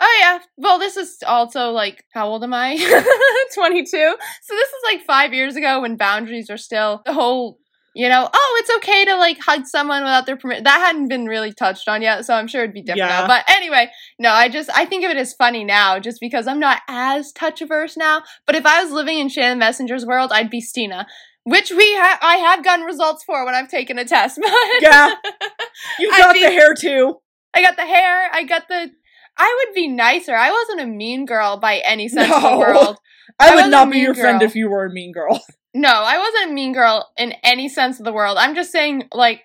Oh 0.00 0.18
yeah. 0.20 0.40
Well, 0.58 0.78
this 0.78 0.96
is 0.96 1.18
also 1.26 1.70
like 1.70 2.04
how 2.12 2.28
old 2.28 2.44
am 2.44 2.52
I? 2.52 2.76
22. 3.54 3.96
So 3.96 4.54
this 4.54 4.68
is 4.68 4.82
like 4.84 5.04
5 5.06 5.32
years 5.32 5.56
ago 5.56 5.80
when 5.80 5.96
boundaries 5.96 6.50
are 6.50 6.58
still 6.58 7.02
the 7.06 7.14
whole 7.14 7.58
you 7.94 8.10
know, 8.10 8.28
oh, 8.30 8.60
it's 8.60 8.76
okay 8.76 9.06
to 9.06 9.16
like 9.16 9.38
hug 9.40 9.64
someone 9.64 10.02
without 10.02 10.26
their 10.26 10.36
permission. 10.36 10.64
That 10.64 10.80
hadn't 10.84 11.08
been 11.08 11.24
really 11.24 11.54
touched 11.54 11.88
on 11.88 12.02
yet, 12.02 12.26
so 12.26 12.34
I'm 12.34 12.46
sure 12.46 12.62
it'd 12.62 12.74
be 12.74 12.82
different 12.82 13.08
Yeah. 13.10 13.20
now. 13.20 13.26
But 13.26 13.44
anyway, 13.48 13.90
no, 14.18 14.28
I 14.28 14.50
just 14.50 14.68
I 14.76 14.84
think 14.84 15.02
of 15.06 15.10
it 15.10 15.16
as 15.16 15.32
funny 15.32 15.64
now, 15.64 15.98
just 15.98 16.20
because 16.20 16.46
I'm 16.46 16.60
not 16.60 16.82
as 16.88 17.32
touch 17.32 17.62
averse 17.62 17.96
now. 17.96 18.22
But 18.46 18.54
if 18.54 18.66
I 18.66 18.82
was 18.84 18.92
living 18.92 19.18
in 19.18 19.30
Shannon 19.30 19.58
Messenger's 19.58 20.04
world, 20.04 20.30
I'd 20.30 20.50
be 20.50 20.60
Stina, 20.60 21.06
which 21.46 21.70
we 21.70 21.84
ha- 21.96 22.18
I 22.20 22.36
have 22.36 22.64
gotten 22.64 22.84
results 22.84 23.22
for 23.24 23.44
when 23.44 23.54
I've 23.54 23.70
taken 23.70 23.98
a 23.98 24.04
test. 24.04 24.38
But 24.42 24.52
Yeah. 24.82 25.14
You 26.00 26.10
got 26.10 26.34
be- 26.34 26.40
the 26.40 26.50
hair 26.50 26.74
too. 26.74 27.16
I 27.54 27.62
got 27.62 27.76
the 27.76 27.86
hair. 27.86 28.28
I 28.32 28.42
got 28.44 28.68
the. 28.68 28.90
I 29.38 29.64
would 29.66 29.74
be 29.74 29.88
nicer. 29.88 30.34
I 30.34 30.50
wasn't 30.50 30.80
a 30.80 30.86
mean 30.86 31.26
girl 31.26 31.58
by 31.58 31.78
any 31.84 32.08
sense 32.08 32.32
of 32.34 32.42
the 32.42 32.56
world. 32.58 32.96
I, 33.38 33.48
I 33.52 33.54
would 33.54 33.70
wasn't 33.72 33.92
be 33.92 33.98
your 33.98 34.14
friend 34.14 34.40
if 34.42 34.54
you 34.54 34.68
were 34.70 34.86
a 34.86 34.90
mean 34.92 35.12
girl. 35.12 35.40
No, 35.74 35.90
I 35.90 36.16
wasn't 36.18 36.50
a 36.50 36.54
mean 36.54 36.72
girl 36.72 37.10
in 37.18 37.32
any 37.44 37.68
sense 37.68 37.98
of 37.98 38.06
the 38.06 38.12
world. 38.12 38.38
I'm 38.38 38.54
just 38.54 38.72
saying, 38.72 39.08
like 39.12 39.42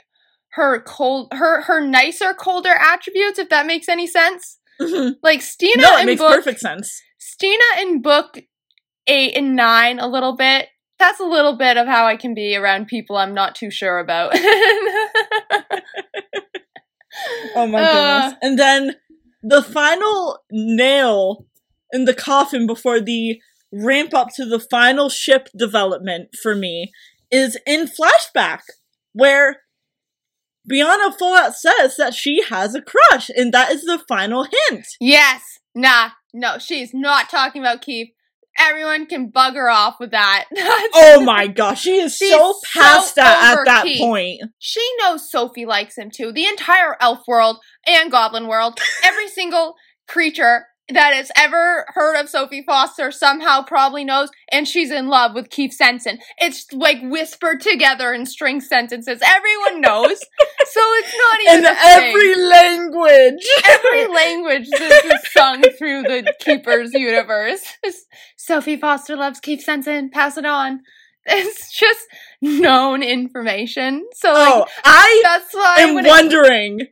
her 0.54 0.80
cold, 0.82 1.28
her 1.34 1.62
her 1.64 1.86
nicer, 1.86 2.34
colder 2.34 2.70
attributes. 2.74 3.38
If 3.38 3.49
that 3.49 3.66
makes 3.66 3.89
any 3.89 4.08
sense. 4.08 4.58
no, 4.80 5.14
Like 5.22 5.41
Stina 5.41 5.84
it 5.84 5.99
in 6.02 6.06
makes 6.06 6.22
book, 6.22 6.34
perfect 6.34 6.62
sense. 6.62 7.02
Stina 7.20 7.64
in 7.82 8.02
book 8.02 8.39
eight 9.08 9.36
and 9.36 9.56
nine, 9.58 9.99
a 9.99 10.08
little 10.08 10.36
bit. 10.38 10.70
That's 11.02 11.20
a 11.20 11.26
little 11.26 11.58
bit 11.58 11.78
of 11.78 11.88
how 11.88 12.06
I 12.06 12.16
can 12.16 12.36
be 12.36 12.56
around 12.56 12.86
people 12.88 13.18
I'm 13.18 13.34
not 13.34 13.56
too 13.56 13.72
sure 13.72 13.97
about. 13.97 14.34
Oh 17.56 17.68
my 17.68 17.82
Uh. 17.82 18.30
goodness. 18.30 18.39
And 18.41 18.60
then 18.60 18.95
the 19.43 19.62
final 19.62 20.39
nail 20.52 21.45
in 21.91 22.06
the 22.06 22.14
coffin 22.14 22.66
before 22.68 22.99
the 23.02 23.39
ramp 23.72 24.14
up 24.14 24.30
to 24.36 24.45
the 24.45 24.60
final 24.60 25.10
ship 25.10 25.49
development 25.58 26.30
for 26.41 26.56
me 26.56 26.91
is 27.30 27.58
in 27.66 27.88
flashback, 27.88 28.60
where 29.14 29.58
Biana 30.72 31.18
full 31.18 31.34
out 31.36 31.54
says 31.56 31.97
that 31.97 32.14
she 32.14 32.43
has 32.49 32.76
a 32.76 32.82
crush, 32.82 33.30
and 33.30 33.54
that 33.54 33.72
is 33.72 33.84
the 33.84 33.99
final 34.08 34.43
hint. 34.70 34.86
Yes. 34.99 35.60
Nah. 35.76 36.12
No, 36.34 36.58
she's 36.60 36.91
not 36.93 37.30
talking 37.30 37.62
about 37.62 37.82
Keefe. 37.82 38.12
Everyone 38.60 39.06
can 39.06 39.30
bug 39.30 39.56
her 39.56 39.70
off 39.70 39.95
with 39.99 40.12
that. 40.12 40.45
Oh 40.93 41.22
my 41.26 41.47
gosh, 41.47 41.82
she 41.82 41.99
is 41.99 42.18
so 42.18 42.56
past 42.74 43.16
so 43.16 43.22
that 43.22 43.58
at 43.58 43.66
that 43.66 43.97
point. 43.97 44.41
she 44.60 44.86
knows 44.99 45.30
Sophie 45.30 45.66
likes 45.66 45.97
him 45.97 46.10
too. 46.12 46.32
The 46.32 46.45
entire 46.45 46.97
elf 46.99 47.20
world 47.28 47.58
and 47.88 48.12
goblin 48.12 48.47
world, 48.47 48.80
every 49.04 49.28
single 49.30 49.76
creature 50.08 50.66
that 50.91 51.13
has 51.13 51.31
ever 51.37 51.85
heard 51.89 52.19
of 52.19 52.29
Sophie 52.29 52.63
Foster 52.65 53.11
somehow 53.11 53.63
probably 53.63 54.03
knows, 54.03 54.29
and 54.51 54.67
she's 54.67 54.91
in 54.91 55.07
love 55.07 55.33
with 55.33 55.49
Keefe 55.49 55.77
Sencen. 55.77 56.19
It's 56.39 56.71
like 56.73 56.97
whispered 57.03 57.61
together 57.61 58.13
in 58.13 58.25
string 58.25 58.61
sentences. 58.61 59.21
Everyone 59.23 59.81
knows. 59.81 60.19
so 60.19 60.81
it's 60.83 61.15
not 61.17 61.41
even 61.41 61.59
In 61.59 61.65
a 61.65 61.75
thing. 61.75 62.15
every 62.15 62.35
language. 62.35 63.45
every 63.65 64.07
language 64.13 64.67
this 64.69 65.05
is 65.05 65.31
sung 65.31 65.61
through 65.77 66.03
the 66.03 66.33
Keeper's 66.39 66.93
universe. 66.93 67.61
It's, 67.83 68.05
Sophie 68.37 68.77
Foster 68.77 69.15
loves 69.15 69.39
Keefe 69.39 69.65
Sencen. 69.65 70.11
Pass 70.11 70.37
it 70.37 70.45
on. 70.45 70.81
It's 71.25 71.71
just 71.71 72.07
known 72.41 73.03
information. 73.03 74.07
So 74.15 74.33
like 74.33 74.53
Oh, 74.53 74.65
I 74.83 75.21
that's 75.23 75.53
why 75.53 75.75
am 75.79 76.03
wondering 76.03 76.87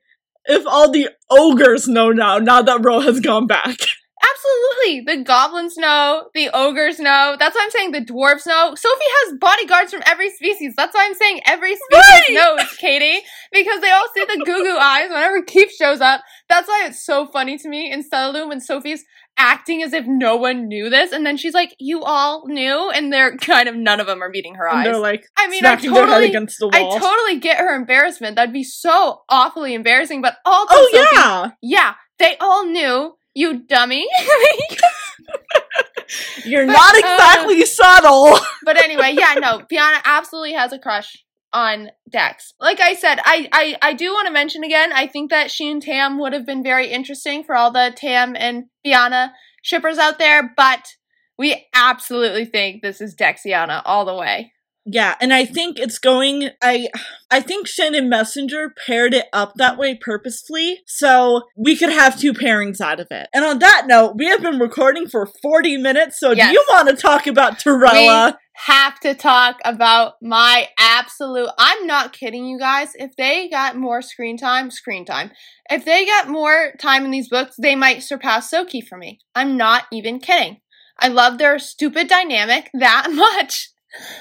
if 0.49 0.65
all 0.67 0.91
the 0.91 1.09
ogres 1.29 1.87
know 1.87 2.11
now, 2.11 2.37
now 2.39 2.61
that 2.61 2.83
Ro 2.83 2.99
has 2.99 3.19
gone 3.19 3.47
back. 3.47 3.77
absolutely 4.21 5.01
the 5.05 5.23
goblins 5.23 5.77
know, 5.77 6.29
the 6.33 6.49
ogres 6.53 6.99
know. 6.99 7.35
That's 7.39 7.55
why 7.55 7.61
I'm 7.63 7.69
saying 7.71 7.91
the 7.91 8.01
dwarves 8.01 8.45
know. 8.45 8.75
Sophie 8.75 9.11
has 9.25 9.37
bodyguards 9.39 9.93
from 9.93 10.03
every 10.05 10.29
species. 10.29 10.73
That's 10.75 10.93
why 10.93 11.05
I'm 11.05 11.13
saying 11.15 11.41
every 11.45 11.75
species 11.75 12.03
Right. 12.29 12.33
knows, 12.57 12.67
Katie, 12.77 13.25
because 13.51 13.81
they 13.81 13.91
all 13.91 14.07
see 14.15 14.25
the 14.25 14.43
goo 14.45 14.63
goo 14.63 14.77
eyes 14.77 15.09
whenever 15.09 15.41
Keefe 15.43 15.71
shows 15.71 16.01
up. 16.01 16.21
That's 16.49 16.67
why 16.67 16.85
it's 16.87 17.03
so 17.05 17.27
funny 17.27 17.57
to 17.57 17.69
me 17.69 17.91
in 17.91 18.03
Stellarlune 18.03 18.49
when 18.49 18.61
Sophie's 18.61 19.03
acting 19.39 19.81
as 19.81 19.93
if 19.93 20.05
no 20.05 20.35
one 20.35 20.67
knew 20.67 20.89
this, 20.89 21.11
and 21.11 21.25
then 21.25 21.37
she's 21.37 21.53
like, 21.55 21.75
"You 21.79 22.03
all 22.03 22.47
knew," 22.47 22.91
and 22.91 23.11
they're 23.11 23.35
kind 23.37 23.67
of 23.67 23.75
none 23.75 23.99
of 23.99 24.05
them 24.07 24.21
are 24.21 24.29
meeting 24.29 24.55
her 24.55 24.67
And 24.67 24.79
eyes. 24.79 24.85
they're 24.85 24.97
like 24.99 25.25
I 25.37 25.47
mean, 25.47 25.65
I 25.65 25.69
smacking 25.77 25.93
their 25.93 26.05
head 26.05 26.11
totally, 26.11 26.29
against 26.29 26.59
the 26.59 26.69
I 26.71 26.99
totally 26.99 27.39
get 27.39 27.57
her 27.57 27.75
embarrassment. 27.75 28.35
That'd 28.35 28.53
be 28.53 28.63
so 28.63 29.21
awfully 29.29 29.73
embarrassing. 29.73 30.21
But 30.21 30.35
also, 30.45 30.67
oh 30.75 30.89
Sophie, 30.91 31.07
yeah, 31.15 31.51
yeah, 31.61 31.93
they 32.19 32.35
all 32.39 32.65
knew. 32.65 33.15
You 33.35 33.61
dummy. 33.63 34.07
you're 36.45 36.65
But, 36.65 36.73
not 36.73 36.95
uh, 36.95 36.97
exactly 36.97 37.63
subtle. 37.65 38.37
but 38.65 38.75
anyway, 38.77 39.13
yeah, 39.17 39.35
no, 39.35 39.59
Biana 39.71 40.01
absolutely 40.03 40.53
has 40.53 40.73
a 40.73 40.79
crush 40.79 41.23
on 41.53 41.89
Dex. 42.09 42.53
Like 42.59 42.79
I 42.79 42.93
said, 42.93 43.19
I 43.23 43.47
I, 43.51 43.75
I 43.81 43.93
do 43.93 44.11
want 44.13 44.27
to 44.27 44.33
mention 44.33 44.63
again, 44.63 44.91
I 44.93 45.07
think 45.07 45.29
that 45.31 45.51
she 45.51 45.69
and 45.69 45.81
Tam 45.81 46.19
would 46.19 46.33
have 46.33 46.45
been 46.45 46.63
very 46.63 46.87
interesting 46.91 47.43
for 47.43 47.55
all 47.55 47.71
the 47.71 47.93
Tam 47.95 48.35
and 48.37 48.65
Biana 48.85 49.31
shippers 49.61 49.97
out 49.97 50.19
there, 50.19 50.53
but 50.55 50.95
we 51.37 51.67
absolutely 51.73 52.45
think 52.45 52.81
this 52.81 53.01
is 53.01 53.15
Dexiana 53.15 53.81
all 53.85 54.05
the 54.05 54.15
way. 54.15 54.53
Yeah, 54.85 55.15
and 55.21 55.33
I 55.33 55.45
think 55.45 55.77
it's 55.77 55.99
going 55.99 56.49
I 56.63 56.87
I 57.29 57.41
think 57.41 57.67
Shannon 57.67 58.09
Messenger 58.09 58.73
paired 58.87 59.13
it 59.13 59.27
up 59.33 59.53
that 59.57 59.77
way 59.77 59.95
purposefully 59.95 60.79
so 60.87 61.43
we 61.55 61.75
could 61.75 61.91
have 61.91 62.19
two 62.19 62.33
pairings 62.33 62.81
out 62.81 62.99
of 62.99 63.07
it. 63.11 63.27
And 63.33 63.45
on 63.45 63.59
that 63.59 63.85
note, 63.87 64.15
we 64.15 64.25
have 64.27 64.41
been 64.41 64.57
recording 64.57 65.07
for 65.07 65.27
40 65.41 65.77
minutes, 65.77 66.19
so 66.19 66.31
Yes. 66.31 66.47
do 66.47 66.53
you 66.53 66.65
want 66.69 66.89
to 66.89 66.95
talk 66.95 67.27
about 67.27 67.59
Tarella? 67.59 68.37
Have 68.65 68.99
to 69.01 69.15
talk 69.15 69.59
about 69.63 70.15
my 70.21 70.67
absolute 70.77 71.49
I'm 71.57 71.87
not 71.87 72.11
kidding 72.11 72.45
you 72.45 72.59
guys. 72.59 72.89
If 72.95 73.15
they 73.15 73.47
got 73.47 73.77
more 73.77 74.01
screen 74.01 74.37
time, 74.37 74.69
screen 74.69 75.05
time. 75.05 75.31
If 75.69 75.85
they 75.85 76.05
got 76.05 76.27
more 76.27 76.73
time 76.77 77.05
in 77.05 77.11
these 77.11 77.29
books, 77.29 77.55
they 77.57 77.75
might 77.75 78.03
surpass 78.03 78.51
Soki 78.51 78.85
for 78.85 78.97
me. 78.97 79.19
I'm 79.33 79.55
not 79.55 79.85
even 79.93 80.19
kidding. 80.19 80.57
I 80.99 81.07
love 81.07 81.37
their 81.37 81.57
stupid 81.57 82.09
dynamic 82.09 82.69
that 82.73 83.07
much. 83.11 83.69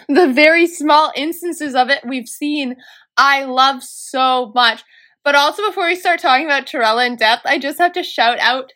The 0.08 0.32
very 0.32 0.68
small 0.68 1.12
instances 1.16 1.74
of 1.74 1.90
it 1.90 2.04
we've 2.06 2.28
seen, 2.28 2.76
I 3.16 3.44
love 3.44 3.82
so 3.82 4.52
much. 4.54 4.84
But 5.24 5.34
also 5.34 5.66
before 5.66 5.86
we 5.86 5.96
start 5.96 6.20
talking 6.20 6.46
about 6.46 6.66
Tarella 6.66 7.06
in 7.06 7.16
depth, 7.16 7.42
I 7.44 7.58
just 7.58 7.78
have 7.78 7.92
to 7.94 8.04
shout 8.04 8.38
out 8.38 8.72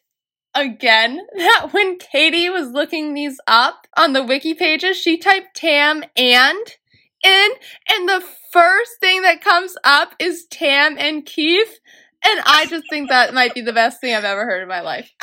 again 0.55 1.21
that 1.37 1.69
when 1.73 1.99
Katie 1.99 2.51
was 2.51 2.71
looking 2.71 3.15
these 3.15 3.41
up 3.47 3.87
on 3.97 4.13
the 4.13 4.23
wiki 4.23 4.55
pages, 4.55 4.97
she 4.97 5.19
typed 5.19 5.57
Tam 5.57 6.05
and 6.17 6.77
in, 7.25 7.49
and 7.89 8.09
the 8.09 8.25
first 8.53 8.99
thing 9.01 9.23
that 9.23 9.41
comes 9.41 9.77
up 9.85 10.15
is 10.19 10.47
Tam 10.51 10.97
and 10.99 11.25
Keefe. 11.25 11.79
And 12.25 12.41
I 12.47 12.67
just 12.67 12.85
think 12.89 13.09
that 13.09 13.35
might 13.35 13.55
be 13.55 13.63
the 13.63 13.73
best 13.73 14.01
thing 14.01 14.15
I've 14.15 14.25
ever 14.25 14.45
heard 14.45 14.63
in 14.63 14.69
my 14.69 14.81
life. 14.81 15.11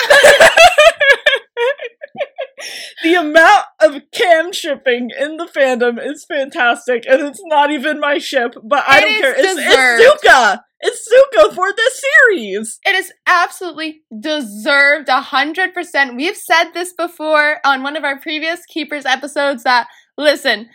the 3.03 3.15
amount 3.15 3.65
of 3.81 4.01
cam 4.11 4.51
shipping 4.51 5.09
in 5.17 5.37
the 5.37 5.45
fandom 5.45 5.97
is 6.05 6.25
fantastic, 6.25 7.05
and 7.07 7.21
it's 7.21 7.41
not 7.45 7.71
even 7.71 8.01
my 8.01 8.17
ship, 8.17 8.55
but 8.63 8.83
I 8.85 8.99
It 8.99 9.01
don't 9.01 9.21
care. 9.21 9.35
It's, 9.37 9.59
it's 9.59 10.25
Zukka! 10.25 10.59
It's 10.81 11.07
Zukka 11.11 11.53
for 11.53 11.73
this 11.73 12.01
series! 12.01 12.79
It 12.85 12.95
is 12.95 13.11
absolutely 13.27 14.03
deserved, 14.17 15.09
a 15.09 15.21
hundred 15.21 15.73
percent. 15.73 16.15
We've 16.15 16.37
said 16.37 16.71
this 16.73 16.93
before 16.93 17.57
on 17.65 17.83
one 17.83 17.97
of 17.97 18.05
our 18.05 18.19
previous 18.19 18.65
Keepers 18.65 19.05
episodes 19.05 19.63
that 19.63 19.87
listen, 20.17 20.69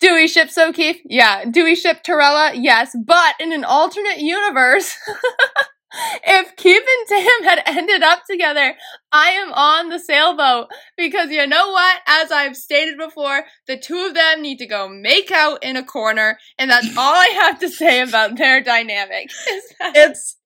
do 0.00 0.14
we 0.14 0.26
ship 0.28 0.48
Sokeef? 0.48 0.96
Yeah. 1.04 1.44
Do 1.44 1.64
we 1.64 1.74
ship 1.74 2.02
Tarella? 2.02 2.52
Yes. 2.54 2.96
But 3.06 3.34
in 3.38 3.52
an 3.52 3.64
alternate 3.64 4.18
universe, 4.18 4.96
if 6.24 6.56
Keefe 6.56 6.82
and 6.82 7.08
Tam 7.08 7.44
had 7.44 7.62
ended 7.66 8.02
up 8.02 8.20
together, 8.28 8.74
I 9.12 9.30
am 9.30 9.52
on 9.52 9.88
the 9.88 9.98
sailboat 9.98 10.68
because 10.96 11.30
you 11.30 11.46
know 11.46 11.70
what? 11.70 12.00
As 12.06 12.30
I've 12.30 12.56
stated 12.56 12.96
before, 12.98 13.44
the 13.66 13.76
two 13.76 14.06
of 14.06 14.14
them 14.14 14.42
need 14.42 14.58
to 14.58 14.66
go 14.66 14.88
make 14.88 15.30
out 15.30 15.62
in 15.64 15.76
a 15.76 15.84
corner, 15.84 16.38
and 16.58 16.70
that's 16.70 16.88
all 16.96 17.14
I 17.14 17.28
have 17.40 17.58
to 17.60 17.68
say 17.68 18.00
about 18.02 18.36
their 18.36 18.62
dynamic. 18.62 19.30
that- 19.80 19.92
It's 19.96 20.36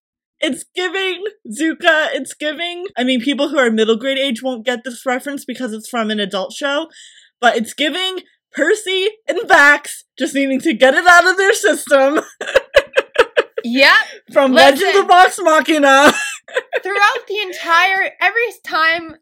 it's 0.41 0.65
giving 0.75 1.25
Zukka, 1.49 2.09
it's 2.13 2.35
giving 2.35 2.87
I 2.97 3.05
mean 3.05 3.21
people 3.21 3.49
who 3.49 3.59
are 3.59 3.71
middle 3.71 3.97
grade 3.97 4.19
age 4.19 4.43
won't 4.43 4.67
get 4.67 4.81
this 4.85 5.07
reference 5.07 5.45
because 5.45 5.73
it's 5.73 5.89
from 5.89 6.11
an 6.11 6.21
adult 6.21 6.53
show, 6.53 6.89
but 7.41 7.57
it's 7.57 7.73
giving 7.75 8.21
Percy 8.53 9.09
and 9.27 9.39
Vax 9.49 10.03
just 10.19 10.35
needing 10.35 10.61
to 10.61 10.73
get 10.75 10.95
it 10.95 11.07
out 11.07 11.27
of 11.27 11.37
their 11.37 11.55
system 11.55 12.21
Yep. 13.65 13.97
from 14.33 14.53
Listen. 14.53 14.79
Legends 14.79 14.99
of 15.01 15.07
Vox 15.09 15.39
Machina. 15.43 16.13
throughout 16.83 17.27
the 17.27 17.41
entire 17.41 18.11
every 18.21 18.43
time 18.65 19.17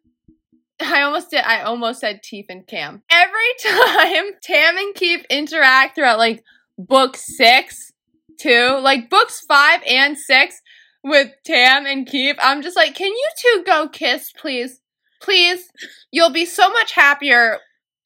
I 0.81 1.03
almost 1.03 1.31
did 1.31 1.41
I 1.45 1.63
almost 1.63 2.01
said 2.01 2.23
Teef 2.23 2.47
and 2.49 2.67
Cam. 2.67 3.03
Every 3.11 3.41
time 3.61 4.33
Tam 4.43 4.77
and 4.77 4.95
Keefe 4.95 5.25
interact 5.31 5.95
throughout 5.95 6.19
like 6.19 6.43
book 6.77 7.17
six 7.17 7.93
too, 8.41 8.79
like 8.83 9.09
books 9.09 9.41
five 9.47 9.81
and 9.87 10.19
six 10.19 10.61
with 11.05 11.31
Tam 11.45 11.87
and 11.87 12.07
Keefe, 12.07 12.37
I'm 12.41 12.63
just 12.63 12.77
like, 12.77 12.95
can 12.95 13.11
you 13.11 13.29
two 13.39 13.63
go 13.65 13.89
kiss, 13.89 14.33
please? 14.33 14.81
Please? 15.21 15.69
You'll 16.11 16.33
be 16.33 16.45
so 16.45 16.69
much 16.71 16.93
happier 16.93 17.59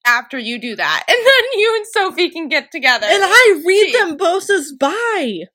after 0.07 0.39
you 0.39 0.61
do 0.61 0.77
that, 0.77 1.05
and 1.09 1.17
then 1.17 1.61
you 1.61 1.75
and 1.77 1.87
Sophie 1.87 2.31
can 2.31 2.49
get 2.49 2.71
together. 2.71 3.07
And 3.09 3.23
I 3.25 3.63
read 3.67 3.87
Gee. 3.87 3.93
them 3.93 4.17
both 4.17 4.49
as 4.51 4.73
bi. 4.73 5.47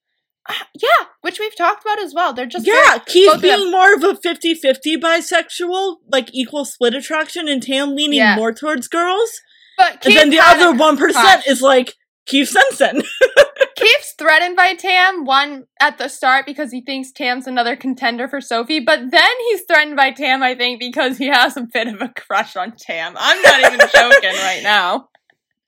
yeah, 0.81 1.05
which 1.21 1.39
we've 1.39 1.55
talked 1.55 1.83
about 1.85 1.99
as 1.99 2.13
well. 2.13 2.33
They're 2.33 2.45
just 2.45 2.65
Yeah, 2.67 2.99
Keefe 3.05 3.33
of 3.33 3.41
them- 3.41 3.59
being 3.59 3.71
more 3.71 3.93
of 3.93 4.03
a 4.03 4.13
50-50 4.15 4.97
bisexual, 4.97 5.97
like 6.11 6.29
equal 6.33 6.65
split 6.65 6.93
attraction, 6.93 7.47
and 7.47 7.61
Tam 7.61 7.95
leaning 7.95 8.19
Yeah. 8.19 8.35
more 8.35 8.51
towards 8.53 8.87
girls. 8.87 9.31
but 9.77 10.05
and 10.05 10.15
then 10.15 10.29
the 10.29 10.39
other 10.39 10.71
one 10.73 10.97
percent 10.97 11.47
is 11.47 11.61
like 11.61 11.93
Keefe 12.27 12.53
Sencen. 12.53 13.03
Keefe's 13.77 14.13
threatened 14.17 14.55
by 14.55 14.75
Tam, 14.75 15.25
one 15.25 15.63
at 15.79 15.97
the 15.97 16.07
start 16.07 16.45
because 16.45 16.71
he 16.71 16.81
thinks 16.81 17.11
Tam's 17.11 17.47
another 17.47 17.75
contender 17.75 18.27
for 18.27 18.39
Sophie, 18.39 18.79
but 18.79 18.99
then 19.09 19.29
he's 19.49 19.63
threatened 19.63 19.95
by 19.95 20.11
Tam, 20.11 20.43
I 20.43 20.53
think, 20.53 20.79
because 20.79 21.17
he 21.17 21.27
has 21.27 21.57
a 21.57 21.61
bit 21.73 21.87
of 21.87 21.99
a 22.01 22.09
crush 22.09 22.55
on 22.55 22.73
Tam. 22.79 23.15
I'm 23.17 23.41
not 23.41 23.59
even 23.73 23.79
joking 23.93 24.35
right 24.43 24.61
now. 24.61 25.09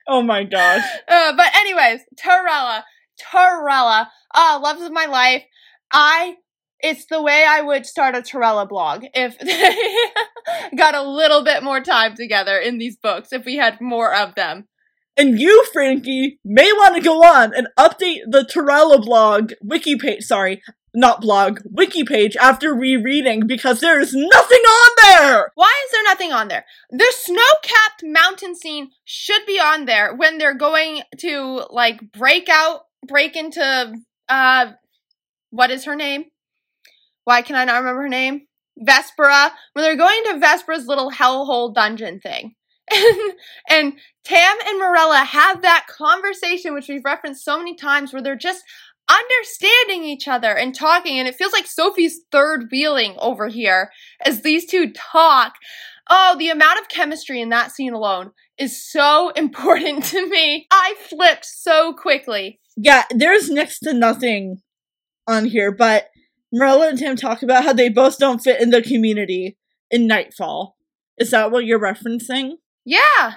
oh 0.06 0.22
my 0.22 0.44
gosh. 0.44 0.84
Uh, 1.08 1.32
but 1.36 1.46
anyways, 1.56 2.00
Tarella. 2.16 2.82
Tarella. 3.20 4.08
Ah, 4.34 4.60
loves 4.62 4.82
of 4.82 4.92
my 4.92 5.06
life. 5.06 5.44
I 5.92 6.36
it's 6.80 7.06
the 7.06 7.22
way 7.22 7.44
I 7.48 7.62
would 7.62 7.86
start 7.86 8.14
a 8.14 8.20
Tarella 8.20 8.68
blog 8.68 9.04
if 9.14 9.38
they 9.38 10.76
got 10.76 10.94
a 10.94 11.02
little 11.02 11.42
bit 11.42 11.62
more 11.62 11.80
time 11.80 12.14
together 12.14 12.58
in 12.58 12.76
these 12.76 12.96
books, 12.96 13.32
if 13.32 13.46
we 13.46 13.56
had 13.56 13.80
more 13.80 14.14
of 14.14 14.34
them. 14.34 14.68
And 15.16 15.40
you, 15.40 15.64
Frankie, 15.72 16.40
may 16.44 16.70
want 16.72 16.96
to 16.96 17.00
go 17.00 17.22
on 17.22 17.54
and 17.54 17.68
update 17.78 18.20
the 18.28 18.42
Tarella 18.42 19.02
blog 19.02 19.52
wiki 19.62 19.96
page. 19.96 20.24
Sorry, 20.24 20.60
not 20.92 21.20
blog, 21.20 21.60
wiki 21.64 22.04
page 22.04 22.36
after 22.36 22.74
rereading 22.74 23.46
because 23.46 23.80
there 23.80 24.00
is 24.00 24.12
nothing 24.14 24.58
on 24.58 24.90
there. 25.02 25.52
Why 25.54 25.72
is 25.86 25.92
there 25.92 26.04
nothing 26.04 26.32
on 26.32 26.48
there? 26.48 26.64
The 26.90 27.12
snow-capped 27.12 28.02
mountain 28.02 28.54
scene 28.54 28.90
should 29.04 29.46
be 29.46 29.58
on 29.58 29.86
there 29.86 30.14
when 30.14 30.38
they're 30.38 30.54
going 30.54 31.02
to 31.18 31.66
like 31.70 32.12
break 32.12 32.48
out, 32.48 32.82
break 33.06 33.36
into 33.36 33.94
uh 34.28 34.72
what 35.50 35.70
is 35.70 35.84
her 35.84 35.94
name? 35.94 36.24
Why 37.24 37.42
can 37.42 37.56
I 37.56 37.64
not 37.64 37.78
remember 37.78 38.02
her 38.02 38.08
name? 38.08 38.46
Vespera. 38.80 39.50
When 39.72 39.84
they're 39.84 39.96
going 39.96 40.22
to 40.24 40.40
Vespera's 40.40 40.86
little 40.86 41.10
hellhole 41.10 41.74
dungeon 41.74 42.20
thing. 42.20 42.54
And, 42.92 43.32
and 43.70 43.92
Tam 44.24 44.56
and 44.66 44.80
Marella 44.80 45.24
have 45.24 45.62
that 45.62 45.86
conversation, 45.88 46.74
which 46.74 46.88
we've 46.88 47.04
referenced 47.04 47.44
so 47.44 47.56
many 47.56 47.74
times, 47.74 48.12
where 48.12 48.22
they're 48.22 48.36
just 48.36 48.64
understanding 49.08 50.04
each 50.04 50.28
other 50.28 50.56
and 50.56 50.74
talking. 50.74 51.18
And 51.18 51.28
it 51.28 51.36
feels 51.36 51.52
like 51.52 51.66
Sophie's 51.66 52.20
third 52.32 52.68
wheeling 52.70 53.16
over 53.18 53.48
here 53.48 53.90
as 54.24 54.42
these 54.42 54.66
two 54.66 54.92
talk. 54.92 55.54
Oh, 56.10 56.36
the 56.38 56.50
amount 56.50 56.80
of 56.80 56.88
chemistry 56.88 57.40
in 57.40 57.48
that 57.50 57.72
scene 57.72 57.94
alone 57.94 58.32
is 58.58 58.84
so 58.84 59.30
important 59.36 60.04
to 60.06 60.28
me. 60.28 60.66
I 60.70 60.94
flipped 61.08 61.46
so 61.46 61.92
quickly. 61.92 62.60
Yeah, 62.76 63.04
there's 63.10 63.48
next 63.50 63.80
to 63.80 63.92
nothing 63.92 64.62
on 65.26 65.46
here, 65.46 65.70
but 65.72 66.08
Marella 66.54 66.88
and 66.88 66.98
Tam 66.98 67.16
talk 67.16 67.42
about 67.42 67.64
how 67.64 67.72
they 67.72 67.88
both 67.88 68.18
don't 68.18 68.40
fit 68.40 68.60
in 68.60 68.70
the 68.70 68.82
community 68.82 69.56
in 69.90 70.06
Nightfall. 70.06 70.76
Is 71.18 71.30
that 71.30 71.50
what 71.50 71.64
you're 71.64 71.80
referencing? 71.80 72.54
Yeah, 72.84 73.34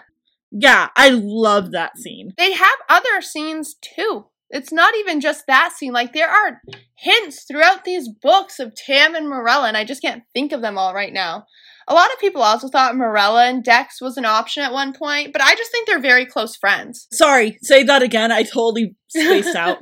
Yeah, 0.52 0.90
I 0.96 1.10
love 1.10 1.72
that 1.72 1.98
scene. 1.98 2.34
they 2.38 2.52
have 2.54 2.78
other 2.90 3.22
scenes 3.22 3.76
too. 3.82 4.26
It's 4.50 4.72
not 4.72 4.96
even 4.96 5.20
just 5.22 5.46
that 5.48 5.74
scene. 5.74 5.92
Like 5.94 6.14
there 6.14 6.30
are 6.30 6.62
hints 6.98 7.44
throughout 7.44 7.84
these 7.86 8.08
books 8.10 8.60
of 8.60 8.74
Tam 8.76 9.14
and 9.16 9.28
Marella, 9.28 9.68
and 9.68 9.78
I 9.78 9.84
just 9.84 10.02
can't 10.02 10.24
think 10.34 10.52
of 10.52 10.62
them 10.62 10.78
all 10.78 10.94
right 10.94 11.14
now. 11.14 11.46
A 11.88 11.94
lot 11.94 12.12
of 12.12 12.20
people 12.20 12.42
also 12.42 12.68
thought 12.68 12.96
Marella 12.96 13.50
and 13.50 13.64
Dex 13.64 14.02
was 14.02 14.18
an 14.18 14.26
option 14.26 14.64
at 14.64 14.74
one 14.74 14.94
point, 14.94 15.32
but 15.32 15.42
I 15.42 15.56
just 15.56 15.72
think 15.72 15.88
they're 15.88 16.02
very 16.02 16.26
close 16.26 16.56
friends. 16.56 17.08
Sorry, 17.14 17.58
say 17.62 17.84
that 17.84 18.02
again. 18.02 18.32
I 18.32 18.44
totally 18.44 18.96
spaced 19.08 19.56
out. 19.56 19.78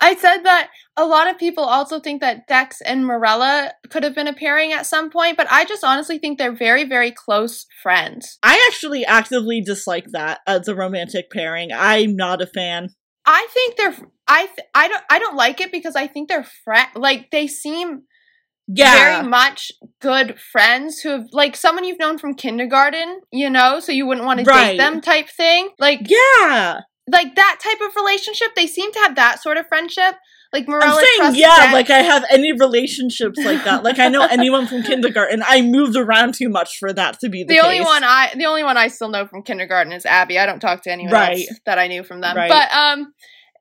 I 0.00 0.16
said 0.16 0.42
that 0.42 0.70
a 0.96 1.04
lot 1.04 1.28
of 1.28 1.38
people 1.38 1.62
also 1.62 2.00
think 2.00 2.20
that 2.20 2.48
Dex 2.48 2.80
and 2.80 3.04
Marella 3.04 3.70
could 3.90 4.02
have 4.02 4.14
been 4.14 4.26
a 4.26 4.32
pairing 4.32 4.72
at 4.72 4.86
some 4.86 5.10
point, 5.10 5.36
but 5.36 5.46
I 5.50 5.64
just 5.64 5.84
honestly 5.84 6.18
think 6.18 6.38
they're 6.38 6.56
very, 6.56 6.84
very 6.84 7.12
close 7.12 7.66
friends. 7.82 8.38
I 8.42 8.60
actually 8.68 9.04
actively 9.04 9.60
dislike 9.60 10.06
that 10.12 10.40
as 10.46 10.66
a 10.66 10.74
romantic 10.74 11.30
pairing. 11.30 11.70
I'm 11.72 12.16
not 12.16 12.42
a 12.42 12.46
fan. 12.46 12.88
I 13.26 13.46
think 13.52 13.76
they're 13.76 13.96
I 14.28 14.46
th- 14.46 14.68
I 14.74 14.88
don't 14.88 15.02
I 15.10 15.18
don't 15.18 15.36
like 15.36 15.60
it 15.60 15.72
because 15.72 15.96
I 15.96 16.06
think 16.06 16.28
they're 16.28 16.46
friend 16.64 16.88
like 16.94 17.30
they 17.30 17.46
seem 17.46 18.02
Yeah. 18.68 19.20
very 19.20 19.28
much 19.28 19.70
good 20.00 20.38
friends 20.40 21.00
who 21.00 21.10
have 21.10 21.26
like 21.32 21.56
someone 21.56 21.84
you've 21.84 21.98
known 21.98 22.18
from 22.18 22.34
kindergarten, 22.34 23.20
you 23.32 23.48
know, 23.50 23.80
so 23.80 23.92
you 23.92 24.06
wouldn't 24.06 24.26
want 24.26 24.40
to 24.40 24.44
Right. 24.44 24.72
date 24.72 24.78
them 24.78 25.00
type 25.00 25.28
thing. 25.28 25.68
Like 25.78 26.00
yeah. 26.08 26.80
like 27.08 27.34
that 27.36 27.58
type 27.62 27.80
of 27.88 27.94
relationship. 27.96 28.48
They 28.56 28.66
seem 28.66 28.90
to 28.92 28.98
have 29.00 29.14
that 29.16 29.40
sort 29.42 29.56
of 29.56 29.66
friendship. 29.68 30.16
Like 30.52 30.66
Marella 30.66 30.82
I'm 30.98 31.04
saying 31.32 31.34
yeah, 31.34 31.70
like 31.72 31.90
I 31.90 31.98
have 31.98 32.24
any 32.30 32.52
relationships 32.52 33.38
like 33.44 33.64
that. 33.64 33.82
Like 33.82 33.98
I 33.98 34.08
know 34.08 34.22
anyone 34.30 34.66
from 34.66 34.82
kindergarten. 34.82 35.42
I 35.46 35.60
moved 35.60 35.96
around 35.96 36.34
too 36.34 36.48
much 36.48 36.78
for 36.78 36.92
that 36.92 37.20
to 37.20 37.28
be 37.28 37.42
the, 37.44 37.54
the 37.54 37.60
only 37.64 37.80
one 37.80 38.02
I 38.04 38.32
the 38.34 38.46
only 38.46 38.62
one 38.62 38.76
I 38.76 38.88
still 38.88 39.08
know 39.08 39.26
from 39.26 39.42
kindergarten 39.42 39.92
is 39.92 40.06
Abby. 40.06 40.38
I 40.38 40.46
don't 40.46 40.60
talk 40.60 40.82
to 40.82 40.90
anyone 40.90 41.12
Right. 41.12 41.46
else 41.48 41.60
that 41.66 41.78
I 41.78 41.88
knew 41.88 42.04
from 42.04 42.20
them. 42.20 42.36
Right. 42.36 42.48
But 42.48 42.72
um 42.72 43.12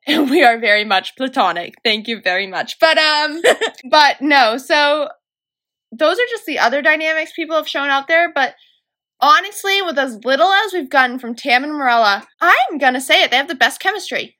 we 0.29 0.43
are 0.43 0.59
very 0.59 0.85
much 0.85 1.15
platonic. 1.15 1.75
Thank 1.83 2.07
you 2.07 2.21
very 2.21 2.47
much. 2.47 2.79
But 2.79 2.97
um 2.97 3.41
but 3.89 4.21
no, 4.21 4.57
so 4.57 5.09
those 5.91 6.17
are 6.17 6.29
just 6.29 6.45
the 6.45 6.59
other 6.59 6.81
dynamics 6.81 7.33
people 7.35 7.55
have 7.55 7.67
shown 7.67 7.89
out 7.89 8.07
there, 8.07 8.31
but 8.33 8.55
honestly, 9.21 9.81
with 9.81 9.97
as 9.97 10.23
little 10.25 10.51
as 10.51 10.73
we've 10.73 10.89
gotten 10.89 11.19
from 11.19 11.35
Tam 11.35 11.63
and 11.63 11.73
Marella, 11.73 12.25
I'm 12.41 12.77
gonna 12.77 13.01
say 13.01 13.23
it, 13.23 13.31
they 13.31 13.37
have 13.37 13.47
the 13.47 13.55
best 13.55 13.79
chemistry 13.79 14.35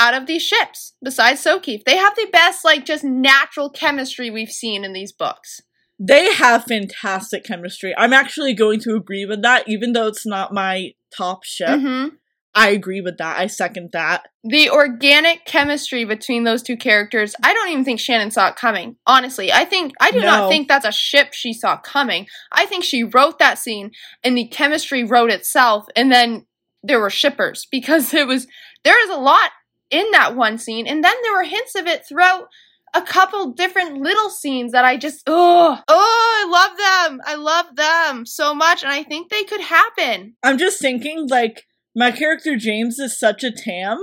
out 0.00 0.14
of 0.14 0.26
these 0.26 0.42
ships, 0.42 0.94
besides 1.04 1.44
Sokeef. 1.44 1.84
They 1.84 1.96
have 1.96 2.16
the 2.16 2.28
best, 2.32 2.64
like, 2.64 2.84
just 2.84 3.04
natural 3.04 3.70
chemistry 3.70 4.30
we've 4.30 4.50
seen 4.50 4.82
in 4.82 4.94
these 4.94 5.12
books. 5.12 5.60
They 5.98 6.32
have 6.32 6.64
fantastic 6.64 7.44
chemistry. 7.44 7.94
I'm 7.96 8.14
actually 8.14 8.54
going 8.54 8.80
to 8.80 8.96
agree 8.96 9.26
with 9.26 9.42
that, 9.42 9.68
even 9.68 9.92
though 9.92 10.06
it's 10.06 10.26
not 10.26 10.54
my 10.54 10.94
top 11.14 11.44
ship. 11.44 11.68
Mm-hmm. 11.68 12.16
I 12.54 12.70
agree 12.70 13.00
with 13.00 13.18
that. 13.18 13.38
I 13.38 13.46
second 13.46 13.90
that. 13.92 14.26
the 14.42 14.70
organic 14.70 15.44
chemistry 15.44 16.04
between 16.04 16.44
those 16.44 16.62
two 16.62 16.76
characters 16.76 17.34
i 17.44 17.52
don't 17.54 17.68
even 17.68 17.84
think 17.84 18.00
shannon 18.00 18.30
saw 18.30 18.48
it 18.48 18.56
coming 18.56 18.96
honestly 19.06 19.52
i 19.52 19.64
think 19.64 19.92
i 20.00 20.10
do 20.10 20.20
No. 20.20 20.26
not 20.26 20.48
think 20.50 20.66
that's 20.66 20.86
a 20.86 20.92
ship 20.92 21.32
she 21.32 21.52
saw 21.52 21.76
coming 21.76 22.26
i 22.52 22.64
think 22.66 22.82
she 22.84 23.04
wrote 23.04 23.38
that 23.38 23.58
scene 23.58 23.90
and 24.24 24.36
the 24.36 24.46
chemistry 24.48 25.04
wrote 25.04 25.30
itself 25.30 25.84
and 25.94 26.10
then 26.10 26.46
there 26.82 26.98
were 26.98 27.10
shippers 27.10 27.66
because 27.70 28.14
it 28.20 28.26
was 28.26 28.46
there 28.84 29.02
is 29.04 29.10
a 29.10 29.20
lot 29.20 29.50
in 29.90 30.10
that 30.12 30.34
one 30.36 30.56
scene 30.58 30.86
and 30.86 31.04
then 31.04 31.14
there 31.22 31.32
were 31.34 31.44
hints 31.44 31.74
of 31.74 31.86
it 31.86 32.06
throughout 32.08 32.48
a 32.94 33.02
couple 33.02 33.52
different 33.52 33.98
little 34.00 34.30
scenes 34.30 34.72
that 34.72 34.84
i 34.84 34.96
just 34.96 35.22
oh 35.26 35.78
oh 35.86 36.46
i 36.46 36.50
love 36.50 36.76
them 36.78 37.20
i 37.26 37.34
love 37.36 37.76
them 37.76 38.24
so 38.26 38.54
much 38.54 38.82
and 38.82 38.90
i 38.92 39.02
think 39.02 39.28
they 39.30 39.44
could 39.44 39.60
happen 39.60 40.34
I'm 40.42 40.58
just 40.58 40.80
thinking, 40.80 41.28
like, 41.28 41.66
my 41.94 42.10
character 42.10 42.56
James 42.56 42.98
is 42.98 43.18
such 43.18 43.42
a 43.44 43.50
Tam 43.50 44.02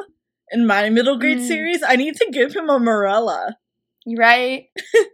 in 0.52 0.66
my 0.66 0.90
middle 0.90 1.18
grade 1.18 1.40
Mm. 1.40 1.48
series. 1.48 1.84
I 1.84 1.96
need 1.96 2.16
to 2.18 2.30
give 2.32 2.56
him 2.56 2.70
a 2.70 2.80
Marella. 2.80 3.54
right 4.18 4.66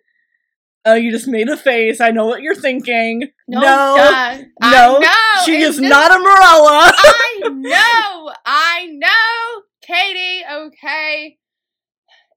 Oh, 0.85 0.95
you 0.95 1.11
just 1.11 1.29
made 1.29 1.47
a 1.47 1.55
face. 1.55 2.01
I 2.01 2.11
know 2.11 2.25
what 2.25 2.41
you're 2.41 2.53
thinking. 2.55 3.29
no 3.47 3.61
no, 3.61 3.95
uh, 3.97 4.37
I 4.61 4.69
know, 4.69 4.99
she 5.45 5.53
it's 5.61 5.75
is 5.75 5.79
just- 5.79 5.89
not 5.89 6.11
a 6.11 6.15
Marella. 6.15 6.91
I 6.93 7.39
know, 7.49 8.33
I 8.45 8.87
know, 8.91 9.61
Katie. 9.81 10.43
Okay, 10.45 11.37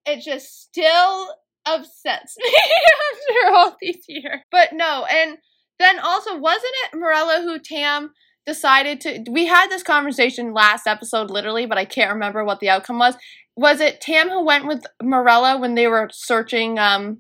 it 0.07 0.23
just 0.25 0.63
still 0.63 1.35
upsets 1.67 2.37
me 2.41 2.53
after 2.55 3.55
all 3.57 3.77
these 3.81 4.05
years. 4.07 4.39
But 4.53 4.69
no, 4.75 5.05
and 5.11 5.39
then 5.81 5.99
also, 5.99 6.39
wasn't 6.39 6.73
it 6.85 6.97
Marella 6.97 7.43
who 7.43 7.59
Tam 7.59 8.13
decided 8.47 9.01
to? 9.03 9.25
We 9.31 9.47
had 9.47 9.69
this 9.69 9.83
conversation 9.83 10.53
last 10.55 10.87
episode, 10.87 11.31
literally, 11.31 11.67
but 11.67 11.79
I 11.79 11.85
can't 11.85 12.13
remember 12.13 12.45
what 12.45 12.61
the 12.61 12.69
outcome 12.71 12.99
was. 12.99 13.17
Was 13.57 13.81
it 13.81 14.01
Tam 14.01 14.29
who 14.29 14.45
went 14.45 14.67
with 14.67 14.85
Marella 15.03 15.59
when 15.61 15.75
they 15.75 15.87
were 15.87 16.09
searching 16.13 16.79
um, 16.79 17.19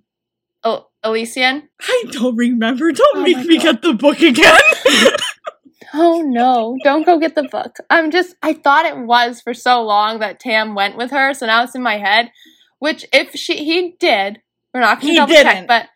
El- 0.65 0.91
Elysian? 1.05 1.69
I 1.81 2.05
don't 2.11 2.37
remember. 2.37 2.93
Don't 2.93 3.19
Oh 3.19 3.23
make 3.23 3.39
me 3.47 3.57
God. 3.57 3.63
get 3.63 3.83
the 3.83 3.95
book 3.95 4.21
again. 4.21 4.61
Oh 5.95 6.21
no, 6.21 6.77
don't 6.83 7.07
go 7.07 7.19
get 7.19 7.35
the 7.37 7.45
book. 7.45 7.77
I'm 7.89 8.11
just, 8.11 8.35
I 8.43 8.53
thought 8.55 8.85
it 8.87 8.99
was 8.99 9.41
for 9.41 9.55
so 9.55 9.83
long 9.83 10.19
that 10.19 10.41
Tam 10.41 10.75
went 10.75 10.97
with 10.97 11.11
her, 11.11 11.33
so 11.33 11.47
now 11.47 11.63
it's 11.63 11.75
in 11.77 11.83
my 11.83 11.97
head. 11.99 12.33
Which, 12.81 13.07
if 13.13 13.35
she, 13.35 13.65
he 13.65 13.95
did, 13.99 14.43
we're 14.75 14.81
not 14.81 15.01
going 15.01 15.13
He 15.13 15.17
to 15.17 15.21
double 15.23 15.33
didn't. 15.35 15.53
check, 15.53 15.69
but 15.69 15.87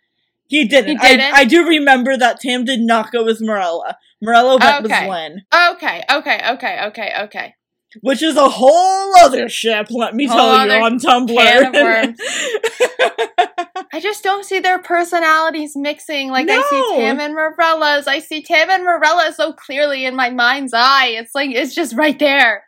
he 0.51 0.67
didn't. 0.67 0.89
He 0.91 0.97
didn't? 0.97 1.33
I, 1.35 1.39
I 1.41 1.45
do 1.45 1.67
remember 1.67 2.17
that 2.17 2.41
Tam 2.41 2.65
did 2.65 2.81
not 2.81 3.11
go 3.13 3.25
with 3.25 3.41
Marella. 3.41 3.95
Marella 4.23 4.59
went 4.61 4.85
Okay. 4.85 5.07
with 5.07 5.11
Linh, 5.11 5.41
okay, 5.75 6.03
okay, 6.13 6.41
okay, 6.51 6.85
okay, 6.89 7.13
okay. 7.23 7.55
which 8.03 8.23
is 8.23 8.37
a 8.37 8.49
whole 8.49 9.17
other 9.19 9.49
ship. 9.49 9.87
Let 9.91 10.15
me 10.15 10.27
Whole 10.27 10.37
tell 10.37 10.67
you 10.67 10.73
on 10.85 10.99
Tumblr. 10.99 11.35
can 11.35 11.67
of 11.67 11.73
worms. 11.75 12.19
I 12.21 13.87
I 13.93 14.01
just 14.01 14.23
don't 14.23 14.45
see 14.45 14.61
their 14.61 14.79
personalities 14.79 15.73
mixing 15.77 16.31
like 16.31 16.49
I 16.51 16.61
see 16.69 16.97
Tam 17.01 17.19
and 17.21 17.35
Marella's. 17.35 18.07
I 18.07 18.19
see 18.19 18.43
Tam 18.43 18.71
and 18.71 18.85
Marella 18.85 19.33
so 19.33 19.53
clearly 19.53 20.05
in 20.05 20.15
my 20.15 20.31
mind's 20.31 20.73
eye. 20.75 21.09
It's 21.19 21.35
like 21.35 21.51
it's 21.51 21.75
just 21.75 21.97
right 21.97 22.19
there. 22.19 22.65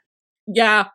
Yeah. 0.47 0.87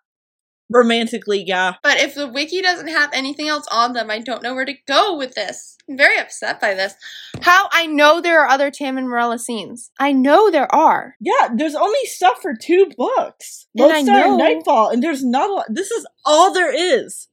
Romantically, 0.69 1.43
yeah. 1.47 1.75
But 1.81 1.99
if 2.01 2.13
the 2.13 2.27
wiki 2.27 2.61
doesn't 2.61 2.89
have 2.89 3.09
anything 3.13 3.47
else 3.47 3.65
on 3.71 3.93
them, 3.93 4.09
I 4.11 4.19
don't 4.19 4.43
know 4.43 4.53
where 4.53 4.65
to 4.65 4.75
go 4.85 5.15
with 5.15 5.33
this. 5.33 5.76
I'm 5.89 5.97
very 5.97 6.17
upset 6.17 6.59
by 6.59 6.73
this. 6.73 6.95
How 7.41 7.69
I 7.71 7.85
know 7.85 8.19
there 8.19 8.41
are 8.41 8.47
other 8.47 8.69
Tam 8.71 8.97
and 8.97 9.07
Marella 9.07 9.39
scenes. 9.39 9.91
I 9.99 10.11
know 10.11 10.51
there 10.51 10.73
are. 10.73 11.15
Yeah, 11.19 11.49
there's 11.55 11.75
only 11.75 12.05
stuff 12.05 12.41
for 12.41 12.53
two 12.53 12.91
books. 12.97 13.67
And 13.75 13.87
Lodestar 13.87 14.27
and 14.27 14.37
Nightfall, 14.37 14.89
and 14.89 15.01
there's 15.01 15.23
not 15.23 15.49
a 15.49 15.53
lot. 15.53 15.65
This 15.69 15.91
is 15.91 16.05
all 16.25 16.53
there 16.53 16.73
is. 16.73 17.27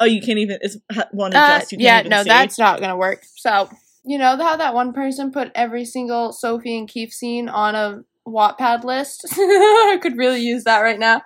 Oh, 0.00 0.04
you 0.04 0.20
can't 0.20 0.38
even. 0.38 0.58
It's 0.62 0.78
one 1.12 1.34
Uh, 1.34 1.44
adjust. 1.56 1.72
You 1.72 1.78
can't 1.78 2.06
yeah, 2.06 2.16
no, 2.16 2.22
see. 2.22 2.28
that's 2.28 2.58
not 2.58 2.80
gonna 2.80 2.96
work. 2.96 3.22
So 3.36 3.68
you 4.04 4.18
know 4.18 4.36
how 4.36 4.56
that 4.56 4.74
one 4.74 4.92
person 4.92 5.30
put 5.30 5.52
every 5.54 5.84
single 5.84 6.32
Sophie 6.32 6.76
and 6.78 6.88
Keefe 6.88 7.12
scene 7.12 7.48
on 7.48 7.74
a 7.74 8.02
Wattpad 8.26 8.84
list. 8.84 9.24
I 9.32 9.98
could 10.02 10.16
really 10.16 10.40
use 10.40 10.64
that 10.64 10.80
right 10.80 10.98
now. 10.98 11.22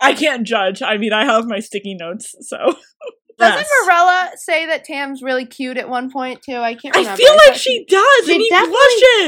I 0.00 0.14
can't 0.14 0.46
judge. 0.46 0.80
I 0.80 0.96
mean, 0.96 1.12
I 1.12 1.24
have 1.24 1.46
my 1.46 1.58
sticky 1.58 1.94
notes, 1.94 2.34
so. 2.40 2.56
Doesn't. 3.38 3.66
Marella 3.86 4.30
say 4.36 4.66
that 4.66 4.84
Tam's 4.84 5.22
really 5.22 5.46
cute 5.46 5.76
at 5.76 5.88
one 5.88 6.10
point 6.10 6.42
too? 6.42 6.56
I 6.56 6.74
can't 6.74 6.96
I 6.96 7.00
remember. 7.00 7.16
feel 7.16 7.36
like 7.46 7.54
she 7.56 7.84
does, 7.84 8.26
she 8.26 8.34
and 8.34 8.42
he 8.42 8.50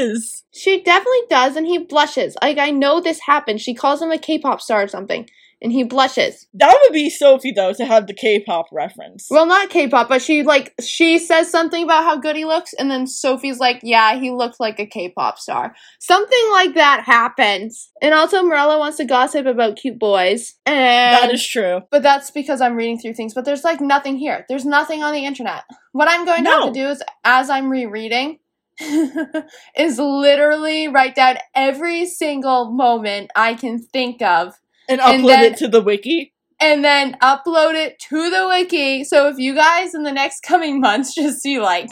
blushes. 0.03 0.43
She 0.53 0.81
definitely 0.83 1.21
does, 1.29 1.55
and 1.55 1.65
he 1.65 1.77
blushes. 1.77 2.35
Like 2.41 2.57
I 2.57 2.71
know 2.71 2.99
this 2.99 3.19
happened. 3.19 3.61
She 3.61 3.73
calls 3.73 4.01
him 4.01 4.11
a 4.11 4.17
K-pop 4.17 4.61
star 4.61 4.83
or 4.83 4.87
something, 4.87 5.29
and 5.61 5.71
he 5.71 5.83
blushes. 5.83 6.47
That 6.53 6.77
would 6.81 6.93
be 6.93 7.09
Sophie 7.09 7.51
though 7.51 7.73
to 7.73 7.85
have 7.85 8.07
the 8.07 8.13
K-pop 8.13 8.67
reference. 8.71 9.27
Well, 9.29 9.45
not 9.45 9.69
K-pop, 9.69 10.09
but 10.09 10.21
she 10.21 10.43
like 10.43 10.73
she 10.81 11.19
says 11.19 11.49
something 11.49 11.83
about 11.83 12.03
how 12.03 12.17
good 12.17 12.35
he 12.35 12.45
looks, 12.45 12.73
and 12.73 12.89
then 12.89 13.07
Sophie's 13.07 13.59
like, 13.59 13.79
"Yeah, 13.83 14.19
he 14.19 14.31
looked 14.31 14.59
like 14.59 14.79
a 14.79 14.85
K-pop 14.85 15.39
star." 15.39 15.75
Something 15.99 16.47
like 16.51 16.73
that 16.75 17.03
happens. 17.05 17.91
And 18.01 18.13
also, 18.13 18.43
Marella 18.43 18.79
wants 18.79 18.97
to 18.97 19.05
gossip 19.05 19.45
about 19.45 19.77
cute 19.77 19.99
boys, 19.99 20.55
and 20.65 21.15
that 21.15 21.33
is 21.33 21.45
true. 21.45 21.81
but 21.91 22.03
that's 22.03 22.31
because 22.31 22.61
I'm 22.61 22.75
reading 22.75 22.99
through 22.99 23.13
things. 23.13 23.33
But 23.33 23.45
there's 23.45 23.63
like 23.63 23.81
nothing 23.81 24.17
here. 24.17 24.45
There's 24.49 24.65
nothing 24.65 25.03
on 25.03 25.13
the 25.13 25.25
internet. 25.25 25.63
What 25.91 26.07
I'm 26.09 26.25
going 26.25 26.43
to 26.45 26.49
have 26.49 26.65
to 26.67 26.71
do 26.71 26.87
is, 26.87 27.03
as 27.23 27.49
I'm 27.49 27.69
rereading, 27.69 28.39
is 29.77 29.99
literally 29.99 30.87
write 30.87 31.15
down 31.15 31.37
every 31.53 32.05
single 32.05 32.71
moment 32.71 33.29
I 33.35 33.53
can 33.53 33.79
think 33.79 34.21
of 34.21 34.55
And 34.91 35.01
And 35.01 35.23
upload 35.23 35.27
then- 35.27 35.53
it 35.53 35.57
to 35.57 35.67
the 35.67 35.81
wiki. 35.81 36.33
and 36.59 36.83
then 36.85 37.17
upload 37.21 37.73
it 37.75 37.97
to 38.09 38.29
the 38.29 38.47
wiki. 38.47 39.03
So 39.03 39.27
if 39.27 39.37
you 39.37 39.55
guys 39.55 39.95
in 39.95 40.03
the 40.03 40.11
next 40.11 40.41
coming 40.41 40.79
months 40.79 41.15
just 41.21 41.41
see 41.41 41.59
like 41.59 41.89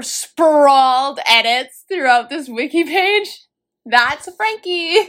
sprawled 0.00 1.20
edits 1.28 1.84
throughout 1.88 2.28
this 2.30 2.48
wiki 2.48 2.84
page, 2.84 3.28
that's 3.86 4.28
Frankie. 4.36 4.96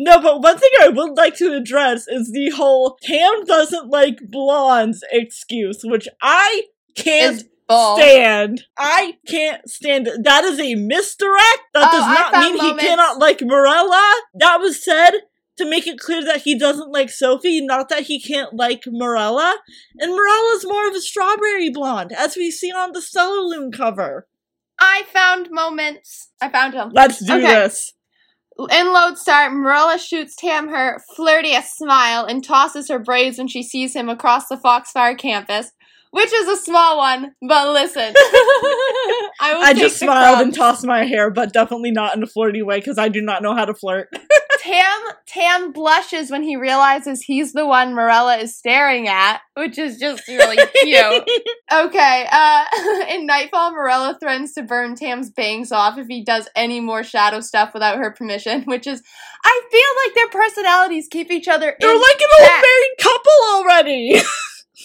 No, 0.00 0.20
but 0.22 0.42
one 0.42 0.56
thing 0.56 0.70
I 0.80 0.90
would 0.90 1.16
like 1.16 1.34
to 1.38 1.54
address 1.54 2.06
is 2.06 2.30
the 2.30 2.50
whole 2.50 2.96
Cam 3.04 3.42
doesn't 3.46 3.90
like 3.90 4.18
blondes 4.30 5.02
excuse, 5.10 5.80
which 5.82 6.06
I 6.22 6.62
can't 6.94 7.34
Is 7.38 7.44
bull. 7.68 7.96
stand. 7.96 8.64
I 8.76 9.14
can't 9.26 9.68
stand 9.68 10.08
it. 10.08 10.24
That 10.24 10.44
is 10.44 10.58
a 10.58 10.74
misdirect. 10.74 11.60
That 11.74 11.88
Oh, 11.92 11.96
does 11.96 12.04
I 12.04 12.14
not 12.14 12.32
mean 12.44 12.56
moments- 12.56 12.82
he 12.82 12.88
cannot 12.88 13.18
like 13.18 13.38
Marella. 13.40 14.12
That 14.34 14.58
was 14.60 14.82
said 14.82 15.12
to 15.58 15.64
make 15.68 15.86
it 15.86 15.98
clear 15.98 16.24
that 16.24 16.42
he 16.42 16.56
doesn't 16.58 16.92
like 16.92 17.10
Sophie, 17.10 17.60
not 17.60 17.88
that 17.88 18.02
he 18.04 18.20
can't 18.20 18.54
like 18.54 18.84
Marella. 18.84 19.54
And 19.98 20.12
Marella's 20.12 20.64
more 20.64 20.86
of 20.88 20.94
a 20.94 21.00
strawberry 21.00 21.68
blonde, 21.70 22.12
as 22.12 22.36
we 22.36 22.50
see 22.50 22.70
on 22.72 22.92
the 22.92 23.00
Stellarlune 23.00 23.76
cover. 23.76 24.26
I 24.80 25.02
found 25.12 25.48
moments. 25.50 26.28
I 26.40 26.48
found 26.48 26.74
him. 26.74 26.90
Let's 26.94 27.18
do 27.18 27.34
Okay. 27.34 27.42
this. 27.46 27.92
In 28.70 28.92
Lodestar, 28.92 29.50
Marella 29.50 29.98
shoots 29.98 30.34
Tam 30.36 30.68
her 30.68 31.00
flirtiest 31.16 31.74
smile 31.76 32.24
and 32.24 32.44
tosses 32.44 32.88
her 32.88 32.98
braids 32.98 33.38
when 33.38 33.46
she 33.48 33.62
sees 33.62 33.94
him 33.94 34.08
across 34.08 34.48
the 34.48 34.56
Foxfire 34.56 35.14
campus, 35.16 35.70
which 36.10 36.32
is 36.32 36.48
a 36.48 36.56
small 36.56 36.98
one, 36.98 37.34
but 37.46 37.72
listen. 37.72 38.14
I, 39.40 39.54
I 39.56 39.74
just 39.74 39.98
smiled 39.98 40.40
and 40.40 40.54
tossed 40.54 40.86
my 40.86 41.04
hair, 41.04 41.30
but 41.30 41.52
definitely 41.52 41.90
not 41.90 42.16
in 42.16 42.22
a 42.22 42.26
flirty 42.26 42.62
way 42.62 42.78
because 42.78 42.98
I 42.98 43.08
do 43.08 43.20
not 43.20 43.42
know 43.42 43.54
how 43.54 43.64
to 43.64 43.74
flirt. 43.74 44.08
Tam 44.60 45.00
Tam 45.26 45.72
blushes 45.72 46.30
when 46.30 46.42
he 46.42 46.56
realizes 46.56 47.22
he's 47.22 47.52
the 47.52 47.64
one 47.64 47.94
Marella 47.94 48.42
is 48.42 48.56
staring 48.56 49.06
at, 49.06 49.40
which 49.54 49.78
is 49.78 49.98
just 49.98 50.26
really 50.28 50.56
cute. 50.82 51.28
Okay, 51.70 52.26
uh 52.30 52.64
in 53.10 53.26
Nightfall, 53.26 53.72
Marella 53.72 54.18
threatens 54.18 54.52
to 54.54 54.62
burn 54.62 54.96
Tam's 54.96 55.30
bangs 55.30 55.70
off 55.70 55.98
if 55.98 56.06
he 56.08 56.24
does 56.24 56.48
any 56.56 56.80
more 56.80 57.04
shadow 57.04 57.40
stuff 57.40 57.72
without 57.72 57.98
her 57.98 58.10
permission, 58.10 58.62
which 58.64 58.86
is 58.86 59.02
I 59.44 59.62
feel 59.70 59.80
like 60.04 60.14
their 60.14 60.42
personalities 60.42 61.08
keep 61.08 61.30
each 61.30 61.46
other 61.46 61.76
They're 61.78 61.94
like 61.94 62.20
an 62.20 62.28
old 62.40 62.50
married 62.50 62.94
couple 62.98 63.32
already. 63.52 64.20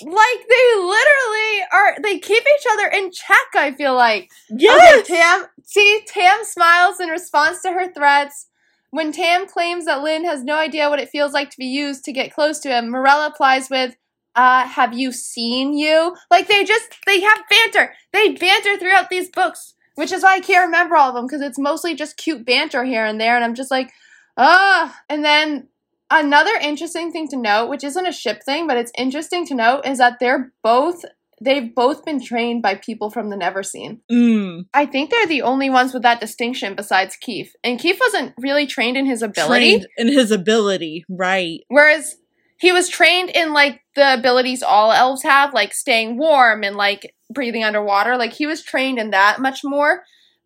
Like 0.01 0.47
they 0.49 0.75
literally 0.75 1.65
are 1.71 1.95
they 2.01 2.19
keep 2.19 2.43
each 2.43 2.65
other 2.71 2.87
in 2.87 3.11
check, 3.11 3.47
I 3.55 3.71
feel 3.71 3.95
like. 3.95 4.31
yes. 4.49 5.01
Okay, 5.01 5.15
Tam. 5.15 5.45
See, 5.63 6.01
Tam 6.07 6.43
smiles 6.43 6.99
in 6.99 7.09
response 7.09 7.61
to 7.61 7.71
her 7.71 7.91
threats. 7.93 8.47
When 8.89 9.11
Tam 9.11 9.47
claims 9.47 9.85
that 9.85 10.01
Linh 10.03 10.25
has 10.25 10.43
no 10.43 10.55
idea 10.55 10.89
what 10.89 10.99
it 10.99 11.09
feels 11.09 11.33
like 11.33 11.49
to 11.51 11.57
be 11.57 11.65
used 11.65 12.03
to 12.05 12.11
get 12.11 12.33
close 12.33 12.59
to 12.59 12.69
him, 12.69 12.89
Marella 12.89 13.29
replies 13.29 13.69
with, 13.69 13.95
uh, 14.35 14.67
have 14.67 14.93
you 14.93 15.11
seen 15.11 15.73
you? 15.77 16.15
Like 16.29 16.47
they 16.47 16.63
just, 16.63 16.95
they 17.05 17.21
have 17.21 17.41
banter. 17.49 17.93
They 18.11 18.33
banter 18.33 18.77
throughout 18.77 19.09
these 19.09 19.29
books, 19.29 19.73
which 19.95 20.11
is 20.11 20.21
why 20.23 20.35
I 20.35 20.39
can't 20.41 20.65
remember 20.65 20.95
all 20.95 21.09
of 21.09 21.15
them, 21.15 21.25
because 21.25 21.41
it's 21.41 21.57
mostly 21.59 21.95
just 21.95 22.17
cute 22.17 22.45
banter 22.45 22.83
here 22.83 23.05
and 23.05 23.19
there, 23.19 23.35
and 23.35 23.43
I'm 23.43 23.55
just 23.55 23.71
like, 23.71 23.91
ah. 24.37 24.99
And 25.09 25.25
then 25.25 25.69
another 26.09 26.53
interesting 26.61 27.11
thing 27.11 27.27
to 27.29 27.37
note, 27.37 27.69
which 27.69 27.83
isn't 27.83 28.05
a 28.05 28.11
ship 28.11 28.41
thing, 28.43 28.67
but 28.67 28.77
it's 28.77 28.91
interesting 28.97 29.45
to 29.47 29.55
note, 29.55 29.81
is 29.85 29.97
that 29.97 30.17
they're 30.19 30.51
both, 30.63 31.03
they've 31.41 31.73
both 31.73 32.05
been 32.05 32.23
trained 32.23 32.61
by 32.61 32.75
people 32.75 33.09
from 33.09 33.29
the 33.29 33.35
Neverseen. 33.35 33.99
Mm, 34.11 34.65
I 34.73 34.85
think 34.85 35.09
they're 35.09 35.27
the 35.27 35.41
only 35.41 35.69
ones 35.69 35.93
with 35.93 36.03
that 36.03 36.19
distinction 36.19 36.75
besides 36.75 37.15
Keefe. 37.15 37.53
And 37.63 37.79
Keefe 37.79 37.99
wasn't 37.99 38.33
really 38.37 38.67
trained 38.67 38.97
in 38.97 39.05
his 39.05 39.21
ability, 39.21 39.71
trained 39.71 39.87
in 39.97 40.07
his 40.07 40.31
ability, 40.31 41.05
right? 41.09 41.61
whereas 41.67 42.17
he 42.59 42.71
was 42.71 42.87
trained 42.87 43.29
in 43.29 43.51
like 43.51 43.81
the 43.95 44.13
abilities 44.13 44.63
all 44.63 44.91
elves 44.91 45.23
have, 45.23 45.53
like 45.53 45.73
staying 45.73 46.17
warm 46.17 46.63
and 46.63 46.77
like 46.77 47.13
breathing 47.29 47.63
underwater. 47.63 48.15
Like 48.15 48.31
he 48.31 48.45
was 48.45 48.63
trained 48.63 48.99
in 48.99 49.09
that 49.11 49.41
much 49.41 49.61
more. 49.65 50.03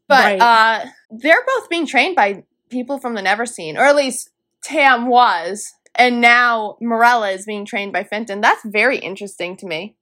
But 0.07 0.39
Right. 0.39 0.41
uh 0.41 0.85
they're 1.11 1.45
both 1.45 1.69
being 1.69 1.85
trained 1.85 2.15
by 2.15 2.43
people 2.69 2.97
from 2.97 3.13
the 3.13 3.21
Neverseen, 3.21 3.75
or 3.75 3.85
at 3.85 3.95
least 3.95 4.31
Tam 4.67 5.07
was. 5.07 5.73
And 5.95 6.21
now 6.21 6.77
Marella 6.81 7.33
is 7.33 7.45
being 7.45 7.65
trained 7.65 7.91
by 7.93 8.03
Fintan. 8.03 8.41
That's 8.41 8.61
very 8.65 8.97
interesting 8.99 9.57
to 9.57 9.65
me. 9.65 9.95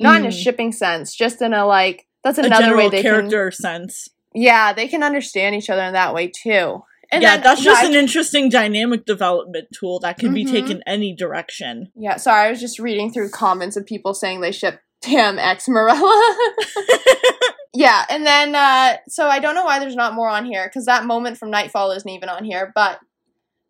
Not 0.00 0.20
in 0.20 0.26
a 0.26 0.30
Mm. 0.30 0.42
shipping 0.42 0.72
sense, 0.72 1.14
just 1.14 1.42
in 1.42 1.52
a 1.52 1.66
like 1.66 2.06
that's 2.22 2.38
another 2.38 2.76
way 2.76 2.88
they 2.88 3.02
can 3.02 3.10
character 3.28 3.50
sense. 3.50 4.08
yeah, 4.34 4.72
they 4.72 4.88
can 4.88 5.02
understand 5.02 5.54
each 5.54 5.68
other 5.68 5.82
in 5.82 5.92
that 5.92 6.14
way 6.14 6.28
too. 6.28 6.82
And 7.12 7.22
yeah, 7.22 7.36
then, 7.36 7.42
that's 7.44 7.62
just 7.62 7.82
yeah, 7.82 7.88
an 7.90 7.94
interesting 7.94 8.48
dynamic 8.48 9.04
development 9.04 9.68
tool 9.78 10.00
that 10.00 10.18
can 10.18 10.32
be 10.32 10.44
Mhm. 10.44 10.50
taken 10.50 10.82
any 10.86 11.14
direction. 11.14 11.92
yeah. 11.94 12.16
Sorry, 12.16 12.46
I 12.46 12.50
was 12.50 12.60
just 12.60 12.78
reading 12.78 13.12
through 13.12 13.28
comments 13.30 13.76
of 13.76 13.84
people 13.86 14.14
saying 14.14 14.40
they 14.40 14.50
ship 14.52 14.80
Tam 15.02 15.38
X 15.38 15.66
Marella. 15.68 16.34
yeah, 17.74 18.04
and 18.08 18.24
then 18.26 18.54
uh, 18.54 18.96
so 19.08 19.26
I 19.28 19.38
don't 19.38 19.54
know 19.54 19.64
why 19.64 19.78
there's 19.78 19.96
not 19.96 20.14
more 20.14 20.28
on 20.28 20.44
here 20.46 20.66
because 20.66 20.86
that 20.86 21.04
moment 21.04 21.38
from 21.38 21.50
Nightfall 21.50 21.90
isn't 21.92 22.08
even 22.08 22.28
on 22.28 22.44
here, 22.44 22.72
but. 22.74 22.98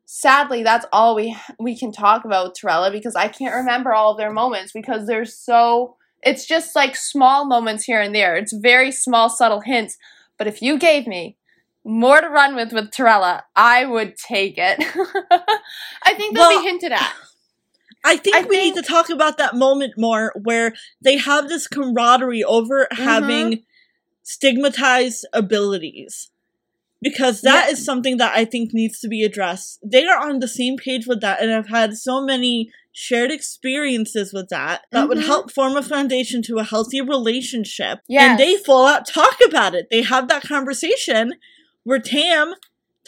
Sadly, 0.06 0.62
that's 0.62 0.86
all 0.92 1.14
we 1.14 1.36
we 1.58 1.76
can 1.78 1.90
talk 1.92 2.24
about 2.24 2.56
Tarella 2.56 2.92
because 2.92 3.16
I 3.16 3.28
can't 3.28 3.54
remember 3.54 3.92
all 3.94 4.12
of 4.12 4.18
their 4.18 4.32
moments 4.32 4.72
because 4.72 5.06
they're 5.06 5.24
so. 5.24 5.96
It's 6.22 6.46
just 6.46 6.74
like 6.74 6.96
small 6.96 7.44
moments 7.46 7.84
here 7.84 8.00
and 8.00 8.14
there. 8.14 8.34
It's 8.36 8.52
very 8.52 8.90
small, 8.90 9.28
subtle 9.28 9.60
hints. 9.60 9.96
But 10.38 10.46
if 10.46 10.62
you 10.62 10.78
gave 10.78 11.06
me 11.06 11.36
more 11.84 12.20
to 12.20 12.28
run 12.28 12.54
with 12.54 12.72
with 12.72 12.90
Tarella, 12.90 13.42
I 13.56 13.84
would 13.84 14.16
take 14.16 14.54
it. 14.58 14.78
I 16.02 16.14
think 16.14 16.34
they'll 16.34 16.48
Well, 16.48 16.62
be 16.62 16.66
hinted 16.68 16.92
at. 16.92 17.12
I 18.04 18.16
think 18.18 18.36
I 18.36 18.42
we 18.42 18.58
need 18.58 18.74
to 18.74 18.82
talk 18.82 19.08
about 19.08 19.38
that 19.38 19.54
moment 19.54 19.94
more 19.96 20.32
where 20.42 20.74
they 21.02 21.16
have 21.16 21.48
this 21.48 21.66
camaraderie 21.66 22.44
over 22.44 22.86
Mm-hmm. 22.92 23.02
having 23.04 23.62
stigmatized 24.22 25.26
abilities. 25.32 26.30
Because 27.04 27.42
that 27.42 27.70
is 27.70 27.84
something 27.84 28.16
that 28.16 28.34
I 28.34 28.44
think 28.44 28.72
needs 28.72 28.98
to 29.00 29.08
be 29.08 29.22
addressed. 29.22 29.78
They 29.84 30.06
are 30.06 30.18
on 30.26 30.40
the 30.40 30.48
same 30.48 30.76
page 30.76 31.06
with 31.06 31.20
that 31.20 31.40
and 31.40 31.50
have 31.50 31.68
had 31.68 31.96
so 31.96 32.20
many 32.24 32.70
shared 32.92 33.30
experiences 33.30 34.32
with 34.32 34.48
that 34.48 34.82
that 34.92 35.08
would 35.08 35.18
Mhm. 35.18 35.26
help 35.26 35.52
form 35.52 35.76
a 35.76 35.82
foundation 35.82 36.40
to 36.42 36.58
a 36.58 36.64
healthy 36.64 37.00
relationship. 37.00 37.98
Yes. 38.08 38.22
And 38.22 38.38
they 38.40 38.56
full 38.56 38.86
out 38.86 39.06
talk 39.06 39.36
about 39.44 39.74
it. 39.74 39.88
They 39.90 40.02
have 40.02 40.28
that 40.28 40.42
conversation 40.44 41.34
where 41.82 41.98
Tam 41.98 42.54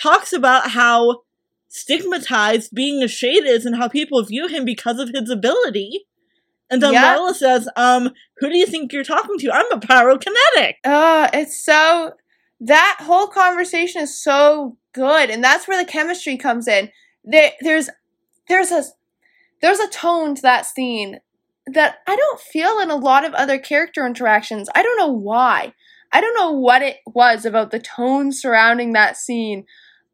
talks 0.00 0.32
about 0.32 0.72
how 0.72 1.22
stigmatized 1.68 2.74
being 2.74 3.02
a 3.02 3.08
shade 3.08 3.44
is 3.44 3.64
and 3.64 3.76
how 3.76 3.88
people 3.88 4.22
view 4.24 4.48
him 4.48 4.64
because 4.64 4.98
of 4.98 5.10
his 5.14 5.30
ability. 5.30 6.06
And 6.68 6.82
then 6.82 6.94
Yeah. 6.94 7.14
Lila 7.16 7.34
says, 7.34 7.68
um, 7.76 8.12
who 8.38 8.48
do 8.50 8.56
you 8.58 8.66
think 8.66 8.92
you're 8.92 9.04
talking 9.04 9.38
to? 9.38 9.52
I'm 9.52 9.70
a 9.72 9.78
pyrokinetic. 9.78 10.74
Oh, 10.84 11.28
it's 11.32 11.64
so 11.64 12.12
that 12.60 12.98
whole 13.00 13.26
conversation 13.26 14.02
is 14.02 14.18
so 14.18 14.76
good, 14.92 15.30
and 15.30 15.42
that's 15.42 15.68
where 15.68 15.82
the 15.82 15.90
chemistry 15.90 16.36
comes 16.36 16.66
in. 16.66 16.90
There, 17.24 17.52
there's, 17.60 17.90
there's 18.48 18.70
a, 18.70 18.84
there's 19.60 19.80
a 19.80 19.88
tone 19.88 20.34
to 20.36 20.42
that 20.42 20.66
scene 20.66 21.20
that 21.66 21.96
I 22.06 22.16
don't 22.16 22.40
feel 22.40 22.78
in 22.78 22.90
a 22.90 22.96
lot 22.96 23.24
of 23.24 23.34
other 23.34 23.58
character 23.58 24.06
interactions. 24.06 24.68
I 24.74 24.82
don't 24.82 24.98
know 24.98 25.12
why. 25.12 25.74
I 26.12 26.20
don't 26.20 26.36
know 26.36 26.52
what 26.52 26.82
it 26.82 26.98
was 27.06 27.44
about 27.44 27.72
the 27.72 27.80
tone 27.80 28.32
surrounding 28.32 28.92
that 28.92 29.16
scene, 29.16 29.66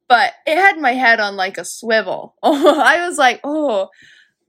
but 0.08 0.32
it 0.46 0.56
had 0.56 0.78
my 0.78 0.92
head 0.92 1.20
on 1.20 1.36
like 1.36 1.58
a 1.58 1.64
swivel. 1.64 2.34
I 2.42 3.06
was 3.06 3.18
like, 3.18 3.40
oh, 3.44 3.88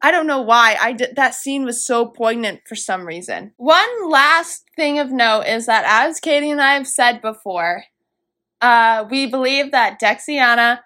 I 0.03 0.11
don't 0.11 0.27
know 0.27 0.41
why. 0.41 0.75
I 0.79 0.91
did 0.91 1.15
that 1.15 1.33
scene 1.33 1.63
was 1.63 1.85
so 1.85 2.05
poignant 2.05 2.61
for 2.67 2.75
some 2.75 3.07
reason. 3.07 3.53
One 3.55 4.09
last 4.09 4.65
thing 4.75 4.99
of 4.99 5.11
note 5.11 5.45
is 5.47 5.65
that 5.65 5.85
as 5.87 6.19
Katie 6.19 6.51
and 6.51 6.61
I 6.61 6.73
have 6.73 6.87
said 6.87 7.21
before, 7.21 7.85
uh, 8.61 9.05
we 9.09 9.27
believe 9.27 9.71
that 9.71 10.01
Dexiana 10.01 10.81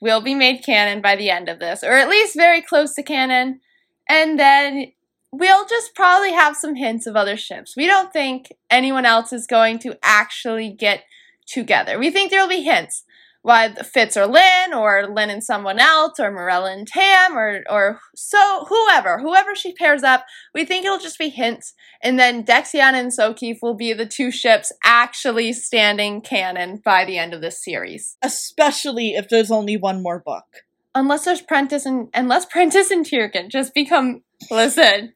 will 0.00 0.20
be 0.20 0.36
made 0.36 0.64
canon 0.64 1.02
by 1.02 1.16
the 1.16 1.28
end 1.28 1.48
of 1.48 1.58
this, 1.58 1.82
or 1.82 1.92
at 1.92 2.08
least 2.08 2.36
very 2.36 2.62
close 2.62 2.94
to 2.94 3.02
canon, 3.02 3.60
and 4.08 4.38
then 4.38 4.92
we'll 5.32 5.66
just 5.66 5.94
probably 5.96 6.32
have 6.32 6.56
some 6.56 6.76
hints 6.76 7.06
of 7.06 7.16
other 7.16 7.36
ships. 7.36 7.76
We 7.76 7.86
don't 7.86 8.12
think 8.12 8.52
anyone 8.70 9.06
else 9.06 9.32
is 9.32 9.46
going 9.48 9.80
to 9.80 9.98
actually 10.04 10.70
get 10.70 11.02
together. 11.46 11.98
We 11.98 12.10
think 12.10 12.30
there'll 12.30 12.48
be 12.48 12.62
hints 12.62 13.02
why 13.42 13.72
Fitz 13.74 14.16
or 14.16 14.26
Linh, 14.26 14.72
or 14.74 15.08
Linh 15.08 15.30
and 15.30 15.42
someone 15.42 15.78
else, 15.78 16.18
or 16.18 16.30
Marella 16.30 16.72
and 16.72 16.86
Tam, 16.86 17.36
or 17.36 17.62
or 17.68 17.98
so 18.14 18.64
whoever, 18.68 19.18
whoever 19.18 19.54
she 19.54 19.72
pairs 19.72 20.02
up, 20.02 20.24
we 20.54 20.64
think 20.64 20.84
it'll 20.84 20.98
just 20.98 21.18
be 21.18 21.28
hints, 21.28 21.74
and 22.02 22.18
then 22.18 22.44
Dexiana 22.44 22.94
and 22.94 23.10
Sokeef 23.10 23.58
will 23.60 23.74
be 23.74 23.92
the 23.92 24.06
two 24.06 24.30
ships 24.30 24.72
actually 24.84 25.52
standing 25.52 26.20
canon 26.20 26.80
by 26.84 27.04
the 27.04 27.18
end 27.18 27.34
of 27.34 27.40
this 27.40 27.62
series. 27.62 28.16
Especially 28.22 29.10
if 29.10 29.28
there's 29.28 29.50
only 29.50 29.76
one 29.76 30.02
more 30.02 30.20
book. 30.20 30.64
Unless 30.94 31.24
there's 31.24 31.42
Prentice 31.42 31.84
and 31.84 32.08
unless 32.14 32.46
Prentice 32.46 32.90
and 32.90 33.04
Tiergan 33.04 33.48
just 33.48 33.74
become 33.74 34.22
listen. 34.50 35.14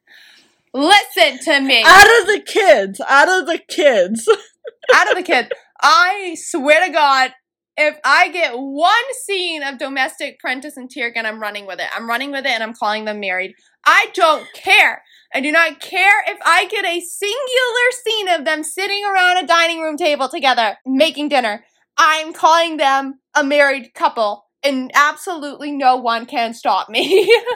Listen 0.73 1.39
to 1.39 1.61
me. 1.61 1.83
Out 1.85 2.21
of 2.21 2.27
the 2.27 2.41
kids, 2.45 2.99
out 3.07 3.29
of 3.29 3.47
the 3.47 3.59
kids. 3.67 4.27
out 4.93 5.09
of 5.09 5.15
the 5.15 5.23
kid. 5.23 5.51
I 5.81 6.35
swear 6.37 6.85
to 6.85 6.91
God, 6.91 7.31
if 7.77 7.97
I 8.03 8.29
get 8.29 8.53
one 8.53 8.93
scene 9.25 9.63
of 9.63 9.77
domestic 9.77 10.39
Prentice 10.39 10.77
and 10.77 10.89
Tiergan, 10.89 11.25
I'm 11.25 11.39
running 11.41 11.65
with 11.65 11.79
it. 11.79 11.87
I'm 11.95 12.09
running 12.09 12.31
with 12.31 12.45
it 12.45 12.51
and 12.51 12.63
I'm 12.63 12.73
calling 12.73 13.05
them 13.05 13.19
married. 13.19 13.53
I 13.85 14.07
don't 14.13 14.45
care. 14.53 15.03
I 15.33 15.41
do 15.41 15.51
not 15.51 15.79
care 15.79 16.23
if 16.27 16.39
I 16.45 16.65
get 16.67 16.85
a 16.85 16.99
singular 16.99 17.91
scene 18.03 18.29
of 18.29 18.45
them 18.45 18.63
sitting 18.63 19.03
around 19.05 19.37
a 19.37 19.47
dining 19.47 19.81
room 19.81 19.97
table 19.97 20.27
together 20.27 20.77
making 20.85 21.29
dinner. 21.29 21.63
I'm 21.97 22.33
calling 22.33 22.77
them 22.77 23.19
a 23.35 23.43
married 23.43 23.93
couple. 23.93 24.45
And 24.63 24.91
absolutely 24.95 25.71
no 25.71 25.97
one 25.97 26.25
can 26.25 26.53
stop 26.53 26.89
me. 26.89 27.31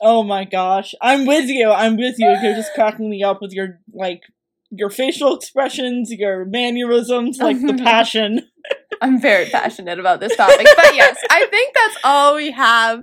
Oh 0.00 0.22
my 0.22 0.44
gosh. 0.44 0.94
I'm 1.02 1.26
with 1.26 1.48
you. 1.48 1.70
I'm 1.70 1.96
with 1.96 2.14
you. 2.18 2.28
You're 2.42 2.54
just 2.54 2.72
cracking 2.74 3.10
me 3.10 3.22
up 3.22 3.42
with 3.42 3.52
your 3.52 3.80
like 3.92 4.22
your 4.70 4.88
facial 4.88 5.36
expressions, 5.36 6.10
your 6.10 6.44
mannerisms, 6.46 7.38
like 7.38 7.60
the 7.60 7.74
passion. 7.84 8.48
I'm 9.00 9.20
very 9.20 9.46
passionate 9.46 9.98
about 9.98 10.20
this 10.20 10.36
topic. 10.36 10.66
But 10.76 10.94
yes, 10.94 11.16
I 11.30 11.46
think 11.46 11.74
that's 11.74 11.96
all 12.04 12.36
we 12.36 12.50
have 12.52 13.00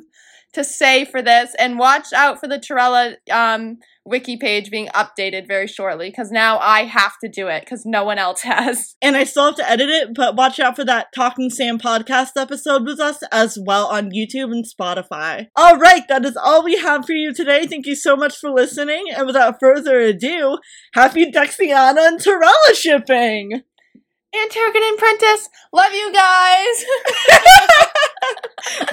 to 0.54 0.64
say 0.64 1.06
for 1.06 1.22
this. 1.22 1.56
And 1.60 1.80
watch 1.80 2.12
out 2.14 2.40
for 2.40 2.48
the 2.48 2.60
Tarella 2.60 3.16
um, 3.32 3.78
wiki 4.06 4.38
page 4.38 4.72
being 4.72 4.88
updated 4.88 5.48
very 5.48 5.68
shortly 5.68 6.10
because 6.10 6.32
now 6.32 6.58
I 6.60 6.86
have 6.86 7.14
to 7.24 7.30
do 7.30 7.48
it 7.48 7.62
because 7.62 7.86
no 7.86 8.04
one 8.04 8.18
else 8.18 8.42
has. 8.44 8.96
And 9.02 9.16
I 9.16 9.24
still 9.24 9.46
have 9.46 9.56
to 9.56 9.70
edit 9.70 9.90
it, 9.90 10.10
but 10.16 10.36
watch 10.36 10.60
out 10.60 10.76
for 10.76 10.86
that 10.86 11.08
Talking 11.14 11.50
Sam 11.50 11.78
podcast 11.78 12.32
episode 12.38 12.86
with 12.86 13.00
us 13.00 13.20
as 13.32 13.58
well 13.64 13.88
on 13.88 14.12
YouTube 14.12 14.52
and 14.52 14.66
Spotify. 14.66 15.48
All 15.56 15.78
right, 15.78 16.04
that 16.10 16.26
is 16.26 16.38
all 16.38 16.64
we 16.64 16.78
have 16.78 17.06
for 17.06 17.14
you 17.14 17.34
today. 17.34 17.68
Thank 17.68 17.86
you 17.86 17.96
so 17.96 18.16
much 18.16 18.38
for 18.38 18.50
listening. 18.50 19.06
And 19.16 19.28
without 19.28 19.60
further 19.60 20.00
ado, 20.00 20.58
happy 20.94 21.32
Dexiana 21.32 22.08
and 22.08 22.20
Tarella 22.20 22.74
shipping! 22.74 23.64
And 24.34 24.52
Tiergan 24.52 24.88
and 24.88 24.98
Prentice, 24.98 25.50
love 25.72 25.94
you 25.94 26.14
guys. 26.14 26.86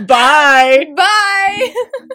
Bye! 0.07 0.87
Bye. 0.97 1.75